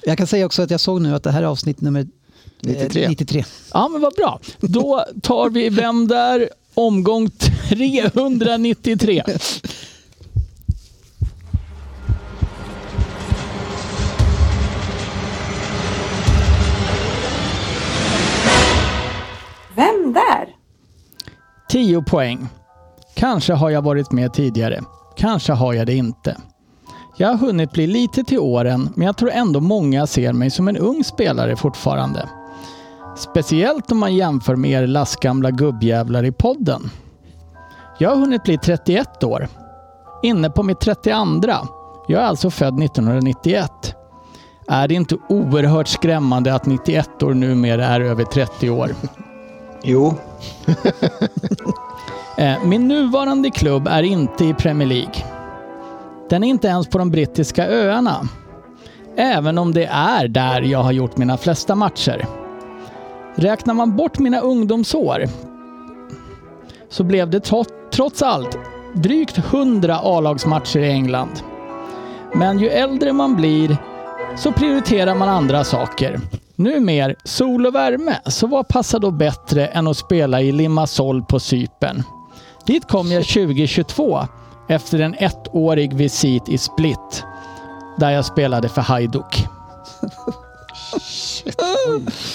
[0.02, 2.06] Jag kan säga också att jag såg nu att det här är avsnitt nummer eh,
[2.60, 3.08] 93.
[3.08, 3.44] 93.
[3.72, 4.40] Ja, men vad bra.
[4.60, 6.48] Då tar vi Vem där?
[6.74, 7.30] Omgång
[7.68, 9.22] 393.
[19.76, 20.48] Vem där?
[21.68, 22.48] 10 poäng.
[23.14, 24.80] Kanske har jag varit med tidigare.
[25.16, 26.36] Kanske har jag det inte.
[27.16, 30.68] Jag har hunnit bli lite till åren, men jag tror ändå många ser mig som
[30.68, 32.28] en ung spelare fortfarande.
[33.16, 36.90] Speciellt om man jämför med er lastgamla gubbjävlar i podden.
[37.98, 39.48] Jag har hunnit bli 31 år.
[40.22, 41.16] Inne på mitt 32.
[42.08, 43.70] Jag är alltså född 1991.
[44.68, 48.90] Är det inte oerhört skrämmande att 91 år numera är över 30 år?
[49.86, 50.14] Jo.
[52.38, 55.14] Eh, Min nuvarande klubb är inte i Premier League.
[56.30, 58.28] Den är inte ens på de brittiska öarna.
[59.16, 62.26] Även om det är där jag har gjort mina flesta matcher.
[63.34, 65.24] Räknar man bort mina ungdomsår
[66.94, 67.40] så blev det
[67.90, 68.58] trots allt
[68.94, 71.42] drygt 100 A-lagsmatcher i England.
[72.34, 73.76] Men ju äldre man blir
[74.36, 76.20] så prioriterar man andra saker.
[76.56, 81.40] Numer sol och värme, så vad passar då bättre än att spela i Limassol på
[81.40, 82.02] Cypern?
[82.66, 84.20] Dit kom jag 2022
[84.68, 87.24] efter en ettårig visit i Split
[87.98, 89.46] där jag spelade för Hajduk.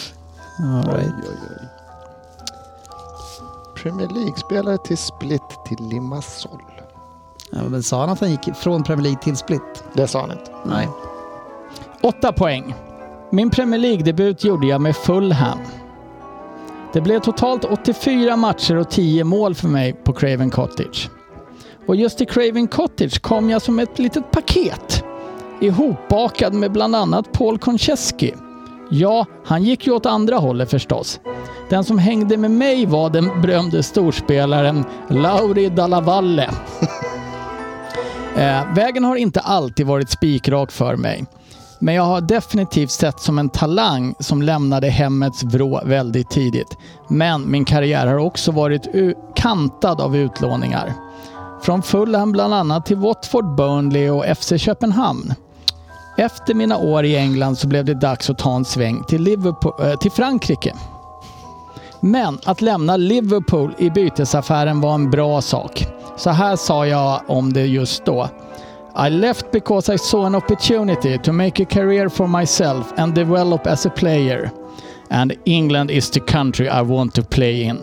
[0.60, 1.14] All right.
[3.76, 6.62] Premier League-spelare till Split till Limassol.
[7.52, 9.84] Ja, men sa han att han gick från Premier League till Split?
[9.94, 10.52] Det sa han inte.
[10.66, 10.88] Nej.
[12.02, 12.76] Åtta poäng.
[13.32, 15.60] Min Premier League-debut gjorde jag med Fulham.
[16.94, 21.10] Det blev totalt 84 matcher och 10 mål för mig på Craven Cottage.
[21.88, 25.04] Och just till Craven Cottage kom jag som ett litet paket.
[25.62, 28.32] Ihopbakad med bland annat Paul Konchesky.
[28.90, 31.20] Ja, han gick ju åt andra hållet förstås.
[31.70, 36.50] Den som hängde med mig var den berömde storspelaren Lauri Dallavalle.
[38.36, 41.26] Eh, vägen har inte alltid varit spikrak för mig.
[41.80, 46.78] Men jag har definitivt sett som en talang som lämnade hemmets vrå väldigt tidigt.
[47.08, 48.88] Men min karriär har också varit
[49.36, 50.94] kantad av utlåningar.
[51.62, 55.34] Från Fulham bland annat till Watford, Burnley och FC Köpenhamn.
[56.20, 59.74] Efter mina år i England så blev det dags att ta en sväng till, Liverpool,
[59.80, 60.76] eh, till Frankrike.
[62.00, 65.88] Men att lämna Liverpool i bytesaffären var en bra sak.
[66.18, 68.30] Så här sa jag om det just då.
[69.08, 73.68] I left because I saw an opportunity to make a career for myself and develop
[73.68, 74.50] as a player.
[75.10, 77.80] And England is the country I want to play in.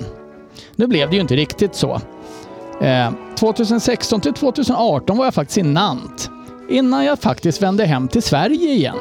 [0.77, 2.01] Nu blev det ju inte riktigt så.
[2.81, 6.36] Eh, 2016 till 2018 var jag faktiskt i Nantes.
[6.69, 8.97] Innan jag faktiskt vände hem till Sverige igen.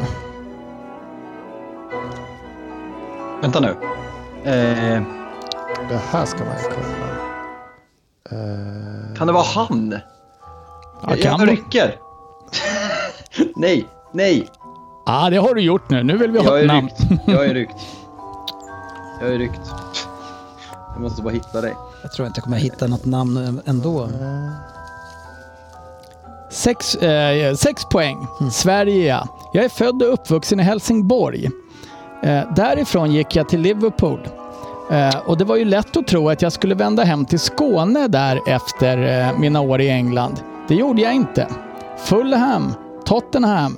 [3.42, 3.70] Vänta nu.
[4.44, 5.02] Eh,
[5.90, 7.06] Det här ska man ju kunna.
[8.32, 9.96] Eh, kan det vara han?
[11.02, 11.96] Ja, jag kan jag rycker.
[13.56, 14.48] nej, nej.
[15.06, 16.04] Ja, det har du gjort nu.
[16.04, 16.88] Nu vill vi ha Jag ett är namn.
[16.88, 17.28] ryckt.
[17.28, 17.76] Jag är ryckt.
[19.22, 19.62] Jag är ryckt.
[20.94, 21.74] Jag måste bara hitta dig.
[22.04, 24.10] Jag tror inte jag kommer hitta något namn ändå.
[26.56, 28.28] Sex, eh, sex poäng.
[28.52, 29.28] Sverige ja.
[29.54, 31.50] Jag är född och uppvuxen i Helsingborg.
[32.24, 34.20] Eh, därifrån gick jag till Liverpool.
[34.92, 38.08] Eh, och det var ju lätt att tro att jag skulle vända hem till Skåne
[38.08, 40.40] där efter eh, mina år i England.
[40.68, 41.48] Det gjorde jag inte.
[41.98, 42.74] Fulham,
[43.06, 43.78] Tottenham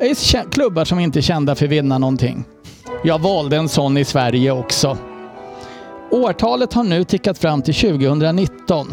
[0.00, 2.44] är klubbar som inte är kända för att vinna någonting.
[3.04, 4.98] Jag valde en sån i Sverige också.
[6.10, 8.88] Årtalet har nu tickat fram till 2019.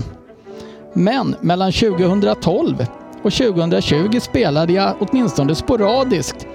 [0.93, 2.85] Men mellan 2012
[3.25, 6.47] och 2020 spelade jag åtminstone sporadiskt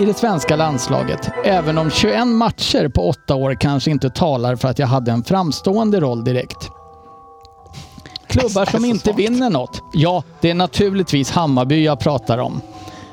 [0.00, 1.30] i det svenska landslaget.
[1.44, 5.24] Även om 21 matcher på åtta år kanske inte talar för att jag hade en
[5.24, 6.70] framstående roll direkt.
[8.26, 9.82] Klubbar som inte vinner något.
[9.92, 12.60] Ja, det är naturligtvis Hammarby jag pratar om.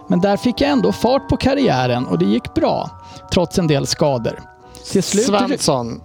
[0.07, 2.89] Men där fick jag ändå fart på karriären och det gick bra.
[3.31, 4.39] Trots en del skador.
[4.91, 5.25] Till slut...
[5.25, 6.01] Svensson.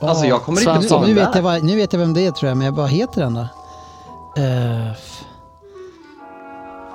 [0.00, 1.00] Alltså jag kommer inte Svensson.
[1.00, 2.74] på nu, vet jag vad, nu vet jag vem det är tror jag, men jag
[2.74, 3.46] bara heter den då?
[4.36, 5.20] Eh, f-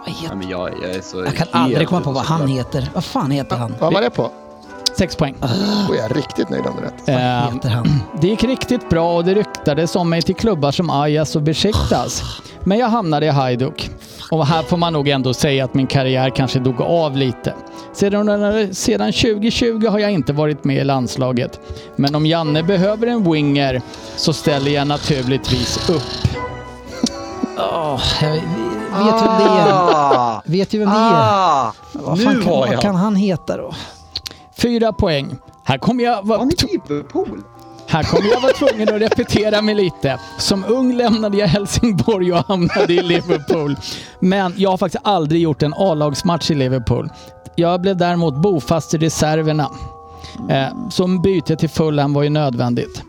[0.05, 2.89] vad heter Nej, jag, jag, är så Jag kan aldrig komma på vad han heter.
[2.93, 3.75] Vad fan heter han?
[3.79, 4.31] Vad var det på?
[4.97, 5.35] Sex poäng.
[5.41, 6.73] Är jag riktigt nöjd om
[7.05, 7.47] det är rätt.
[7.49, 7.87] Eh, heter han?
[8.21, 12.23] Det gick riktigt bra och det ryktades om mig till klubbar som Ajax och Besiktas.
[12.63, 13.89] Men jag hamnade i Hajduk.
[14.31, 17.53] Och här får man nog ändå säga att min karriär kanske dog av lite.
[17.93, 21.59] Sedan, sedan 2020 har jag inte varit med i landslaget.
[21.95, 23.81] Men om Janne behöver en winger
[24.15, 26.03] så ställer jag naturligtvis upp.
[27.59, 28.31] Åh, jag
[29.05, 29.71] vet vem det är.
[29.71, 30.41] Ah!
[30.45, 31.13] Vet ju vem det är.
[31.13, 31.73] Ah!
[31.93, 33.73] Vad, fan kan, vad kan han heta då?
[34.57, 35.37] Fyra poäng.
[35.63, 36.15] Här kommer jag...
[36.15, 37.41] Han vara är Liverpool.
[37.87, 40.19] Här kommer jag vara tvungen att repetera mig lite.
[40.37, 43.75] Som ung lämnade jag Helsingborg och hamnade i Liverpool.
[44.19, 47.09] Men jag har faktiskt aldrig gjort en A-lagsmatch i Liverpool.
[47.55, 49.69] Jag blev däremot bofast i reserverna.
[50.49, 53.03] Eh, så byte till Fulham var ju nödvändigt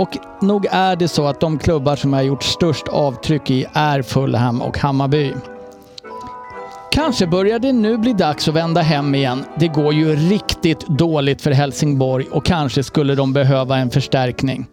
[0.00, 4.02] och nog är det så att de klubbar som har gjort störst avtryck i är
[4.02, 5.32] Fulham och Hammarby.
[6.92, 9.44] Kanske börjar det nu bli dags att vända hem igen.
[9.58, 14.66] Det går ju riktigt dåligt för Helsingborg och kanske skulle de behöva en förstärkning.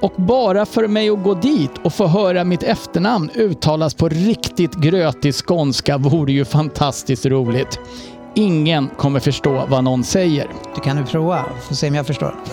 [0.00, 4.74] Och bara för mig att gå dit och få höra mitt efternamn uttalas på riktigt
[4.74, 7.80] grötig skånska vore ju fantastiskt roligt.
[8.38, 10.48] Ingen kommer förstå vad någon säger.
[10.74, 12.34] Du kan du prova, får se om jag förstår.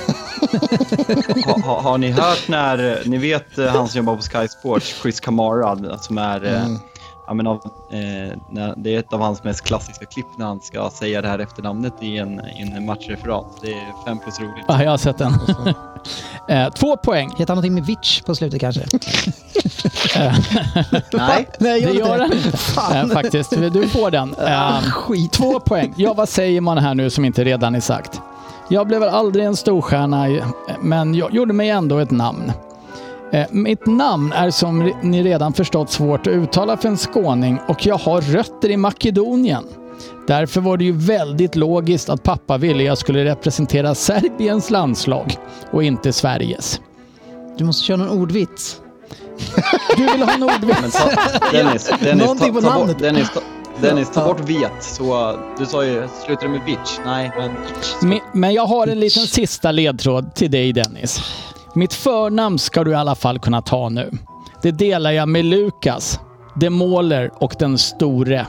[1.46, 5.02] Ha, ha, har ni hört när, ni vet eh, han som jobbar på Sky Sports,
[5.02, 6.68] Chris Kamara, som är eh,
[7.28, 7.56] Ja, men av,
[7.92, 11.28] eh, när, det är ett av hans mest klassiska klipp när han ska säga det
[11.28, 13.46] här efternamnet i en, i en matchreferat.
[13.62, 14.66] Det är fem plus roligt.
[14.68, 15.34] Ja, jag har sett den.
[16.50, 17.30] eh, två poäng.
[17.30, 18.82] Heter han någonting med Vitch på slutet kanske?
[21.14, 22.58] Nej, Nej, Det gör den inte.
[22.58, 22.96] Fan.
[22.96, 23.50] eh, faktiskt.
[23.74, 24.36] Du får den.
[24.48, 25.32] Eh, Skit.
[25.32, 25.94] Två poäng.
[25.98, 28.22] Ja, vad säger man här nu som inte redan är sagt?
[28.70, 30.26] Jag blev aldrig en storstjärna,
[30.82, 32.52] men jag gjorde mig ändå ett namn.
[33.32, 37.86] Eh, Mitt namn är som ni redan förstått svårt att uttala för en skåning och
[37.86, 39.64] jag har rötter i Makedonien.
[40.28, 45.38] Därför var det ju väldigt logiskt att pappa ville jag skulle representera Serbiens landslag
[45.72, 46.82] och inte Sveriges.
[47.58, 48.82] Du måste köra någon ordvits.
[49.98, 50.82] Du vill ha en ordvits?
[50.82, 51.10] men ta,
[51.52, 53.00] Dennis, Dennis, Någonting ta, på ta bort, namnet.
[53.00, 53.40] Dennis, ta,
[53.82, 54.84] Dennis, ta bort vet.
[54.84, 57.00] Så, du sa ju, slutar med bitch?
[57.06, 57.52] Nej, men.
[58.10, 61.20] Men- Men jag har en liten sista ledtråd till dig Dennis.
[61.74, 64.12] Mitt förnamn ska du i alla fall kunna ta nu.
[64.62, 66.20] Det delar jag med Lukas,
[66.56, 68.46] Demoler och den store.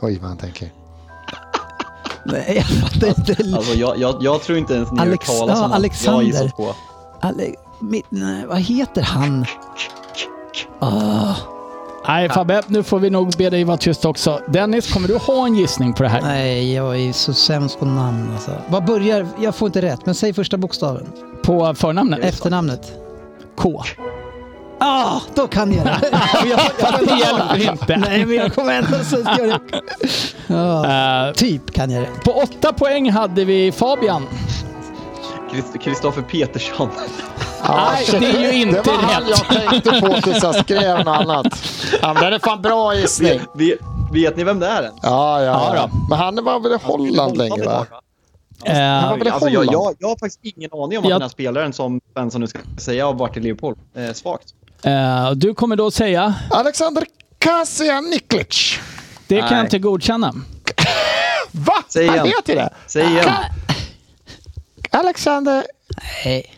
[0.00, 0.72] Oj, vad han tänker.
[2.24, 3.56] Nej, jag fattar inte.
[3.56, 5.70] Alltså, jag, jag, jag tror inte ens ni har hört Alex- talas ja, om.
[5.70, 6.24] Jag Alexander.
[6.24, 6.74] gissar på.
[7.20, 9.44] Ale- mitt, nej, vad heter han?
[10.78, 11.34] Ah,
[12.08, 14.40] Nej Fabbe, nu får vi nog be dig vara tyst också.
[14.48, 16.22] Dennis, kommer du ha en gissning på det här?
[16.22, 18.50] nej, jag är så sämst på namn alltså.
[18.68, 19.26] Vad börjar...
[19.40, 21.06] Jag får inte rätt, men säg första bokstaven.
[21.42, 22.18] På förnamnet?
[22.24, 22.92] Efternamnet.
[23.56, 23.82] K.
[24.80, 26.00] Ah, då kan jag det.
[26.50, 27.96] jag, Fast det hjälper inte.
[27.96, 29.60] Nej, men jag kommer ändå så ska det.
[30.46, 32.08] Ja, Eh, typ kan jag det.
[32.24, 34.26] på åtta poäng hade vi Fabian.
[35.80, 36.88] Kristoffer Petersson.
[37.68, 39.44] Nej, det är ju inte Det var han rätt.
[39.50, 41.46] jag tänkte på tills jag skrev något annat.
[42.02, 43.28] Ja, men det är fan bra gissning.
[43.28, 43.78] Vet, vet,
[44.12, 44.92] vet ni vem det är än?
[45.02, 45.90] Ja, ja, Ja.
[46.10, 47.86] Men han var väl i Holland länge, va?
[48.64, 51.16] Eh, var väl i Alltså, jag, jag, jag har faktiskt ingen aning om att Jag-
[51.18, 53.74] den här spelaren som Svensson nu ska säga har varit i Liverpool.
[53.96, 54.54] Eh, svagt.
[54.82, 57.04] Eh, du kommer då säga, Alexander
[57.38, 58.78] Kasianiklic.
[59.26, 59.60] det kan jag Nej.
[59.64, 60.34] inte godkänna.
[61.52, 61.74] Va?
[61.88, 62.26] Säg han igen.
[62.26, 62.70] vet ju det.
[62.86, 63.30] Säg igen.
[64.90, 65.64] Alexander...
[66.24, 66.57] Nej.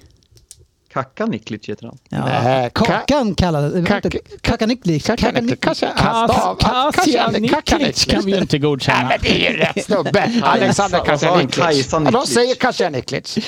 [0.93, 1.99] Kaka Niklic heter han.
[2.09, 2.25] Ja.
[2.25, 3.81] Nej, ka- Kakan kallades det.
[3.81, 5.05] Kak- Kakaniklik.
[5.07, 5.59] Kakaniklic.
[5.61, 8.05] Kanske han Kas- stav- Kasianiklic Kasianiklic.
[8.05, 9.09] kan vi ju inte Nej, godkänna.
[9.09, 10.31] men det är ju rätt snubbe.
[10.43, 11.05] Alexander.
[11.05, 11.43] Kajsa Ja, de
[12.05, 12.29] Niklic.
[12.35, 13.39] säger Kasianiklic.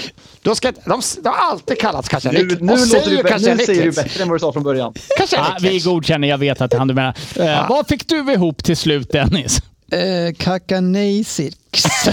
[0.43, 2.61] De, ska, de, de har alltid kallats Nu, Kasianiklic.
[2.61, 3.97] nu, säger du, bä- nu säger du Kasianiklic.
[3.97, 4.95] bättre än vad du sa från början.
[5.33, 7.15] Ja, vi godkänner, jag vet att det är han du menar.
[7.37, 9.59] Eh, Vad fick du ihop till slut Dennis?
[9.93, 10.35] Eh,
[11.73, 12.09] Kakanejsirks.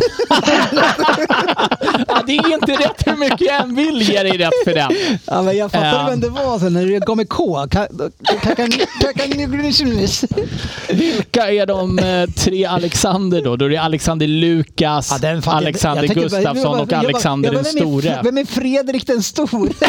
[2.07, 4.91] Ja, det är inte rätt hur mycket jag än vill ge dig rätt för den.
[5.25, 6.07] Ja, men jag fattade Ja.
[6.09, 7.57] vem det var sen när det kom med K.
[10.89, 13.55] Vilka är de eh, tre Alexander då?
[13.55, 16.79] Då är det Alexander Lukas, Ja, den fan- Alexander jag bara- Gustafsson jag bara- och
[16.79, 18.19] jag bara- Alexander jag den bara, vem är- store.
[18.23, 19.69] Vem är Fredrik den store?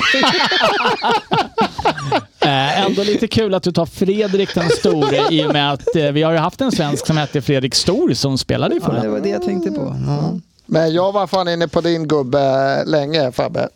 [2.42, 6.02] Eh, ändå lite kul att du tar Fredrik den store i och med att eh,
[6.04, 9.08] vi har ju haft en svensk som hette Fredrik Stor som spelade i Ja, det
[9.08, 9.96] var det jag tänkte på.
[10.06, 10.38] Ja.
[10.66, 13.68] Men jag var fan inne på din gubbe länge, Fabbe.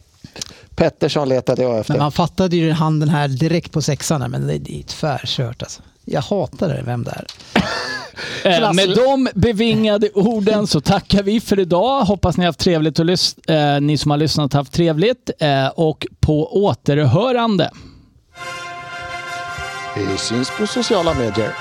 [0.75, 1.93] Pettersson letade jag efter.
[1.95, 5.83] Men man fattade ju handen här direkt på sexan, men det det är tvärkört alltså.
[6.05, 7.27] Jag hatar det, vem det är.
[8.45, 12.05] Eh, med de bevingade orden så tackar vi för idag.
[12.05, 15.31] Hoppas ni har haft trevligt och lys- eh, ni som har lyssnat har haft trevligt
[15.39, 17.71] eh, och på återhörande.
[19.97, 21.55] Vi syns på sociala medier.